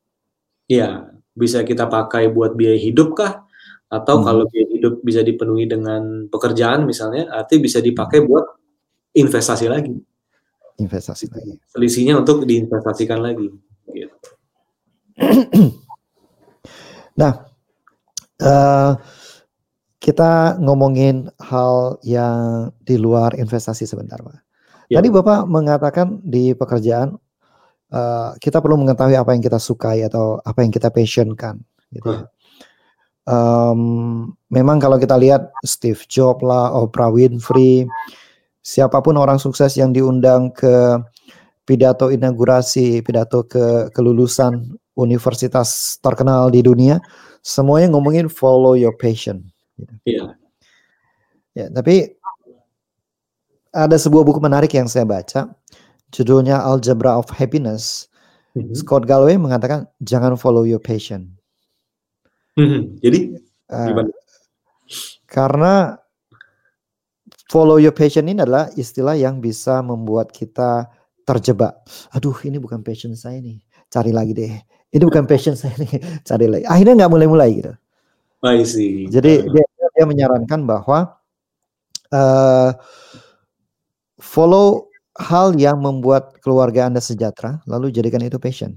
Iya, 0.70 1.10
bisa 1.34 1.66
kita 1.66 1.90
pakai 1.90 2.30
buat 2.30 2.54
biaya 2.54 2.78
hidup 2.78 3.18
kah? 3.18 3.44
Atau 3.90 4.22
Hmm. 4.22 4.24
kalau 4.24 4.44
biaya 4.46 4.70
hidup 4.70 5.02
bisa 5.02 5.26
dipenuhi 5.26 5.66
dengan 5.66 6.30
pekerjaan 6.30 6.86
misalnya, 6.86 7.26
arti 7.34 7.58
bisa 7.58 7.82
dipakai 7.82 8.22
buat 8.22 8.46
investasi 9.18 9.66
lagi. 9.66 9.98
Investasi 10.78 11.26
lagi. 11.28 11.58
Selisihnya 11.74 12.16
untuk 12.22 12.46
diinvestasikan 12.46 13.18
lagi. 13.18 13.50
Gitu. 13.90 14.16
Nah, 17.20 17.32
eh, 18.40 18.92
kita 20.00 20.56
ngomongin 20.56 21.28
hal 21.36 22.00
yang 22.00 22.72
di 22.80 22.96
luar 22.96 23.36
investasi 23.36 23.84
sebentar, 23.84 24.16
Pak. 24.24 24.40
Ya. 24.88 24.98
Tadi 24.98 25.12
Bapak 25.12 25.44
mengatakan 25.44 26.24
di 26.24 26.56
pekerjaan 26.56 27.20
eh, 27.92 28.30
kita 28.40 28.64
perlu 28.64 28.80
mengetahui 28.80 29.20
apa 29.20 29.36
yang 29.36 29.44
kita 29.44 29.60
sukai 29.60 30.00
atau 30.08 30.40
apa 30.40 30.64
yang 30.64 30.72
kita 30.72 30.88
passionkan. 30.88 31.60
Gitu 31.92 32.08
ya. 32.08 32.24
Em, 33.30 33.80
memang 34.48 34.80
kalau 34.80 34.96
kita 34.96 35.14
lihat 35.14 35.52
Steve 35.62 36.00
Jobs 36.08 36.42
lah, 36.42 36.72
Oprah 36.74 37.12
Winfrey, 37.12 37.86
siapa 38.64 38.98
pun 39.04 39.14
orang 39.20 39.36
sukses 39.38 39.76
yang 39.76 39.92
diundang 39.92 40.50
ke 40.50 40.98
pidato 41.68 42.10
inaugurasi, 42.10 43.04
pidato 43.06 43.46
ke 43.46 43.92
kelulusan 43.94 44.79
universitas 44.98 45.98
terkenal 46.02 46.50
di 46.50 46.64
dunia, 46.64 46.98
semuanya 47.44 47.94
ngomongin 47.94 48.26
follow 48.26 48.74
your 48.74 48.94
passion. 48.94 49.46
Iya. 50.04 50.36
Ya, 51.54 51.66
tapi 51.70 52.14
ada 53.70 53.96
sebuah 53.98 54.26
buku 54.26 54.38
menarik 54.42 54.74
yang 54.74 54.90
saya 54.90 55.06
baca, 55.06 55.50
judulnya 56.10 56.58
Algebra 56.62 57.18
of 57.18 57.30
Happiness. 57.30 58.10
Mhm. 58.54 58.74
Scott 58.74 59.06
Galloway 59.06 59.38
mengatakan 59.38 59.86
jangan 60.02 60.34
follow 60.34 60.66
your 60.66 60.82
passion. 60.82 61.38
Mhm. 62.58 62.98
Jadi 62.98 63.20
gimana? 63.70 64.10
karena 65.30 65.94
follow 67.46 67.78
your 67.78 67.94
passion 67.94 68.26
ini 68.26 68.42
adalah 68.42 68.66
istilah 68.74 69.14
yang 69.14 69.38
bisa 69.38 69.78
membuat 69.86 70.34
kita 70.34 70.90
terjebak. 71.22 71.78
Aduh, 72.10 72.34
ini 72.42 72.58
bukan 72.58 72.82
passion 72.82 73.14
saya 73.14 73.38
nih. 73.38 73.62
Cari 73.86 74.10
lagi 74.10 74.34
deh. 74.34 74.54
Ini 74.90 75.02
bukan 75.06 75.24
passion 75.26 75.54
saya 75.54 75.74
nih. 75.78 76.02
Cari 76.28 76.46
lagi. 76.50 76.64
Akhirnya 76.66 77.04
nggak 77.04 77.12
mulai-mulai 77.12 77.50
gitu. 77.54 77.72
I 78.42 78.64
see. 78.64 79.06
Jadi 79.06 79.44
Uh, 79.44 79.52
dia, 79.52 79.64
dia 79.94 80.04
menyarankan 80.08 80.60
bahwa 80.64 81.20
eh 82.10 82.70
follow 84.20 84.90
hal 85.16 85.56
yang 85.58 85.80
membuat 85.80 86.38
keluarga 86.40 86.86
Anda 86.86 87.02
sejahtera, 87.02 87.60
lalu 87.68 87.92
jadikan 87.92 88.22
itu 88.24 88.40
passion. 88.40 88.76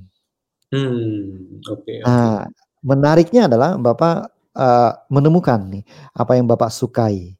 hmm, 0.74 1.64
oke. 1.70 1.84
oke. 1.84 1.94
Nah, 2.04 2.50
menariknya 2.84 3.46
adalah 3.48 3.80
Bapak 3.80 4.34
eh, 4.58 4.92
menemukan 5.08 5.60
nih 5.70 5.84
apa 6.18 6.36
yang 6.36 6.50
Bapak 6.50 6.74
sukai. 6.74 7.38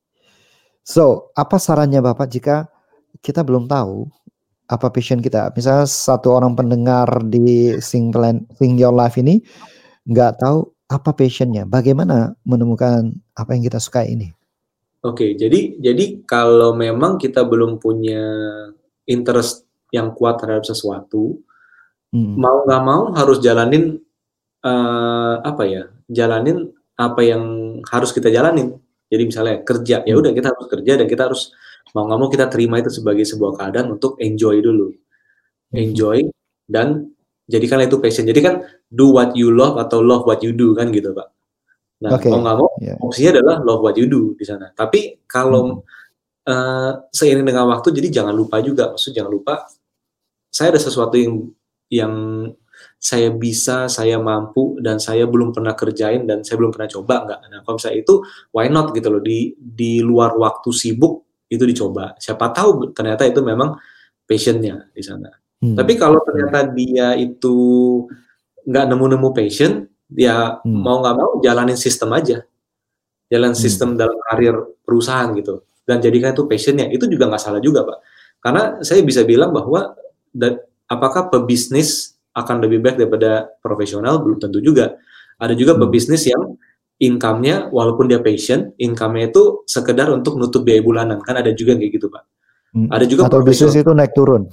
So, 0.84 1.32
apa 1.34 1.58
sarannya 1.60 2.04
Bapak 2.04 2.28
jika 2.32 2.68
kita 3.24 3.44
belum 3.44 3.72
tahu 3.72 4.12
apa 4.74 4.90
passion 4.90 5.22
kita? 5.22 5.54
Misalnya 5.54 5.86
satu 5.86 6.34
orang 6.34 6.58
pendengar 6.58 7.06
di 7.30 7.78
Sing, 7.78 8.10
Plan- 8.10 8.50
Sing 8.58 8.76
Your 8.82 8.94
Life 8.94 9.22
ini 9.22 9.38
nggak 10.10 10.42
tahu 10.42 10.74
apa 10.90 11.14
passionnya, 11.14 11.66
bagaimana 11.66 12.34
menemukan 12.46 13.14
apa 13.34 13.54
yang 13.56 13.64
kita 13.66 13.78
sukai 13.82 14.14
ini? 14.14 14.30
Oke, 15.04 15.36
jadi 15.36 15.78
jadi 15.82 16.24
kalau 16.24 16.74
memang 16.74 17.20
kita 17.20 17.44
belum 17.44 17.78
punya 17.82 18.24
interest 19.04 19.68
yang 19.92 20.16
kuat 20.16 20.40
terhadap 20.42 20.64
sesuatu, 20.66 21.38
Hmm. 22.14 22.38
mau 22.38 22.62
nggak 22.62 22.84
mau 22.86 23.10
harus 23.18 23.42
jalanin 23.42 23.98
eh, 24.64 25.36
apa 25.44 25.64
ya? 25.68 25.84
Jalanin 26.08 26.72
apa 26.96 27.20
yang 27.20 27.44
harus 27.84 28.16
kita 28.16 28.32
jalanin. 28.32 28.80
Jadi 29.12 29.24
misalnya 29.28 29.60
kerja, 29.66 30.08
ya 30.08 30.14
Hmm. 30.16 30.22
udah 30.24 30.32
kita 30.32 30.48
harus 30.56 30.68
kerja 30.72 30.94
dan 31.04 31.06
kita 31.10 31.22
harus 31.28 31.52
mau 31.92 32.08
nggak 32.08 32.20
mau 32.20 32.30
kita 32.32 32.48
terima 32.48 32.80
itu 32.80 32.88
sebagai 32.90 33.28
sebuah 33.28 33.60
keadaan 33.60 34.00
untuk 34.00 34.16
enjoy 34.24 34.64
dulu, 34.64 34.88
Hmm. 35.74 35.76
enjoy 35.84 36.24
dan 36.70 37.12
jadikanlah 37.50 37.90
itu 37.92 38.00
passion. 38.00 38.24
Jadi 38.30 38.40
kan 38.40 38.56
do 38.88 39.12
what 39.12 39.36
you 39.36 39.52
love 39.52 39.76
atau 39.76 40.00
love 40.00 40.24
what 40.24 40.40
you 40.46 40.56
do 40.56 40.72
kan 40.78 40.90
gitu 40.96 41.12
pak. 41.12 41.28
Nah 42.04 42.16
Oke, 42.16 42.30
mau 42.32 42.40
nggak 42.44 42.58
mau 42.60 42.70
ya. 42.84 42.96
opsinya 43.02 43.40
adalah 43.40 43.56
love 43.64 43.82
what 43.84 43.96
you 44.00 44.08
do 44.08 44.38
di 44.40 44.46
sana. 44.48 44.72
Tapi 44.72 45.24
kalau 45.28 45.84
eh, 46.44 46.92
seiring 47.12 47.48
dengan 47.48 47.68
waktu, 47.72 47.96
jadi 47.96 48.22
jangan 48.24 48.36
lupa 48.36 48.60
juga, 48.60 48.92
maksud 48.92 49.12
jangan 49.16 49.32
lupa 49.32 49.64
saya 50.54 50.76
ada 50.76 50.82
sesuatu 50.82 51.16
yang 51.18 51.50
yang 51.90 52.14
saya 53.00 53.32
bisa, 53.32 53.88
saya 53.92 54.20
mampu 54.20 54.80
dan 54.84 55.00
saya 55.00 55.24
belum 55.28 55.52
pernah 55.56 55.74
kerjain 55.76 56.24
dan 56.28 56.44
saya 56.44 56.60
belum 56.60 56.72
pernah 56.76 56.90
coba 56.92 57.16
nggak. 57.28 57.40
Nah 57.52 57.60
kalau 57.64 57.76
misalnya 57.80 57.98
itu 58.04 58.14
why 58.52 58.68
not 58.72 58.92
gitu 58.96 59.08
loh 59.12 59.24
di 59.24 59.56
di 59.58 60.00
luar 60.04 60.36
waktu 60.36 60.70
sibuk 60.72 61.24
itu 61.50 61.64
dicoba. 61.68 62.16
Siapa 62.20 62.52
tahu 62.52 62.92
ternyata 62.96 63.28
itu 63.28 63.40
memang 63.44 63.76
passionnya 64.24 64.88
di 64.96 65.04
sana. 65.04 65.30
Hmm. 65.64 65.80
Tapi 65.80 65.96
kalau 65.96 66.20
ternyata 66.24 66.68
dia 66.76 67.16
itu 67.16 67.56
nggak 68.68 68.86
nemu-nemu 68.92 69.30
passion, 69.32 69.88
dia 70.08 70.60
hmm. 70.60 70.82
mau 70.84 71.00
nggak 71.00 71.16
mau 71.16 71.32
jalanin 71.40 71.80
sistem 71.80 72.12
aja, 72.16 72.44
jalan 73.32 73.52
hmm. 73.56 73.60
sistem 73.60 73.96
dalam 73.96 74.16
karir 74.28 74.56
perusahaan 74.84 75.32
gitu, 75.36 75.64
dan 75.88 76.04
jadikan 76.04 76.36
itu 76.36 76.44
passionnya. 76.48 76.92
Itu 76.92 77.08
juga 77.08 77.32
nggak 77.32 77.44
salah 77.44 77.60
juga 77.64 77.88
pak, 77.88 77.98
karena 78.44 78.64
saya 78.84 79.04
bisa 79.04 79.24
bilang 79.24 79.56
bahwa 79.56 79.96
apakah 80.88 81.32
pebisnis 81.32 82.20
akan 82.34 82.66
lebih 82.66 82.82
baik 82.84 82.98
daripada 83.00 83.48
profesional 83.62 84.20
belum 84.20 84.42
tentu 84.44 84.60
juga. 84.60 85.00
Ada 85.40 85.56
juga 85.56 85.76
hmm. 85.76 85.82
pebisnis 85.88 86.24
yang 86.28 86.60
income-nya 87.04 87.68
walaupun 87.70 88.08
dia 88.08 88.24
passion, 88.24 88.72
income-nya 88.80 89.36
itu 89.36 89.68
sekedar 89.68 90.08
untuk 90.10 90.40
nutup 90.40 90.64
biaya 90.64 90.80
bulanan. 90.80 91.20
Kan 91.20 91.36
ada 91.36 91.52
juga 91.52 91.76
kayak 91.76 91.92
gitu, 91.92 92.08
Pak. 92.08 92.24
Hmm. 92.74 92.88
Ada 92.90 93.06
juga 93.06 93.28
atau 93.28 93.44
bisnis 93.44 93.76
itu 93.76 93.92
naik 93.92 94.16
turun 94.16 94.48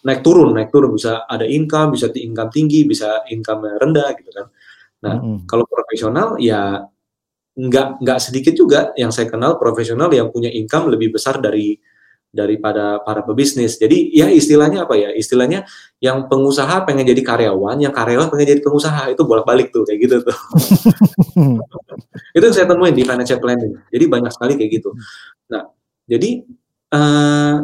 naik 0.00 0.24
turun, 0.24 0.56
naik 0.56 0.72
turun 0.72 0.96
bisa 0.96 1.28
ada 1.28 1.44
income, 1.44 1.92
bisa 1.96 2.08
income 2.16 2.50
tinggi, 2.52 2.88
bisa 2.88 3.24
income 3.28 3.68
rendah 3.76 4.16
gitu 4.16 4.30
kan. 4.32 4.46
Nah, 5.00 5.14
mm 5.16 5.20
-hmm. 5.20 5.36
kalau 5.48 5.64
profesional 5.68 6.36
ya 6.40 6.84
nggak 7.50 8.00
nggak 8.00 8.18
sedikit 8.22 8.54
juga 8.56 8.80
yang 8.96 9.12
saya 9.12 9.28
kenal 9.28 9.60
profesional 9.60 10.08
yang 10.12 10.32
punya 10.32 10.48
income 10.48 10.88
lebih 10.88 11.12
besar 11.12 11.42
dari 11.42 11.76
daripada 12.30 13.02
para 13.02 13.26
pebisnis. 13.26 13.76
Jadi 13.76 14.14
ya 14.14 14.30
istilahnya 14.30 14.86
apa 14.86 14.94
ya? 14.94 15.10
Istilahnya 15.10 15.66
yang 15.98 16.30
pengusaha 16.30 16.86
pengen 16.86 17.02
jadi 17.02 17.20
karyawan, 17.20 17.82
yang 17.82 17.90
karyawan 17.90 18.30
pengen 18.30 18.56
jadi 18.56 18.62
pengusaha 18.62 19.10
itu 19.10 19.22
bolak-balik 19.26 19.74
tuh 19.74 19.82
kayak 19.82 19.98
gitu 20.06 20.16
tuh. 20.22 20.38
itu 22.38 22.44
yang 22.46 22.54
saya 22.54 22.66
temuin 22.70 22.94
di 22.94 23.02
financial 23.02 23.42
planning. 23.42 23.74
Jadi 23.90 24.04
banyak 24.06 24.30
sekali 24.30 24.54
kayak 24.54 24.70
gitu. 24.80 24.90
Nah, 25.50 25.66
jadi 26.06 26.46
uh, 26.94 27.56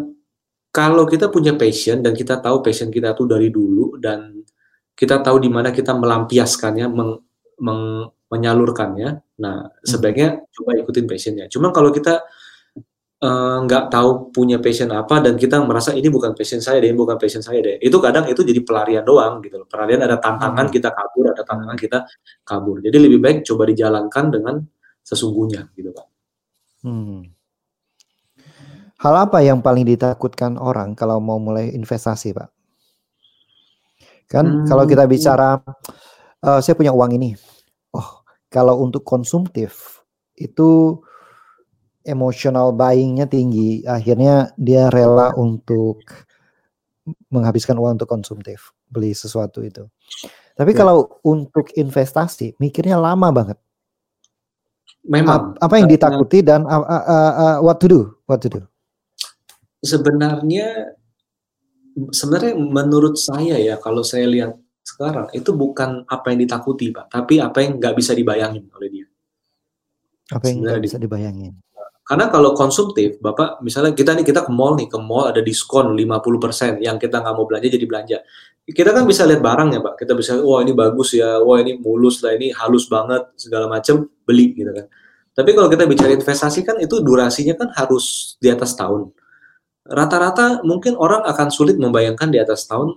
kalau 0.75 1.05
kita 1.09 1.33
punya 1.33 1.55
passion 1.57 2.05
dan 2.05 2.12
kita 2.12 2.43
tahu 2.43 2.61
passion 2.61 2.93
kita 2.93 3.17
tuh 3.17 3.25
dari 3.25 3.49
dulu 3.49 3.97
dan 3.97 4.45
kita 4.93 5.23
tahu 5.23 5.41
di 5.41 5.49
mana 5.49 5.71
kita 5.71 5.93
melampiaskannya, 5.97 6.89
meng, 6.89 7.21
meng, 7.61 8.11
menyalurkannya, 8.27 9.39
nah 9.39 9.71
hmm. 9.71 9.87
sebaiknya 9.87 10.43
coba 10.51 10.71
ikutin 10.83 11.07
passionnya. 11.07 11.47
Cuma 11.47 11.71
kalau 11.71 11.95
kita 11.95 12.27
nggak 13.17 13.85
uh, 13.87 13.89
tahu 13.89 14.29
punya 14.29 14.61
passion 14.61 14.93
apa 14.93 15.25
dan 15.25 15.41
kita 15.41 15.57
merasa 15.64 15.97
ini 15.97 16.12
bukan 16.12 16.37
passion 16.37 16.61
saya 16.61 16.85
deh, 16.85 16.93
bukan 16.93 17.17
passion 17.17 17.41
saya 17.41 17.64
deh, 17.64 17.77
itu 17.81 17.97
kadang 17.97 18.29
itu 18.29 18.45
jadi 18.45 18.61
pelarian 18.61 19.05
doang 19.09 19.41
gitu 19.41 19.64
loh. 19.64 19.69
Pelarian 19.69 20.05
ada 20.05 20.21
tantangan 20.21 20.69
hmm. 20.69 20.75
kita 20.77 20.93
kabur, 20.93 21.33
ada 21.33 21.43
tantangan 21.43 21.79
kita 21.81 21.99
kabur. 22.45 22.85
Jadi 22.85 22.97
lebih 23.01 23.19
baik 23.25 23.39
coba 23.49 23.64
dijalankan 23.73 24.25
dengan 24.29 24.55
sesungguhnya 25.01 25.73
gitu 25.73 25.97
pak. 25.97 26.07
Hmm. 26.85 27.37
Hal 28.97 29.29
apa 29.29 29.45
yang 29.45 29.61
paling 29.61 29.85
ditakutkan 29.85 30.57
orang 30.57 30.97
kalau 30.97 31.21
mau 31.21 31.37
mulai 31.37 31.69
investasi, 31.77 32.33
Pak? 32.33 32.49
Kan 34.25 34.45
hmm. 34.49 34.67
kalau 34.73 34.89
kita 34.89 35.05
bicara, 35.05 35.61
uh, 36.41 36.61
saya 36.64 36.73
punya 36.73 36.97
uang 36.97 37.12
ini. 37.21 37.37
Oh, 37.93 38.25
kalau 38.49 38.81
untuk 38.81 39.05
konsumtif 39.05 40.01
itu 40.33 41.01
emotional 42.07 42.70
buyingnya 42.70 43.26
tinggi. 43.26 43.82
Akhirnya 43.84 44.54
dia 44.54 44.88
rela 44.88 45.34
untuk 45.34 46.00
menghabiskan 47.30 47.74
uang 47.76 47.98
untuk 47.98 48.11
konsumtif, 48.11 48.70
beli 48.88 49.12
sesuatu 49.12 49.62
itu. 49.62 49.86
Tapi 50.57 50.72
ya. 50.72 50.78
kalau 50.80 51.20
untuk 51.26 51.68
investasi, 51.76 52.57
mikirnya 52.62 52.96
lama 52.96 53.28
banget. 53.34 53.59
Memang. 55.07 55.59
Apa 55.59 55.78
yang 55.78 55.86
ditakuti 55.86 56.42
dan 56.42 56.66
uh, 56.66 56.82
uh, 56.82 57.34
uh, 57.36 57.57
what 57.62 57.78
to 57.78 57.86
do? 57.86 58.00
What 58.26 58.42
to 58.42 58.50
do? 58.50 58.62
sebenarnya 59.86 60.96
sebenarnya 62.11 62.54
menurut 62.59 63.14
saya 63.16 63.57
ya 63.57 63.78
kalau 63.78 64.02
saya 64.02 64.26
lihat 64.28 64.59
sekarang 64.82 65.30
itu 65.34 65.50
bukan 65.54 66.07
apa 66.07 66.34
yang 66.34 66.46
ditakuti 66.46 66.90
pak 66.90 67.11
tapi 67.11 67.38
apa 67.42 67.62
yang 67.62 67.78
nggak 67.78 67.94
bisa 67.96 68.12
dibayangin 68.12 68.66
oleh 68.74 68.88
dia 68.90 69.07
apa 70.30 70.44
yang 70.50 70.62
nggak 70.62 70.82
bisa 70.82 70.96
dibayangin 70.98 71.54
karena 72.07 72.30
kalau 72.30 72.54
konsumtif 72.54 73.18
bapak 73.18 73.59
misalnya 73.66 73.90
kita 73.90 74.14
nih 74.14 74.22
kita 74.22 74.46
ke 74.46 74.52
mall 74.54 74.78
nih 74.78 74.86
ke 74.86 74.94
mall 74.94 75.26
ada 75.26 75.42
diskon 75.42 75.90
50% 75.90 76.78
yang 76.78 77.02
kita 77.02 77.18
nggak 77.18 77.34
mau 77.34 77.50
belanja 77.50 77.66
jadi 77.66 77.82
belanja. 77.82 78.18
Kita 78.62 78.94
kan 78.94 79.11
bisa 79.11 79.26
lihat 79.26 79.42
barang 79.42 79.74
ya 79.74 79.80
pak. 79.82 79.94
Kita 79.98 80.14
bisa 80.14 80.38
wah 80.38 80.62
ini 80.62 80.70
bagus 80.70 81.18
ya 81.18 81.42
wah 81.42 81.59
ini 81.59 81.82
mulus 81.82 82.22
lah 82.22 82.38
ini 82.38 82.54
halus 82.54 82.86
banget 82.86 83.26
segala 83.34 83.66
macam 83.66 84.07
beli 84.22 84.54
gitu 84.54 84.70
kan. 84.70 84.86
Tapi 85.34 85.50
kalau 85.50 85.66
kita 85.66 85.82
bicara 85.90 86.14
investasi 86.14 86.62
kan 86.62 86.78
itu 86.78 87.02
durasinya 87.02 87.59
kan 87.59 87.74
harus 87.74 88.38
di 88.38 88.54
atas 88.54 88.78
tahun. 88.78 89.11
Rata-rata 89.82 90.62
mungkin 90.62 90.94
orang 90.94 91.26
akan 91.26 91.50
sulit 91.50 91.74
membayangkan 91.74 92.30
di 92.30 92.38
atas 92.38 92.70
tahun 92.70 92.94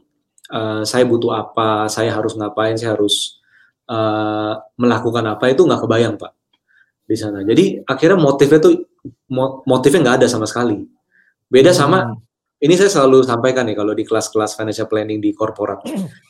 uh, 0.53 0.85
saya 0.85 1.05
butuh 1.09 1.33
apa, 1.33 1.89
saya 1.89 2.13
harus 2.13 2.37
ngapain, 2.37 2.77
saya 2.77 2.93
harus 2.93 3.41
uh, 3.89 4.53
melakukan 4.77 5.25
apa 5.33 5.49
itu 5.49 5.65
nggak 5.65 5.81
kebayang 5.81 6.17
pak 6.17 6.38
di 7.09 7.17
sana. 7.17 7.41
Jadi 7.41 7.81
akhirnya 7.81 8.21
motifnya 8.21 8.61
tuh 8.61 8.85
motifnya 9.65 9.99
nggak 10.05 10.17
ada 10.21 10.27
sama 10.29 10.45
sekali. 10.45 10.77
Beda 11.49 11.73
sama 11.73 12.05
hmm. 12.05 12.61
ini 12.69 12.73
saya 12.77 12.93
selalu 12.93 13.25
sampaikan 13.25 13.65
nih 13.65 13.73
kalau 13.73 13.97
di 13.97 14.05
kelas-kelas 14.05 14.53
financial 14.53 14.85
planning 14.85 15.17
di 15.17 15.33
korporat. 15.33 15.81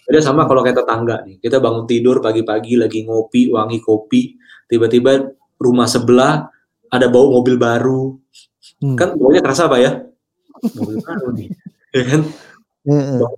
Beda 0.07 0.23
sama 0.23 0.47
kalau 0.47 0.63
kita 0.63 0.87
tangga 0.87 1.19
nih, 1.27 1.43
kita 1.43 1.59
bangun 1.59 1.83
tidur 1.83 2.23
pagi-pagi 2.23 2.79
lagi 2.79 3.03
ngopi, 3.03 3.51
wangi 3.51 3.83
kopi, 3.83 4.39
tiba-tiba 4.71 5.35
rumah 5.59 5.91
sebelah 5.91 6.47
ada 6.87 7.11
bau 7.11 7.35
mobil 7.35 7.59
baru, 7.59 8.15
hmm. 8.79 8.95
kan 8.95 9.19
baunya 9.19 9.43
kerasa 9.43 9.67
apa 9.67 9.77
ya? 9.83 9.91
mobil 10.75 10.97
baru 11.07 11.27
nih 11.35 11.49
ya 11.95 12.03
kan 12.05 12.21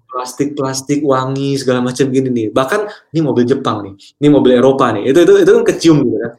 plastik 0.07 0.53
plastik 0.55 0.99
wangi 1.03 1.59
segala 1.59 1.83
macam 1.83 2.07
gini 2.07 2.29
nih 2.29 2.47
bahkan 2.51 2.87
ini 3.11 3.19
mobil 3.23 3.43
Jepang 3.47 3.83
nih 3.83 3.95
ini 4.21 4.27
mobil 4.31 4.51
Eropa 4.59 4.91
nih 4.95 5.11
itu 5.11 5.19
itu 5.23 5.33
itu 5.43 5.51
kan 5.51 5.63
kecium 5.65 5.97
gitu 6.07 6.17
kan 6.19 6.33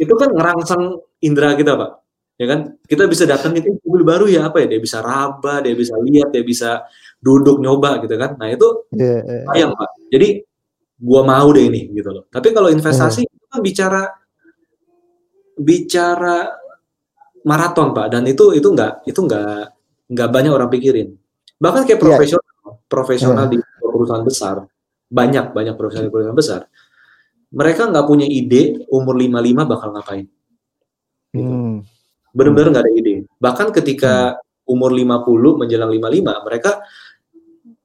itu 0.00 0.14
kan 0.14 0.30
ngerangsang 0.34 0.82
indera 1.22 1.54
kita 1.54 1.78
pak 1.78 1.90
ya 2.34 2.46
kan 2.50 2.60
kita 2.82 3.06
bisa 3.06 3.24
datang 3.30 3.54
itu 3.54 3.78
mobil 3.86 4.02
baru 4.02 4.26
ya 4.26 4.50
apa 4.50 4.66
ya 4.66 4.74
dia 4.74 4.80
bisa 4.82 4.98
raba 4.98 5.62
dia 5.62 5.74
bisa 5.78 5.94
lihat 6.02 6.34
dia 6.34 6.42
bisa 6.42 6.82
duduk 7.22 7.62
nyoba 7.62 8.02
gitu 8.02 8.18
kan 8.18 8.34
nah 8.34 8.50
itu 8.50 8.90
yeah, 8.90 9.22
yeah. 9.22 9.44
sayang 9.54 9.72
pak 9.78 9.90
jadi 10.10 10.28
gua 10.98 11.22
mau 11.22 11.46
deh 11.54 11.70
ini 11.70 11.94
gitu 11.94 12.10
loh 12.10 12.26
tapi 12.34 12.50
kalau 12.50 12.68
investasi 12.74 13.22
yeah. 13.22 13.34
itu 13.38 13.46
kan 13.46 13.60
bicara 13.62 14.02
bicara 15.54 16.38
maraton 17.46 17.94
pak 17.94 18.10
dan 18.10 18.26
itu 18.26 18.50
itu 18.50 18.66
enggak 18.66 19.06
itu 19.06 19.20
enggak 19.22 19.74
nggak 20.10 20.28
banyak 20.30 20.52
orang 20.52 20.70
pikirin. 20.70 21.08
Bahkan 21.56 21.82
kayak 21.88 22.00
iya. 22.00 22.04
profesional, 22.04 22.52
yeah. 22.52 22.74
profesional 22.88 23.44
yeah. 23.48 23.52
di 23.52 23.58
perusahaan 23.80 24.24
besar, 24.24 24.56
banyak 25.08 25.44
banyak 25.54 25.74
profesional 25.78 26.06
di 26.08 26.12
perusahaan 26.12 26.38
besar. 26.38 26.60
Mereka 27.54 27.94
nggak 27.94 28.06
punya 28.10 28.26
ide 28.26 28.82
umur 28.90 29.14
55 29.14 29.70
bakal 29.70 29.88
ngapain. 29.94 30.26
Gitu. 31.30 31.46
Hmm. 31.46 31.86
Benar-benar 32.34 32.68
nggak 32.74 32.84
ada 32.84 32.92
ide. 32.92 33.14
Bahkan 33.38 33.68
ketika 33.70 34.34
hmm. 34.34 34.74
umur 34.74 34.90
50 34.90 35.60
menjelang 35.62 35.90
55, 35.94 36.46
mereka 36.50 36.70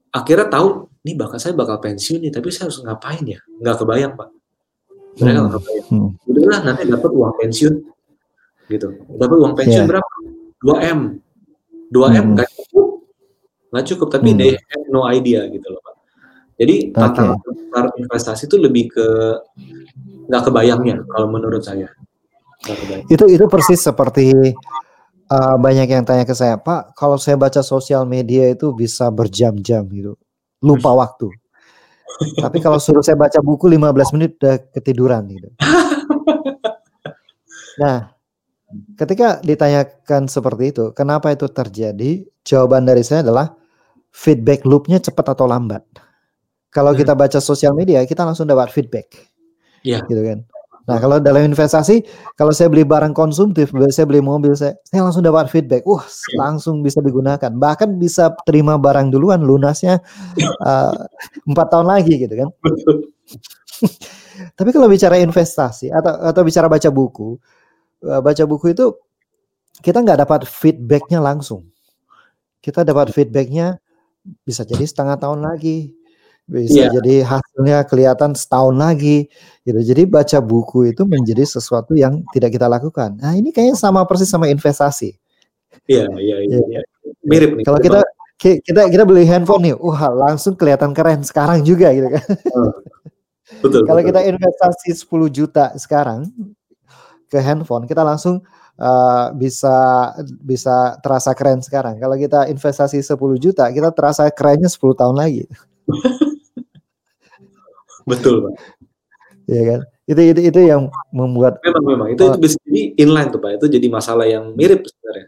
akhirnya 0.09 0.47
tahu, 0.49 0.89
nih 1.05 1.15
bakal 1.15 1.37
saya 1.37 1.53
bakal 1.53 1.77
pensiun 1.77 2.25
nih, 2.25 2.33
tapi 2.33 2.49
saya 2.49 2.73
harus 2.73 2.81
ngapain 2.81 3.21
ya? 3.21 3.39
Nggak 3.61 3.77
kebayang, 3.85 4.13
Pak. 4.17 4.29
Mereka 5.21 5.37
nggak 5.37 5.53
hmm. 5.53 5.57
kebayang. 5.61 5.87
Hmm. 5.93 6.09
Udahlah, 6.25 6.59
nanti 6.65 6.81
dapat 6.89 7.11
uang 7.13 7.33
pensiun. 7.37 7.73
Gitu. 8.69 8.87
Dapat 9.21 9.37
uang 9.37 9.53
pensiun 9.53 9.85
yeah. 9.85 9.89
berapa? 9.89 10.13
2 10.59 10.91
M 10.91 10.99
2 11.89 12.19
M 12.19 12.25
nggak 12.35 12.49
cukup 12.51 12.87
nggak 13.69 13.85
cukup 13.87 14.07
tapi 14.11 14.29
hmm. 14.35 14.39
they 14.39 14.51
have 14.57 14.87
no 14.91 15.07
idea 15.07 15.47
gitu 15.47 15.67
loh 15.71 15.81
jadi 16.59 16.91
tantangan 16.91 17.39
okay. 17.39 17.55
besar 17.55 17.85
investasi 17.95 18.43
itu 18.51 18.57
lebih 18.59 18.91
ke 18.91 19.07
nggak 20.27 20.43
kebayangnya 20.45 21.01
kalau 21.07 21.31
menurut 21.31 21.63
saya 21.63 21.87
itu 23.07 23.25
itu 23.31 23.45
persis 23.47 23.79
seperti 23.79 24.35
uh, 25.31 25.55
banyak 25.55 25.87
yang 25.87 26.03
tanya 26.03 26.27
ke 26.27 26.35
saya 26.35 26.59
pak 26.59 26.93
kalau 26.93 27.15
saya 27.15 27.39
baca 27.39 27.63
sosial 27.63 28.03
media 28.03 28.51
itu 28.51 28.75
bisa 28.75 29.07
berjam-jam 29.09 29.87
gitu 29.89 30.19
lupa 30.59 30.91
waktu 30.91 31.31
tapi 32.43 32.59
kalau 32.59 32.77
suruh 32.77 33.01
saya 33.01 33.15
baca 33.15 33.39
buku 33.39 33.71
15 33.71 34.15
menit 34.19 34.35
udah 34.37 34.59
ketiduran 34.75 35.23
gitu 35.31 35.49
nah 37.81 38.19
Ketika 38.69 39.41
ditanyakan 39.41 40.29
seperti 40.29 40.69
itu, 40.69 40.85
kenapa 40.93 41.33
itu 41.33 41.49
terjadi? 41.49 42.21
Jawaban 42.45 42.85
dari 42.85 43.01
saya 43.01 43.25
adalah 43.25 43.57
feedback 44.13 44.61
loopnya 44.61 45.01
cepat 45.01 45.33
atau 45.33 45.49
lambat. 45.49 45.81
Kalau 46.69 46.93
kita 46.93 47.17
hmm. 47.17 47.21
baca 47.21 47.39
sosial 47.41 47.73
media, 47.73 48.05
kita 48.05 48.21
langsung 48.25 48.45
dapat 48.45 48.69
feedback. 48.69 49.17
Iya. 49.81 50.05
Gitu 50.05 50.21
kan. 50.21 50.45
Nah, 50.89 50.97
kalau 50.97 51.21
dalam 51.21 51.53
investasi, 51.53 52.01
kalau 52.33 52.49
saya 52.49 52.65
beli 52.65 52.81
barang 52.81 53.13
konsumtif, 53.13 53.69
saya 53.93 54.09
beli 54.09 54.25
mobil, 54.25 54.57
saya, 54.57 54.73
saya 54.89 55.05
langsung 55.05 55.21
dapat 55.21 55.45
feedback. 55.49 55.85
Wah, 55.85 56.01
iya. 56.01 56.37
langsung 56.41 56.81
bisa 56.81 56.97
digunakan. 56.97 57.53
Bahkan 57.53 58.01
bisa 58.01 58.33
terima 58.41 58.73
barang 58.81 59.13
duluan, 59.13 59.45
lunasnya 59.45 60.01
eh, 60.69 60.97
empat 61.45 61.67
uh, 61.67 61.69
tahun 61.69 61.87
lagi, 61.93 62.13
gitu 62.25 62.33
kan. 62.33 62.49
Tapi 64.57 64.69
kalau 64.73 64.89
bicara 64.89 65.21
investasi 65.21 65.93
atau 65.93 66.13
atau 66.31 66.41
bicara 66.41 66.65
baca 66.65 66.89
buku, 66.89 67.37
Eh, 67.99 68.21
baca 68.23 68.43
buku 68.47 68.71
itu 68.71 68.95
kita 69.83 69.99
nggak 69.99 70.23
dapat 70.23 70.41
feedbacknya 70.47 71.19
langsung. 71.19 71.67
Kita 72.63 72.87
dapat 72.87 73.11
feedbacknya 73.11 73.79
bisa 74.43 74.63
jadi 74.63 74.83
setengah 74.83 75.19
tahun 75.19 75.43
lagi, 75.43 75.95
bisa 76.49 76.89
yeah. 76.89 76.91
jadi 76.97 77.15
hasilnya 77.21 77.77
kelihatan 77.85 78.33
setahun 78.33 78.73
lagi, 78.73 79.29
gitu. 79.61 79.79
Jadi 79.85 80.09
baca 80.09 80.37
buku 80.41 80.89
itu 80.89 81.05
menjadi 81.05 81.45
sesuatu 81.45 81.93
yang 81.93 82.25
tidak 82.33 82.57
kita 82.57 82.65
lakukan. 82.65 83.15
Nah 83.21 83.37
ini 83.37 83.53
kayaknya 83.53 83.77
sama 83.77 84.01
persis 84.09 84.27
sama 84.27 84.49
investasi. 84.49 85.13
Iya 85.85 86.09
iya 86.17 86.37
iya. 86.41 86.57
iya. 86.65 86.81
Mirip 87.21 87.61
nih. 87.61 87.65
Kalau 87.65 87.79
kita 87.79 88.01
kita 88.39 88.89
kita 88.89 89.03
beli 89.05 89.29
handphone 89.29 89.69
nih, 89.69 89.75
wah 89.77 90.09
langsung 90.09 90.57
kelihatan 90.57 90.95
keren 90.95 91.21
sekarang 91.21 91.61
juga 91.61 91.93
gitu 91.93 92.09
kan. 92.09 92.25
Hmm. 92.25 92.73
Betul. 93.59 93.81
Kalau 93.85 94.01
kita 94.05 94.21
investasi 94.29 94.93
10 94.93 95.09
juta 95.33 95.73
sekarang 95.75 96.29
ke 97.27 97.37
handphone, 97.41 97.89
kita 97.89 98.05
langsung 98.05 98.45
uh, 98.77 99.33
bisa 99.35 99.75
bisa 100.39 100.95
terasa 101.01 101.33
keren 101.33 101.59
sekarang. 101.59 101.97
Kalau 101.97 102.15
kita 102.15 102.47
investasi 102.47 103.01
10 103.01 103.17
juta, 103.41 103.67
kita 103.73 103.89
terasa 103.91 104.29
kerennya 104.31 104.69
10 104.69 104.79
tahun 104.95 105.17
lagi. 105.17 105.49
Betul, 108.09 108.35
Pak. 108.49 108.53
Iya 109.49 109.63
kan? 109.65 109.79
Itu 110.09 110.21
itu 110.25 110.39
itu 110.49 110.59
yang 110.65 110.89
membuat 111.13 111.61
memang 111.61 111.83
memang 111.85 112.07
itu 112.13 112.21
itu 112.25 112.37
bisa 112.41 112.57
jadi 112.65 112.81
inline 112.97 113.29
tuh, 113.29 113.41
Pak. 113.41 113.51
Itu 113.61 113.65
jadi 113.69 113.87
masalah 113.89 114.25
yang 114.25 114.53
mirip 114.57 114.81
sebenarnya. 114.85 115.27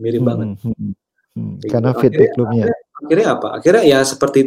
Mirip 0.00 0.20
hmm, 0.20 0.28
banget. 0.28 0.46
Hmm, 0.48 0.72
hmm. 0.72 0.92
hmm. 1.36 1.52
Gitu. 1.60 1.72
Karena 1.72 1.90
loopnya. 1.92 2.64
Akhirnya, 2.64 2.76
akhirnya 3.04 3.28
apa? 3.28 3.48
Akhirnya 3.60 3.82
ya 3.84 3.98
seperti 4.04 4.40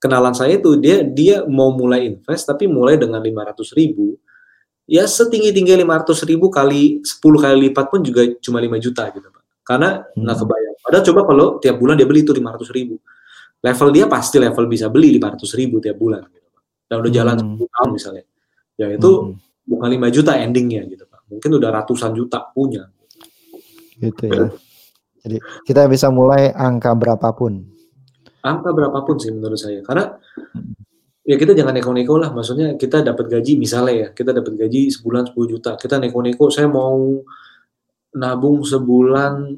kenalan 0.00 0.32
saya 0.32 0.56
itu 0.56 0.80
dia 0.80 1.04
dia 1.04 1.44
mau 1.44 1.72
mulai 1.76 2.08
invest 2.08 2.48
tapi 2.48 2.64
mulai 2.64 2.96
dengan 2.96 3.20
500 3.20 3.76
ribu 3.76 4.16
ya 4.88 5.04
setinggi 5.04 5.52
tinggi 5.52 5.76
500 5.76 6.24
ribu 6.24 6.48
kali 6.48 7.04
10 7.04 7.20
kali 7.20 7.56
lipat 7.68 7.92
pun 7.92 8.00
juga 8.00 8.24
cuma 8.40 8.64
5 8.64 8.80
juta 8.80 9.04
gitu 9.12 9.28
Pak. 9.28 9.44
Karena 9.64 10.00
hmm. 10.04 10.20
nggak 10.24 10.36
kebayang. 10.40 10.76
Padahal 10.80 11.04
coba 11.04 11.20
kalau 11.28 11.46
tiap 11.60 11.76
bulan 11.76 11.94
dia 12.00 12.08
beli 12.08 12.24
itu 12.24 12.32
500 12.32 12.76
ribu. 12.76 12.96
Level 13.60 13.88
dia 13.92 14.08
pasti 14.08 14.40
level 14.40 14.64
bisa 14.72 14.88
beli 14.88 15.20
500 15.20 15.60
ribu 15.60 15.84
tiap 15.84 16.00
bulan 16.00 16.24
gitu 16.32 16.49
Dan 16.90 17.06
udah 17.06 17.12
jalan 17.14 17.36
hmm. 17.38 17.62
10 17.62 17.76
tahun 17.78 17.90
misalnya. 17.94 18.24
Ya 18.74 18.86
itu 18.90 19.10
hmm. 19.10 19.70
bukan 19.70 19.88
5 19.94 20.16
juta 20.16 20.32
endingnya 20.34 20.82
gitu 20.90 21.06
Pak. 21.06 21.30
Mungkin 21.30 21.50
udah 21.62 21.70
ratusan 21.70 22.10
juta 22.18 22.50
punya. 22.50 22.90
Gitu 24.02 24.26
ya. 24.26 24.50
Jadi 25.22 25.36
kita 25.62 25.86
bisa 25.86 26.10
mulai 26.10 26.50
angka 26.50 26.90
berapapun. 26.98 27.62
Angka 28.42 28.74
berapapun 28.74 29.22
sih 29.22 29.30
menurut 29.30 29.60
saya. 29.60 29.78
Karena 29.86 30.10
hmm 30.10 30.80
ya 31.30 31.36
kita 31.38 31.52
jangan 31.54 31.78
neko-neko 31.78 32.18
lah 32.18 32.34
maksudnya 32.34 32.74
kita 32.74 33.06
dapat 33.06 33.30
gaji 33.30 33.54
misalnya 33.54 33.94
ya 33.94 34.08
kita 34.10 34.34
dapat 34.34 34.56
gaji 34.56 34.90
sebulan 34.90 35.30
10 35.30 35.52
juta 35.52 35.70
kita 35.78 36.02
neko-neko 36.02 36.50
saya 36.50 36.66
mau 36.66 37.22
nabung 38.18 38.66
sebulan 38.66 39.54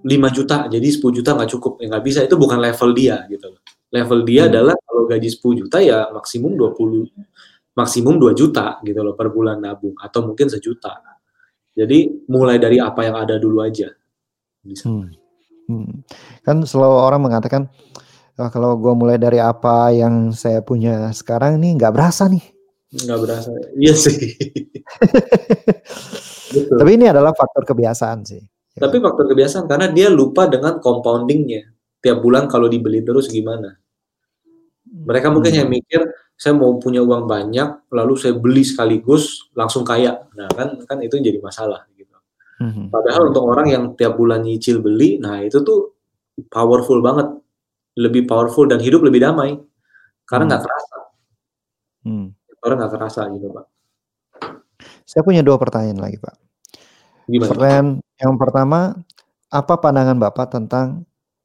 5 0.00 0.08
juta 0.32 0.72
jadi 0.72 0.88
10 0.88 1.18
juta 1.18 1.36
nggak 1.36 1.50
cukup 1.58 1.72
ya 1.76 1.92
nggak 1.92 2.04
bisa 2.08 2.20
itu 2.24 2.40
bukan 2.40 2.56
level 2.56 2.90
dia 2.96 3.20
gitu 3.28 3.52
level 3.92 4.24
dia 4.24 4.48
hmm. 4.48 4.50
adalah 4.50 4.76
kalau 4.82 5.02
gaji 5.04 5.28
10 5.28 5.60
juta 5.64 5.78
ya 5.84 6.08
maksimum 6.10 6.56
20 6.56 7.76
maksimum 7.76 8.16
2 8.16 8.32
juta 8.34 8.80
gitu 8.82 9.00
loh 9.04 9.14
per 9.14 9.28
bulan 9.28 9.60
nabung 9.60 9.94
atau 10.00 10.24
mungkin 10.24 10.48
sejuta 10.48 10.98
jadi 11.76 12.08
mulai 12.28 12.56
dari 12.56 12.80
apa 12.80 13.04
yang 13.04 13.16
ada 13.20 13.36
dulu 13.36 13.60
aja 13.60 13.92
bisa 14.64 14.88
hmm. 14.88 15.08
Hmm. 15.68 15.92
kan 16.42 16.64
selalu 16.64 16.96
orang 16.96 17.20
mengatakan 17.22 17.68
oh, 18.38 18.50
kalau 18.50 18.78
gue 18.80 18.94
mulai 18.96 19.20
dari 19.20 19.38
apa 19.38 19.92
yang 19.92 20.32
saya 20.32 20.64
punya 20.64 21.10
sekarang 21.12 21.60
nih 21.60 21.76
nggak 21.76 21.92
berasa 21.92 22.26
nih. 22.30 22.44
Nggak 22.92 23.20
berasa, 23.24 23.50
iya 23.80 23.94
sih. 23.96 24.12
Tapi 26.76 26.90
ini 26.92 27.08
adalah 27.08 27.32
faktor 27.32 27.64
kebiasaan 27.64 28.20
sih. 28.28 28.42
Tapi 28.76 29.00
faktor 29.00 29.32
kebiasaan 29.32 29.64
karena 29.64 29.88
dia 29.88 30.12
lupa 30.12 30.44
dengan 30.44 30.76
compoundingnya. 30.76 31.72
Tiap 32.04 32.20
bulan 32.20 32.52
kalau 32.52 32.68
dibeli 32.68 33.00
terus 33.00 33.32
gimana? 33.32 33.80
Mereka 35.02 35.28
mungkin 35.34 35.52
hmm. 35.52 35.60
yang 35.62 35.68
mikir 35.70 36.00
saya 36.38 36.58
mau 36.58 36.74
punya 36.78 37.02
uang 37.04 37.30
banyak, 37.30 37.92
lalu 37.94 38.18
saya 38.18 38.34
beli 38.34 38.66
sekaligus 38.66 39.52
langsung 39.54 39.86
kaya. 39.86 40.26
Nah 40.34 40.50
kan 40.50 40.80
kan 40.86 40.98
itu 41.02 41.18
jadi 41.18 41.38
masalah 41.38 41.86
gitu. 41.94 42.16
Hmm. 42.58 42.90
Padahal 42.90 43.30
untuk 43.30 43.46
orang 43.46 43.66
yang 43.70 43.84
tiap 43.94 44.18
bulan 44.18 44.42
nyicil 44.42 44.82
beli, 44.82 45.22
nah 45.22 45.38
itu 45.42 45.62
tuh 45.62 45.94
powerful 46.50 46.98
banget 46.98 47.30
lebih 47.98 48.24
powerful 48.24 48.64
dan 48.64 48.80
hidup 48.80 49.04
lebih 49.04 49.20
damai 49.20 49.60
karena 50.26 50.44
nggak 50.48 50.60
hmm. 50.64 50.68
kerasa. 50.70 50.96
Hmm. 52.02 52.26
Orang 52.62 52.76
nggak 52.80 52.92
kerasa 52.94 53.20
gitu 53.34 53.46
pak. 53.52 53.66
Saya 55.06 55.22
punya 55.22 55.44
dua 55.44 55.60
pertanyaan 55.60 56.00
lagi 56.00 56.16
pak. 56.18 56.34
Gimana? 57.28 57.50
Pertanyaan 57.54 57.88
yang 58.18 58.34
pertama, 58.38 58.80
apa 59.52 59.74
pandangan 59.78 60.18
bapak 60.18 60.46
tentang 60.50 61.04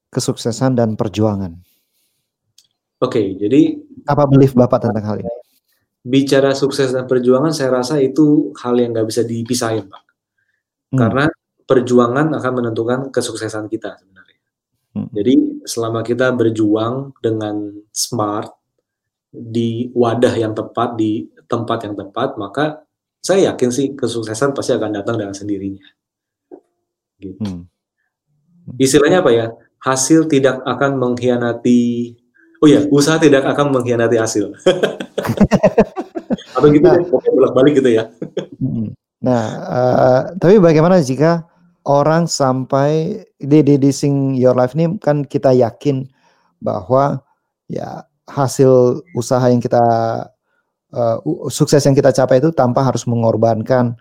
kesuksesan 0.10 0.74
dan 0.74 0.96
perjuangan? 0.96 1.67
Oke, 2.98 3.22
okay, 3.22 3.26
jadi 3.38 3.62
apa 4.10 4.26
belief 4.26 4.58
bapak 4.58 4.90
tentang 4.90 5.06
hal 5.06 5.18
ini? 5.22 5.34
Bicara 6.02 6.56
sukses 6.58 6.90
dan 6.90 7.06
perjuangan, 7.06 7.54
saya 7.54 7.78
rasa 7.78 8.02
itu 8.02 8.56
hal 8.58 8.74
yang 8.80 8.96
nggak 8.96 9.08
bisa 9.08 9.22
dipisahin 9.22 9.86
pak. 9.86 10.04
Hmm. 10.94 11.00
Karena 11.00 11.26
perjuangan 11.68 12.34
akan 12.34 12.52
menentukan 12.64 13.00
kesuksesan 13.12 13.68
kita 13.70 14.00
Hmm. 14.98 15.14
Jadi 15.14 15.62
selama 15.70 16.02
kita 16.02 16.34
berjuang 16.34 17.14
dengan 17.22 17.70
smart 17.94 18.50
di 19.30 19.94
wadah 19.94 20.34
yang 20.34 20.58
tepat 20.58 20.98
di 20.98 21.30
tempat 21.46 21.86
yang 21.86 21.94
tepat, 21.94 22.34
maka 22.42 22.82
saya 23.22 23.54
yakin 23.54 23.70
sih 23.70 23.88
kesuksesan 23.94 24.58
pasti 24.58 24.74
akan 24.74 24.92
datang 24.98 25.22
dengan 25.22 25.38
sendirinya. 25.38 25.86
Gitu. 27.22 27.38
Hmm. 27.46 27.70
Istilahnya 28.82 29.22
apa 29.22 29.32
ya? 29.32 29.48
Hasil 29.78 30.26
tidak 30.26 30.66
akan 30.66 30.98
mengkhianati 30.98 32.16
Oh 32.58 32.68
ya, 32.68 32.82
usaha 32.90 33.22
tidak 33.22 33.46
akan 33.46 33.70
mengkhianati 33.70 34.18
hasil. 34.18 34.50
Atau 36.58 36.68
gitu 36.74 36.86
nah, 36.90 36.98
deh, 36.98 37.06
bolak-balik 37.34 37.74
gitu 37.78 37.90
ya. 37.94 38.10
Hmm. 38.58 38.98
nah, 39.22 39.44
uh, 39.70 40.22
tapi 40.42 40.58
bagaimana 40.58 40.98
jika 41.02 41.46
orang 41.86 42.26
sampai 42.26 43.22
di, 43.38 43.62
di, 43.62 43.78
di 43.78 43.92
Sing 43.94 44.34
Your 44.34 44.58
Life 44.58 44.74
ini 44.74 44.98
kan 44.98 45.22
kita 45.22 45.54
yakin 45.54 46.10
bahwa 46.58 47.22
ya 47.70 48.10
hasil 48.26 49.06
usaha 49.14 49.46
yang 49.48 49.62
kita 49.62 49.86
uh, 50.92 51.18
sukses 51.48 51.86
yang 51.86 51.94
kita 51.94 52.10
capai 52.10 52.42
itu 52.42 52.50
tanpa 52.52 52.84
harus 52.84 53.06
mengorbankan 53.06 53.96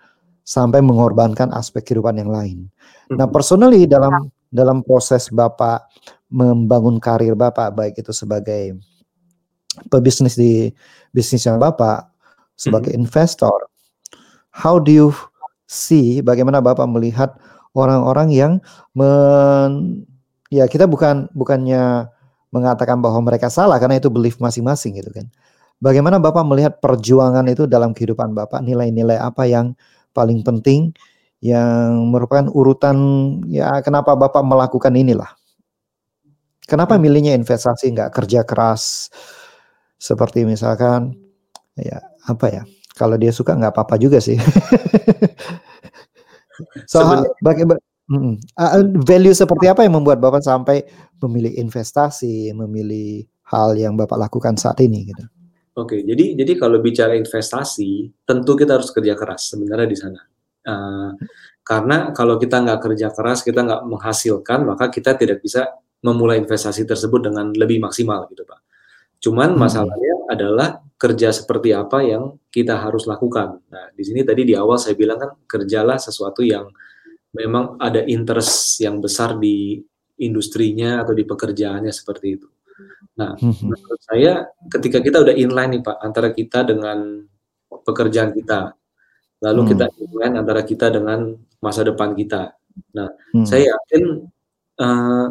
sampai 0.46 0.80
mengorbankan 0.80 1.52
aspek 1.52 1.92
kehidupan 1.92 2.16
yang 2.16 2.32
lain. 2.32 2.58
Nah, 3.12 3.28
hmm. 3.28 3.34
personally 3.34 3.84
dalam 3.84 4.32
dalam 4.50 4.80
proses 4.80 5.28
Bapak 5.28 5.84
membangun 6.30 6.98
karir 6.98 7.38
Bapak 7.38 7.74
baik 7.74 8.02
itu 8.02 8.10
sebagai 8.10 8.78
pebisnis 9.92 10.34
di 10.34 10.72
bisnisnya 11.14 11.56
Bapak 11.60 12.10
sebagai 12.56 12.92
hmm. 12.96 13.04
investor, 13.04 13.68
how 14.50 14.80
do 14.80 14.90
you 14.90 15.08
see 15.68 16.24
bagaimana 16.24 16.64
Bapak 16.64 16.88
melihat 16.88 17.36
orang-orang 17.76 18.32
yang 18.32 18.52
men 18.96 20.02
ya 20.48 20.64
kita 20.70 20.88
bukan 20.88 21.28
bukannya 21.36 22.08
mengatakan 22.54 23.02
bahwa 23.04 23.20
mereka 23.20 23.52
salah 23.52 23.76
karena 23.76 24.00
itu 24.00 24.08
belief 24.08 24.40
masing-masing 24.40 24.96
gitu 24.96 25.12
kan. 25.12 25.28
Bagaimana 25.76 26.16
Bapak 26.16 26.40
melihat 26.48 26.80
perjuangan 26.80 27.44
itu 27.52 27.68
dalam 27.68 27.92
kehidupan 27.92 28.32
Bapak? 28.32 28.64
Nilai-nilai 28.64 29.20
apa 29.20 29.44
yang 29.44 29.76
paling 30.16 30.40
penting 30.40 30.96
yang 31.44 32.08
merupakan 32.08 32.48
urutan 32.48 32.96
ya 33.52 33.84
kenapa 33.84 34.16
Bapak 34.16 34.40
melakukan 34.40 34.96
inilah? 34.96 35.36
Kenapa 36.66 36.98
hmm. 36.98 37.02
milihnya 37.02 37.32
investasi 37.38 37.94
nggak 37.94 38.10
kerja 38.10 38.42
keras 38.42 39.08
seperti 39.96 40.42
misalkan 40.44 41.14
ya 41.78 42.02
apa 42.26 42.46
ya? 42.50 42.62
Kalau 42.96 43.14
dia 43.14 43.30
suka 43.30 43.54
nggak 43.54 43.72
apa-apa 43.72 43.96
juga 43.96 44.18
sih. 44.20 44.36
So, 46.88 47.04
bagaimana 47.44 47.76
uh, 48.56 48.80
value 49.04 49.36
seperti 49.36 49.68
apa 49.68 49.84
yang 49.84 50.00
membuat 50.00 50.22
Bapak 50.22 50.40
sampai 50.40 50.88
memilih 51.20 51.52
investasi, 51.60 52.52
memilih 52.56 53.28
hal 53.52 53.76
yang 53.76 53.92
Bapak 53.92 54.16
lakukan 54.16 54.56
saat 54.56 54.80
ini 54.80 55.12
gitu? 55.12 55.24
Oke, 55.76 56.00
jadi 56.00 56.32
jadi 56.32 56.52
kalau 56.56 56.80
bicara 56.80 57.12
investasi, 57.12 58.08
tentu 58.24 58.56
kita 58.56 58.80
harus 58.80 58.88
kerja 58.88 59.12
keras 59.12 59.52
sebenarnya 59.52 59.88
di 59.88 59.98
sana. 59.98 60.20
Uh, 60.66 61.12
karena 61.60 62.16
kalau 62.16 62.40
kita 62.40 62.64
nggak 62.64 62.80
kerja 62.80 63.12
keras, 63.12 63.44
kita 63.44 63.60
nggak 63.60 63.82
menghasilkan, 63.84 64.64
maka 64.64 64.88
kita 64.88 65.12
tidak 65.20 65.44
bisa 65.44 65.68
memulai 66.06 66.38
investasi 66.38 66.86
tersebut 66.86 67.26
dengan 67.26 67.50
lebih 67.50 67.82
maksimal 67.82 68.30
gitu, 68.30 68.46
Pak. 68.46 68.60
Cuman 69.18 69.56
hmm. 69.56 69.58
masalahnya 69.58 70.14
adalah 70.30 70.68
kerja 70.96 71.34
seperti 71.34 71.74
apa 71.74 72.00
yang 72.06 72.38
kita 72.48 72.78
harus 72.78 73.04
lakukan. 73.04 73.60
Nah, 73.68 73.90
di 73.92 74.02
sini 74.06 74.22
tadi 74.22 74.46
di 74.46 74.54
awal 74.54 74.78
saya 74.80 74.94
bilang 74.94 75.18
kan 75.18 75.30
kerjalah 75.44 75.98
sesuatu 76.00 76.40
yang 76.40 76.70
memang 77.36 77.76
ada 77.76 78.00
interest 78.06 78.80
yang 78.80 79.02
besar 79.02 79.36
di 79.36 79.82
industrinya 80.22 81.04
atau 81.04 81.12
di 81.12 81.26
pekerjaannya 81.28 81.92
seperti 81.92 82.26
itu. 82.32 82.48
Nah, 83.16 83.36
hmm. 83.36 83.64
menurut 83.64 84.00
saya 84.04 84.48
ketika 84.72 85.04
kita 85.04 85.20
udah 85.24 85.34
inline 85.36 85.80
nih 85.80 85.82
Pak 85.84 85.96
antara 86.00 86.28
kita 86.32 86.64
dengan 86.64 87.24
pekerjaan 87.68 88.32
kita, 88.32 88.72
lalu 89.44 89.60
hmm. 89.60 89.68
kita 89.72 89.86
inline 90.00 90.34
antara 90.36 90.62
kita 90.64 90.86
dengan 90.88 91.36
masa 91.60 91.84
depan 91.84 92.16
kita. 92.16 92.56
Nah, 92.96 93.08
hmm. 93.36 93.44
saya 93.44 93.72
yakin 93.72 94.02
uh, 94.80 95.28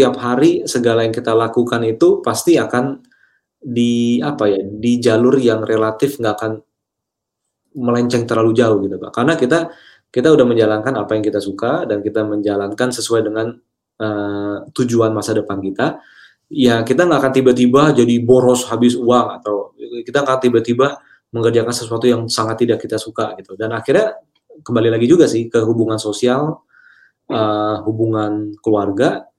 tiap 0.00 0.16
hari 0.16 0.64
segala 0.64 1.04
yang 1.04 1.12
kita 1.12 1.36
lakukan 1.36 1.84
itu 1.84 2.24
pasti 2.24 2.56
akan 2.56 3.04
di 3.60 4.16
apa 4.24 4.48
ya 4.48 4.64
di 4.64 4.96
jalur 4.96 5.36
yang 5.36 5.60
relatif 5.60 6.16
nggak 6.16 6.34
akan 6.40 6.52
melenceng 7.76 8.24
terlalu 8.24 8.56
jauh 8.56 8.80
gitu 8.80 8.96
pak. 8.96 9.12
Karena 9.12 9.36
kita 9.36 9.68
kita 10.08 10.32
udah 10.32 10.46
menjalankan 10.48 10.96
apa 10.96 11.12
yang 11.14 11.22
kita 11.22 11.38
suka 11.38 11.84
dan 11.84 12.00
kita 12.00 12.24
menjalankan 12.24 12.88
sesuai 12.90 13.28
dengan 13.28 13.52
uh, 14.00 14.64
tujuan 14.72 15.12
masa 15.12 15.36
depan 15.36 15.60
kita 15.60 16.00
ya 16.50 16.82
kita 16.82 17.06
nggak 17.06 17.20
akan 17.20 17.32
tiba-tiba 17.36 17.82
jadi 17.94 18.14
boros 18.24 18.66
habis 18.66 18.98
uang 18.98 19.26
atau 19.38 19.76
kita 19.78 20.26
nggak 20.26 20.40
tiba-tiba 20.50 20.98
mengerjakan 21.30 21.70
sesuatu 21.70 22.10
yang 22.10 22.26
sangat 22.26 22.66
tidak 22.66 22.82
kita 22.82 22.98
suka 22.98 23.36
gitu. 23.38 23.54
Dan 23.54 23.70
akhirnya 23.76 24.18
kembali 24.64 24.88
lagi 24.90 25.06
juga 25.06 25.30
sih 25.30 25.46
ke 25.46 25.62
hubungan 25.62 26.00
sosial 26.00 26.64
uh, 27.30 27.76
hubungan 27.86 28.50
keluarga 28.58 29.29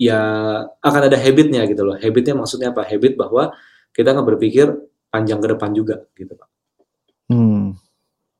ya 0.00 0.20
akan 0.80 1.02
ada 1.12 1.18
habitnya 1.20 1.68
gitu 1.68 1.84
loh. 1.84 2.00
Habitnya 2.00 2.32
maksudnya 2.32 2.72
apa? 2.72 2.88
Habit 2.88 3.20
bahwa 3.20 3.52
kita 3.92 4.16
nggak 4.16 4.28
berpikir 4.32 4.72
panjang 5.12 5.44
ke 5.44 5.48
depan 5.52 5.76
juga 5.76 6.08
gitu 6.16 6.32
pak. 6.32 6.48
Hmm. 7.28 7.76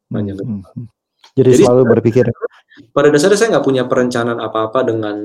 Panjang 0.08 0.40
ke 0.40 0.42
depan. 0.48 0.56
Hmm. 0.72 0.88
Jadi, 1.36 1.50
Jadi 1.52 1.60
selalu 1.60 1.82
berpikir. 1.84 2.24
Pada 2.96 3.12
dasarnya 3.12 3.36
saya 3.36 3.48
nggak 3.58 3.66
punya 3.68 3.84
perencanaan 3.84 4.40
apa-apa 4.40 4.88
dengan 4.88 5.20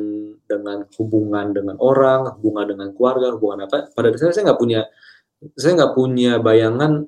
dengan 0.46 0.86
hubungan 1.00 1.56
dengan 1.56 1.80
orang, 1.80 2.36
hubungan 2.38 2.76
dengan 2.76 2.88
keluarga, 2.92 3.32
hubungan 3.32 3.72
apa. 3.72 3.88
Pada 3.96 4.12
dasarnya 4.12 4.36
saya 4.36 4.46
nggak 4.52 4.60
punya 4.60 4.82
saya 5.56 5.72
nggak 5.80 5.94
punya 5.96 6.38
bayangan 6.44 7.08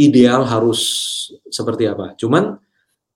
ideal 0.00 0.48
harus 0.48 0.80
seperti 1.52 1.84
apa. 1.84 2.16
Cuman 2.16 2.56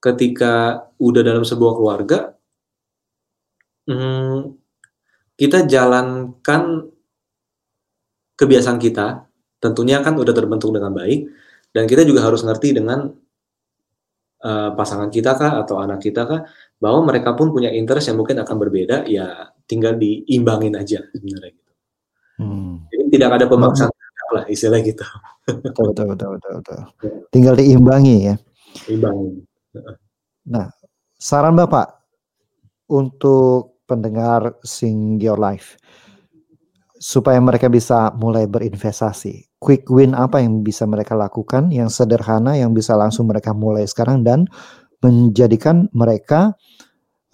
ketika 0.05 0.85
udah 1.01 1.22
dalam 1.25 1.49
sebuah 1.49 1.72
keluarga, 1.81 2.37
hmm, 3.89 4.64
kita 5.35 5.66
jalankan 5.66 6.91
kebiasaan 8.35 8.78
kita, 8.78 9.26
tentunya 9.62 10.03
kan 10.03 10.14
udah 10.18 10.35
terbentuk 10.35 10.74
dengan 10.74 10.95
baik, 10.95 11.30
dan 11.74 11.87
kita 11.91 12.07
juga 12.07 12.26
harus 12.26 12.43
ngerti 12.43 12.74
dengan 12.74 13.11
uh, 14.43 14.70
pasangan 14.74 15.11
kita 15.11 15.35
kah 15.35 15.62
atau 15.62 15.78
anak 15.82 16.03
kita 16.03 16.22
kah, 16.26 16.41
bahwa 16.78 17.11
mereka 17.11 17.35
pun 17.35 17.51
punya 17.51 17.70
interest 17.70 18.11
yang 18.11 18.18
mungkin 18.18 18.43
akan 18.43 18.57
berbeda, 18.59 19.07
ya 19.11 19.55
tinggal 19.66 19.99
diimbangin 19.99 20.78
aja 20.78 21.03
sebenarnya 21.11 21.51
gitu. 21.55 21.72
Hmm. 22.39 22.87
Jadi 22.91 23.05
tidak 23.18 23.30
ada 23.39 23.47
pemaksaan 23.47 23.91
hmm. 23.91 24.35
lah 24.35 24.45
istilah 24.51 24.80
gitu. 24.82 25.07
Betul, 25.45 25.95
betul, 25.95 26.07
betul, 26.14 26.28
betul, 26.39 26.53
betul. 26.62 26.80
Tinggal 27.30 27.55
diimbangi 27.59 28.16
ya. 28.32 28.35
Imbangi. 28.91 29.47
Nah, 30.51 30.66
saran 31.14 31.55
Bapak 31.55 32.03
untuk 32.91 33.74
pendengar 33.85 34.57
Sing 34.64 35.20
Your 35.20 35.37
Life 35.41 35.76
supaya 37.05 37.37
mereka 37.37 37.68
bisa 37.68 38.16
mulai 38.16 38.49
berinvestasi. 38.49 39.61
Quick 39.61 39.93
win 39.93 40.16
apa 40.16 40.41
yang 40.41 40.64
bisa 40.64 40.89
mereka 40.89 41.12
lakukan 41.12 41.68
yang 41.68 41.93
sederhana 41.93 42.57
yang 42.57 42.72
bisa 42.72 42.97
langsung 42.97 43.28
mereka 43.28 43.53
mulai 43.53 43.85
sekarang 43.85 44.24
dan 44.24 44.49
menjadikan 45.05 45.93
mereka 45.93 46.57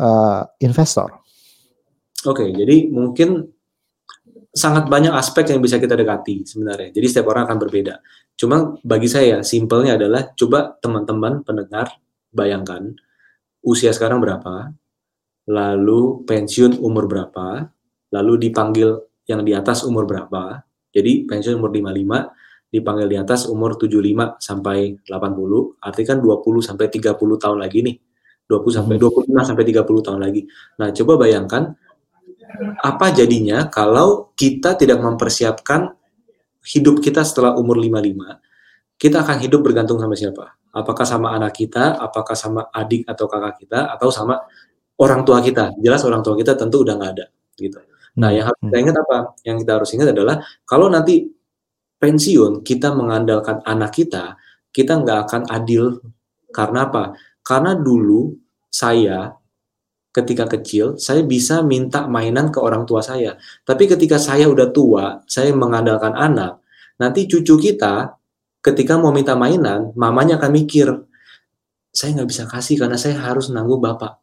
uh, 0.02 0.42
investor. 0.58 1.22
Oke, 2.26 2.44
okay, 2.44 2.48
jadi 2.50 2.90
mungkin 2.90 3.46
sangat 4.50 4.90
banyak 4.90 5.14
aspek 5.14 5.54
yang 5.54 5.62
bisa 5.62 5.78
kita 5.78 5.94
dekati 5.94 6.42
sebenarnya. 6.42 6.90
Jadi 6.90 7.06
setiap 7.06 7.30
orang 7.30 7.46
akan 7.46 7.58
berbeda. 7.62 7.94
Cuma 8.34 8.74
bagi 8.82 9.06
saya 9.06 9.46
simpelnya 9.46 9.94
adalah 9.94 10.34
coba 10.34 10.74
teman-teman 10.82 11.46
pendengar 11.46 11.94
bayangkan 12.34 12.90
usia 13.62 13.94
sekarang 13.94 14.18
berapa, 14.18 14.74
lalu 15.50 16.22
pensiun 16.22 16.78
umur 16.78 17.10
berapa, 17.10 17.66
lalu 18.14 18.48
dipanggil 18.50 19.02
yang 19.26 19.42
di 19.42 19.50
atas 19.50 19.82
umur 19.82 20.06
berapa. 20.06 20.62
Jadi 20.94 21.26
pensiun 21.26 21.58
umur 21.58 21.74
55, 21.74 22.70
dipanggil 22.70 23.06
di 23.10 23.18
atas 23.18 23.50
umur 23.50 23.74
75 23.74 24.38
sampai 24.38 24.94
80, 25.02 25.82
artinya 25.82 26.08
kan 26.14 26.18
20 26.22 26.62
sampai 26.62 26.86
30 26.86 27.42
tahun 27.42 27.58
lagi 27.58 27.78
nih. 27.82 27.96
20 28.50 28.78
sampai 28.82 28.94
25 28.98 29.30
hmm. 29.30 29.46
sampai 29.46 29.64
30 29.66 30.06
tahun 30.06 30.20
lagi. 30.26 30.42
Nah, 30.82 30.88
coba 30.90 31.12
bayangkan 31.22 31.62
apa 32.82 33.14
jadinya 33.14 33.70
kalau 33.70 34.34
kita 34.34 34.74
tidak 34.74 34.98
mempersiapkan 34.98 35.94
hidup 36.66 36.98
kita 36.98 37.22
setelah 37.22 37.54
umur 37.54 37.78
55, 37.78 38.98
kita 38.98 39.22
akan 39.22 39.36
hidup 39.38 39.60
bergantung 39.62 40.02
sama 40.02 40.18
siapa? 40.18 40.58
Apakah 40.74 41.06
sama 41.06 41.30
anak 41.34 41.54
kita, 41.54 41.98
apakah 41.98 42.34
sama 42.34 42.66
adik 42.74 43.06
atau 43.06 43.30
kakak 43.30 43.54
kita, 43.62 43.86
atau 43.90 44.10
sama 44.10 44.42
orang 45.00 45.24
tua 45.24 45.40
kita. 45.40 45.72
Jelas 45.80 46.04
orang 46.04 46.20
tua 46.20 46.36
kita 46.36 46.52
tentu 46.54 46.84
udah 46.84 46.94
nggak 47.00 47.12
ada 47.16 47.26
gitu. 47.56 47.80
Nah, 48.20 48.28
hmm, 48.30 48.36
yang 48.36 48.44
harus 48.46 48.60
kita 48.60 48.76
hmm. 48.76 48.84
ingat 48.84 48.96
apa? 49.00 49.18
Yang 49.46 49.56
kita 49.64 49.72
harus 49.80 49.90
ingat 49.96 50.08
adalah 50.12 50.36
kalau 50.68 50.86
nanti 50.92 51.14
pensiun 52.00 52.52
kita 52.60 52.92
mengandalkan 52.92 53.64
anak 53.64 53.90
kita, 53.96 54.36
kita 54.70 54.92
nggak 55.00 55.18
akan 55.26 55.42
adil. 55.48 55.84
Karena 56.50 56.90
apa? 56.90 57.14
Karena 57.40 57.78
dulu 57.78 58.34
saya 58.70 59.30
ketika 60.10 60.50
kecil 60.50 60.98
saya 60.98 61.22
bisa 61.22 61.62
minta 61.62 62.10
mainan 62.10 62.50
ke 62.50 62.58
orang 62.60 62.84
tua 62.84 63.00
saya. 63.00 63.38
Tapi 63.62 63.86
ketika 63.86 64.18
saya 64.18 64.50
udah 64.50 64.68
tua, 64.74 65.22
saya 65.30 65.54
mengandalkan 65.54 66.12
anak. 66.18 66.60
Nanti 66.98 67.24
cucu 67.30 67.56
kita 67.56 68.12
ketika 68.60 69.00
mau 69.00 69.14
minta 69.14 69.32
mainan, 69.38 69.94
mamanya 69.96 70.36
akan 70.36 70.52
mikir, 70.52 70.90
saya 71.94 72.18
nggak 72.18 72.28
bisa 72.28 72.44
kasih 72.44 72.76
karena 72.76 72.98
saya 73.00 73.16
harus 73.16 73.48
nanggung 73.48 73.80
bapak 73.80 74.19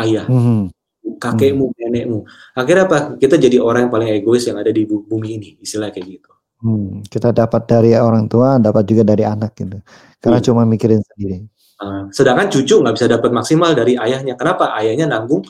ayah, 0.00 0.24
hmm. 0.28 0.68
kakekmu, 1.16 1.72
hmm. 1.72 1.76
nenekmu. 1.80 2.18
Akhirnya 2.52 2.84
apa? 2.88 2.98
Kita 3.16 3.40
jadi 3.40 3.60
orang 3.60 3.88
yang 3.88 3.92
paling 3.92 4.08
egois 4.12 4.44
yang 4.44 4.60
ada 4.60 4.72
di 4.72 4.84
bumi 4.84 5.40
ini, 5.40 5.50
istilah 5.60 5.92
kayak 5.92 6.06
gitu. 6.06 6.30
Hmm, 6.56 7.04
kita 7.04 7.36
dapat 7.36 7.68
dari 7.68 7.92
orang 7.92 8.32
tua, 8.32 8.56
dapat 8.56 8.88
juga 8.88 9.04
dari 9.04 9.28
anak 9.28 9.52
gitu. 9.56 9.76
Karena 10.20 10.40
hmm. 10.40 10.46
cuma 10.48 10.62
mikirin 10.64 11.00
sendiri. 11.04 11.44
Uh, 11.76 12.08
sedangkan 12.08 12.48
cucu 12.48 12.80
nggak 12.80 12.94
bisa 12.96 13.06
dapat 13.06 13.30
maksimal 13.36 13.76
dari 13.76 14.00
ayahnya. 14.00 14.32
Kenapa? 14.40 14.72
Ayahnya 14.72 15.04
nanggung 15.04 15.44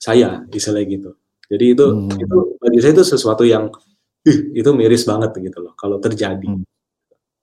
saya, 0.00 0.48
istilah 0.48 0.80
gitu. 0.88 1.12
Jadi 1.46 1.64
itu 1.76 1.84
hmm. 1.84 2.16
itu 2.16 2.36
bagi 2.58 2.78
saya 2.80 2.96
itu 2.96 3.04
sesuatu 3.04 3.44
yang 3.44 3.68
uh, 3.68 4.40
itu 4.56 4.70
miris 4.72 5.04
banget 5.04 5.36
gitu 5.36 5.60
loh 5.60 5.76
kalau 5.76 6.00
terjadi. 6.00 6.48
Hmm. 6.48 6.64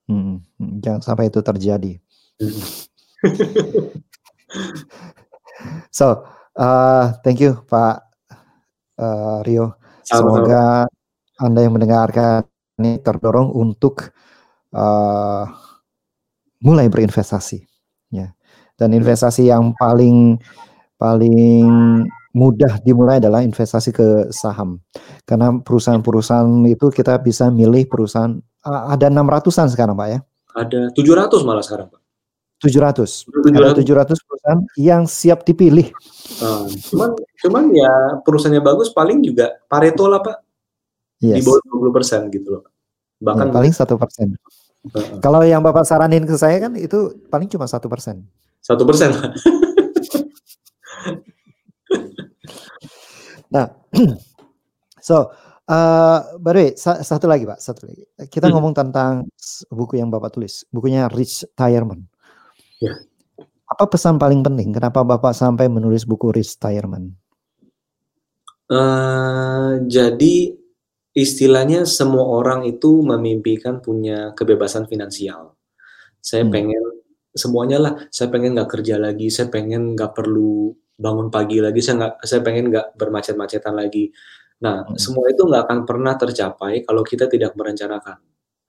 Hmm. 0.09 0.41
hmm. 0.57 0.81
Jangan 0.81 1.01
sampai 1.05 1.29
itu 1.29 1.39
terjadi. 1.45 2.01
Hmm. 2.41 2.65
So, 5.93 6.25
uh, 6.57 7.13
thank 7.21 7.41
you 7.41 7.61
Pak 7.69 8.03
uh, 8.99 9.39
Rio. 9.45 9.77
Semoga 10.03 10.85
Anda 11.39 11.59
yang 11.63 11.73
mendengarkan 11.75 12.45
ini 12.81 12.99
terdorong 12.99 13.53
untuk 13.53 14.11
uh, 14.75 15.45
mulai 16.63 16.87
berinvestasi, 16.91 17.63
ya. 18.11 18.31
Dan 18.73 18.97
investasi 18.97 19.47
yang 19.47 19.71
paling 19.77 20.41
paling 20.97 21.65
mudah 22.33 22.81
dimulai 22.81 23.21
adalah 23.21 23.45
investasi 23.45 23.93
ke 23.93 24.07
saham. 24.33 24.81
Karena 25.23 25.53
perusahaan-perusahaan 25.61 26.65
itu 26.65 26.89
kita 26.89 27.21
bisa 27.21 27.53
milih 27.53 27.85
perusahaan 27.85 28.33
uh, 28.65 28.83
ada 28.89 29.07
600-an 29.07 29.69
sekarang, 29.69 29.95
Pak 29.95 30.07
ya. 30.09 30.19
Ada 30.53 30.79
700 30.93 31.47
malah 31.47 31.63
sekarang, 31.63 31.87
Pak. 31.93 32.02
700. 32.63 33.27
700. 33.27 33.75
Ada 33.75 33.83
700 33.83 34.15
perusahaan 34.23 34.61
yang 34.79 35.03
siap 35.03 35.43
dipilih. 35.43 35.91
Uh, 36.39 36.71
cuman 36.87 37.11
cuman 37.43 37.63
ya 37.75 38.23
perusahaannya 38.23 38.63
bagus 38.63 38.95
paling 38.95 39.19
juga 39.19 39.59
Pareto 39.67 40.07
lah 40.07 40.23
Pak. 40.23 40.37
Yes. 41.19 41.43
Di 41.43 41.47
bawah 41.47 41.91
20 41.91 41.97
persen 41.99 42.31
gitu 42.31 42.47
loh. 42.59 42.63
Bahkan 43.19 43.51
ya, 43.51 43.53
paling 43.55 43.75
satu 43.75 43.99
persen. 43.99 44.39
Uh, 44.87 45.19
Kalau 45.19 45.43
yang 45.43 45.59
Bapak 45.59 45.83
saranin 45.83 46.23
ke 46.23 46.39
saya 46.39 46.59
kan 46.63 46.75
itu 46.79 47.19
paling 47.27 47.51
cuma 47.51 47.67
satu 47.67 47.91
persen. 47.91 48.23
Satu 48.63 48.87
persen. 48.87 49.11
nah, 53.53 53.67
so 55.07 55.31
uh, 55.67 56.19
by 56.39 56.75
satu 56.79 57.25
lagi 57.27 57.47
Pak, 57.47 57.59
satu 57.59 57.87
lagi. 57.87 58.03
Kita 58.27 58.47
hmm. 58.47 58.53
ngomong 58.55 58.73
tentang 58.75 59.27
buku 59.71 59.99
yang 59.99 60.11
Bapak 60.11 60.35
tulis, 60.35 60.67
bukunya 60.71 61.07
Rich 61.11 61.47
Retirement. 61.55 62.12
Ya. 62.83 62.99
Apa 63.71 63.87
pesan 63.87 64.19
paling 64.19 64.43
penting? 64.43 64.75
Kenapa 64.75 65.07
Bapak 65.07 65.31
sampai 65.31 65.71
menulis 65.71 66.03
buku 66.03 66.35
Retirement? 66.35 67.15
Uh, 68.67 69.79
jadi 69.87 70.51
istilahnya 71.15 71.87
semua 71.87 72.27
orang 72.27 72.67
itu 72.67 72.99
memimpikan 72.99 73.79
punya 73.79 74.35
kebebasan 74.35 74.85
finansial. 74.91 75.55
Saya 76.19 76.43
hmm. 76.43 76.51
pengen 76.51 76.83
semuanya 77.31 77.77
lah. 77.79 77.93
Saya 78.11 78.27
pengen 78.29 78.59
nggak 78.59 78.69
kerja 78.69 78.99
lagi. 78.99 79.31
Saya 79.31 79.47
pengen 79.47 79.95
nggak 79.95 80.11
perlu 80.11 80.75
bangun 80.99 81.31
pagi 81.31 81.63
lagi. 81.63 81.79
Saya 81.79 81.95
nggak. 82.03 82.13
Saya 82.27 82.41
pengen 82.43 82.67
nggak 82.67 82.99
bermacet-macetan 82.99 83.73
lagi. 83.79 84.11
Nah, 84.59 84.83
hmm. 84.83 84.99
semua 84.99 85.31
itu 85.31 85.47
nggak 85.47 85.63
akan 85.65 85.79
pernah 85.87 86.13
tercapai 86.19 86.83
kalau 86.83 87.01
kita 87.01 87.31
tidak 87.31 87.55
merencanakan. 87.55 88.19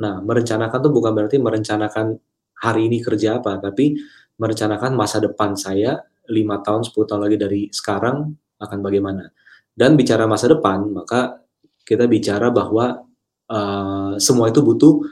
Nah, 0.00 0.14
merencanakan 0.22 0.78
tuh 0.80 0.92
bukan 0.94 1.12
berarti 1.14 1.38
merencanakan 1.38 2.18
hari 2.60 2.90
ini 2.90 3.02
kerja 3.02 3.42
apa, 3.42 3.58
tapi 3.58 3.98
merencanakan 4.38 4.94
masa 4.98 5.22
depan 5.22 5.54
saya 5.54 6.02
lima 6.30 6.60
tahun, 6.64 6.86
10 6.86 6.94
tahun 7.04 7.20
lagi 7.28 7.36
dari 7.36 7.60
sekarang 7.68 8.32
akan 8.60 8.78
bagaimana. 8.80 9.28
Dan 9.74 9.98
bicara 9.98 10.24
masa 10.24 10.48
depan, 10.48 10.86
maka 10.88 11.44
kita 11.84 12.08
bicara 12.08 12.48
bahwa 12.48 13.04
uh, 13.50 14.14
semua 14.16 14.48
itu 14.48 14.64
butuh 14.64 15.04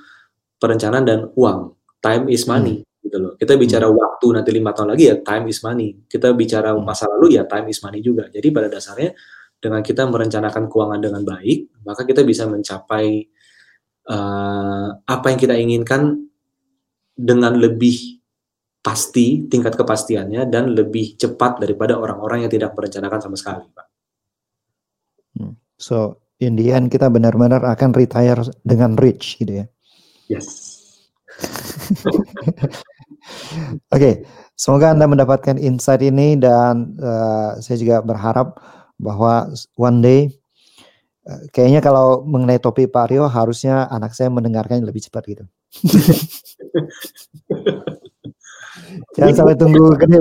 perencanaan 0.57 1.05
dan 1.05 1.21
uang. 1.35 1.77
Time 2.03 2.31
is 2.31 2.47
money, 2.47 2.83
hmm. 2.83 3.03
gitu 3.07 3.17
loh. 3.19 3.33
Kita 3.37 3.55
bicara 3.59 3.87
hmm. 3.87 3.95
waktu 3.99 4.27
nanti 4.35 4.51
lima 4.51 4.71
tahun 4.75 4.95
lagi 4.97 5.05
ya 5.11 5.17
time 5.23 5.47
is 5.51 5.61
money. 5.63 5.95
Kita 6.07 6.35
bicara 6.35 6.75
hmm. 6.75 6.83
masa 6.83 7.07
lalu 7.11 7.39
ya 7.39 7.47
time 7.47 7.71
is 7.71 7.79
money 7.83 8.01
juga. 8.03 8.27
Jadi 8.31 8.49
pada 8.51 8.67
dasarnya 8.67 9.15
dengan 9.63 9.83
kita 9.83 10.03
merencanakan 10.11 10.67
keuangan 10.67 10.99
dengan 10.99 11.23
baik, 11.23 11.87
maka 11.87 12.03
kita 12.03 12.27
bisa 12.27 12.51
mencapai 12.51 13.23
uh, 14.11 14.89
apa 15.07 15.27
yang 15.31 15.39
kita 15.39 15.55
inginkan 15.55 16.32
dengan 17.13 17.57
lebih 17.57 18.23
pasti 18.83 19.47
tingkat 19.47 19.79
kepastiannya 19.79 20.51
dan 20.51 20.75
lebih 20.75 21.15
cepat 21.15 21.63
daripada 21.63 21.95
orang-orang 21.95 22.45
yang 22.45 22.53
tidak 22.53 22.75
merencanakan 22.75 23.21
sama 23.23 23.37
sekali, 23.39 23.65
Pak. 23.71 23.87
Hmm. 25.39 25.55
So, 25.79 26.19
in 26.43 26.59
the 26.59 26.75
end 26.75 26.91
kita 26.91 27.07
benar-benar 27.07 27.63
akan 27.63 27.95
retire 27.95 28.43
dengan 28.67 28.99
rich 28.99 29.39
gitu 29.39 29.63
ya. 29.63 29.67
Yes. 30.27 30.49
Oke, 33.95 34.03
okay. 34.03 34.15
semoga 34.59 34.91
Anda 34.91 35.07
mendapatkan 35.07 35.55
insight 35.63 36.03
ini 36.03 36.35
dan 36.35 36.99
uh, 36.99 37.63
saya 37.63 37.79
juga 37.79 38.03
berharap 38.03 38.59
bahwa 38.99 39.47
one 39.79 39.99
day 40.03 40.21
uh, 41.31 41.47
kayaknya 41.55 41.79
kalau 41.79 42.27
mengenai 42.27 42.59
topi 42.59 42.91
Pak 42.91 43.15
Rio 43.15 43.31
harusnya 43.31 43.87
anak 43.95 44.11
saya 44.19 44.27
mendengarkannya 44.35 44.83
lebih 44.83 45.07
cepat 45.07 45.23
gitu. 45.31 45.45
Jangan 49.17 49.35
sampai 49.37 49.57
tunggu 49.57 49.97
gede 49.97 50.21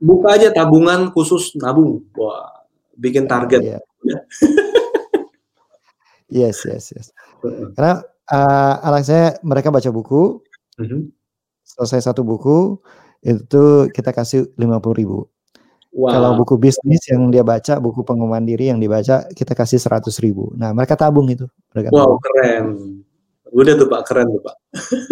Buka 0.00 0.32
aja 0.36 0.52
tabungan 0.52 1.12
khusus 1.12 1.56
nabung. 1.56 2.04
Wah, 2.16 2.64
bikin 2.96 3.28
target. 3.28 3.60
Yeah. 3.60 3.80
yes, 6.28 6.64
yes, 6.64 6.92
yes. 6.96 7.12
Karena 7.76 8.00
uh, 8.32 8.74
anak 8.84 9.04
saya 9.04 9.36
mereka 9.44 9.70
baca 9.72 9.90
buku. 9.92 10.40
Mm 10.80 10.86
-hmm. 10.86 11.02
Selesai 11.64 12.00
satu 12.10 12.24
buku 12.24 12.80
itu 13.20 13.92
kita 13.92 14.16
kasih 14.16 14.48
lima 14.56 14.80
puluh 14.80 14.96
ribu. 14.96 15.28
Wow. 15.90 16.14
Kalau 16.14 16.30
buku 16.38 16.54
bisnis 16.54 17.02
yang 17.10 17.34
dia 17.34 17.42
baca, 17.42 17.82
buku 17.82 18.06
pengembangan 18.06 18.46
diri 18.46 18.70
yang 18.70 18.78
dibaca, 18.78 19.26
kita 19.34 19.58
kasih 19.58 19.82
seratus 19.82 20.22
ribu. 20.22 20.54
Nah, 20.54 20.70
mereka 20.70 20.94
tabung 20.94 21.26
itu. 21.26 21.50
Mereka 21.74 21.90
wow, 21.90 21.98
tabung. 21.98 22.20
keren. 22.22 22.99
Udah 23.50 23.74
tuh 23.74 23.88
Pak, 23.90 24.00
keren 24.06 24.30
tuh 24.30 24.42
Pak. 24.42 24.56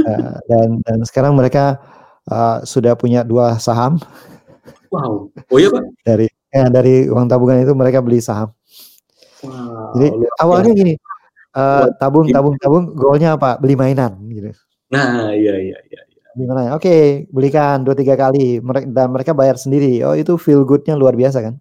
Uh, 0.07 0.35
dan 0.47 0.69
dan 0.87 0.99
sekarang 1.03 1.35
mereka 1.35 1.83
uh, 2.31 2.63
sudah 2.63 2.95
punya 2.95 3.27
dua 3.27 3.59
saham. 3.59 3.99
Wow. 4.89 5.29
Oh 5.53 5.59
iya 5.61 5.69
pak? 5.69 5.85
Dari 6.01 6.27
ya, 6.49 6.65
dari 6.73 7.05
uang 7.13 7.29
tabungan 7.29 7.61
itu 7.61 7.77
mereka 7.77 8.01
beli 8.01 8.25
saham. 8.25 8.55
Wow. 9.45 9.93
Jadi 9.99 10.09
awalnya 10.41 10.73
gini, 10.73 10.95
uh, 11.53 11.93
tabung 12.01 12.27
tabung 12.33 12.57
tabung, 12.57 12.85
goalnya 12.97 13.37
apa? 13.37 13.61
Beli 13.61 13.77
mainan 13.77 14.17
gitu. 14.33 14.57
Nah 14.89 15.35
iya 15.37 15.61
iya 15.61 15.79
iya. 15.85 16.01
iya. 16.09 16.19
Gimana? 16.39 16.73
Oke, 16.79 16.87
okay, 16.87 17.03
belikan 17.35 17.83
dua 17.83 17.99
tiga 17.99 18.15
kali, 18.15 18.63
dan 18.95 19.11
mereka 19.11 19.35
bayar 19.35 19.59
sendiri. 19.59 20.07
Oh 20.07 20.15
itu 20.15 20.39
feel 20.39 20.63
goodnya 20.63 20.95
luar 20.95 21.19
biasa 21.19 21.43
kan? 21.43 21.59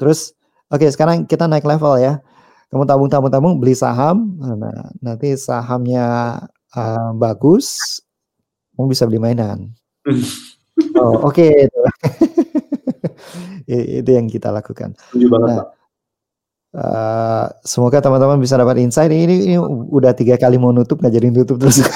Terus, 0.00 0.32
oke 0.72 0.80
okay, 0.80 0.88
sekarang 0.88 1.28
kita 1.28 1.44
naik 1.44 1.68
level 1.68 2.00
ya. 2.00 2.24
Kamu 2.68 2.84
tabung 2.84 3.08
tabung 3.08 3.32
tabung, 3.32 3.54
beli 3.56 3.72
saham. 3.72 4.36
Nah, 4.36 4.92
nanti 5.00 5.32
sahamnya 5.40 6.36
uh, 6.76 7.10
bagus, 7.16 8.00
kamu 8.76 8.92
bisa 8.92 9.08
beli 9.08 9.20
mainan. 9.20 9.72
oh, 11.00 11.24
oke 11.24 11.32
okay. 11.32 11.68
itu. 14.04 14.10
yang 14.12 14.28
kita 14.28 14.52
lakukan. 14.52 14.92
Banget, 15.16 15.32
nah, 15.32 15.56
Pak. 15.64 15.66
Uh, 16.68 17.48
semoga 17.64 18.04
teman-teman 18.04 18.36
bisa 18.36 18.60
dapat 18.60 18.84
insight. 18.84 19.08
Ini, 19.08 19.24
ini 19.48 19.56
udah 19.88 20.12
tiga 20.12 20.36
kali 20.36 20.60
mau 20.60 20.68
nutup 20.68 21.00
nggak 21.00 21.14
jadi 21.16 21.32
nutup 21.32 21.56
terus. 21.56 21.80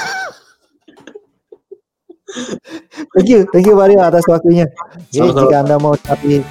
thank 3.13 3.29
you, 3.29 3.45
thank 3.53 3.69
you 3.69 3.77
Mario 3.77 4.01
atas 4.01 4.25
waktunya. 4.25 4.65
Jadi 5.13 5.29
jika 5.29 5.61
anda 5.61 5.77
mau 5.77 5.93
cari 5.93 6.41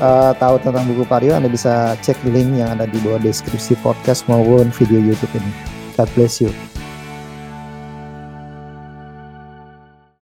uh, 0.00 0.32
tahu 0.34 0.58
tentang 0.64 0.88
buku 0.88 1.04
Vario, 1.06 1.36
anda 1.36 1.46
bisa 1.46 1.94
cek 2.00 2.18
link 2.26 2.58
yang 2.58 2.74
ada 2.74 2.88
di 2.88 2.98
bawah 3.04 3.20
deskripsi 3.20 3.78
podcast 3.84 4.26
maupun 4.26 4.72
video 4.74 4.98
YouTube 4.98 5.30
ini. 5.36 5.52
God 5.94 6.08
bless 6.16 6.40
you. 6.40 6.50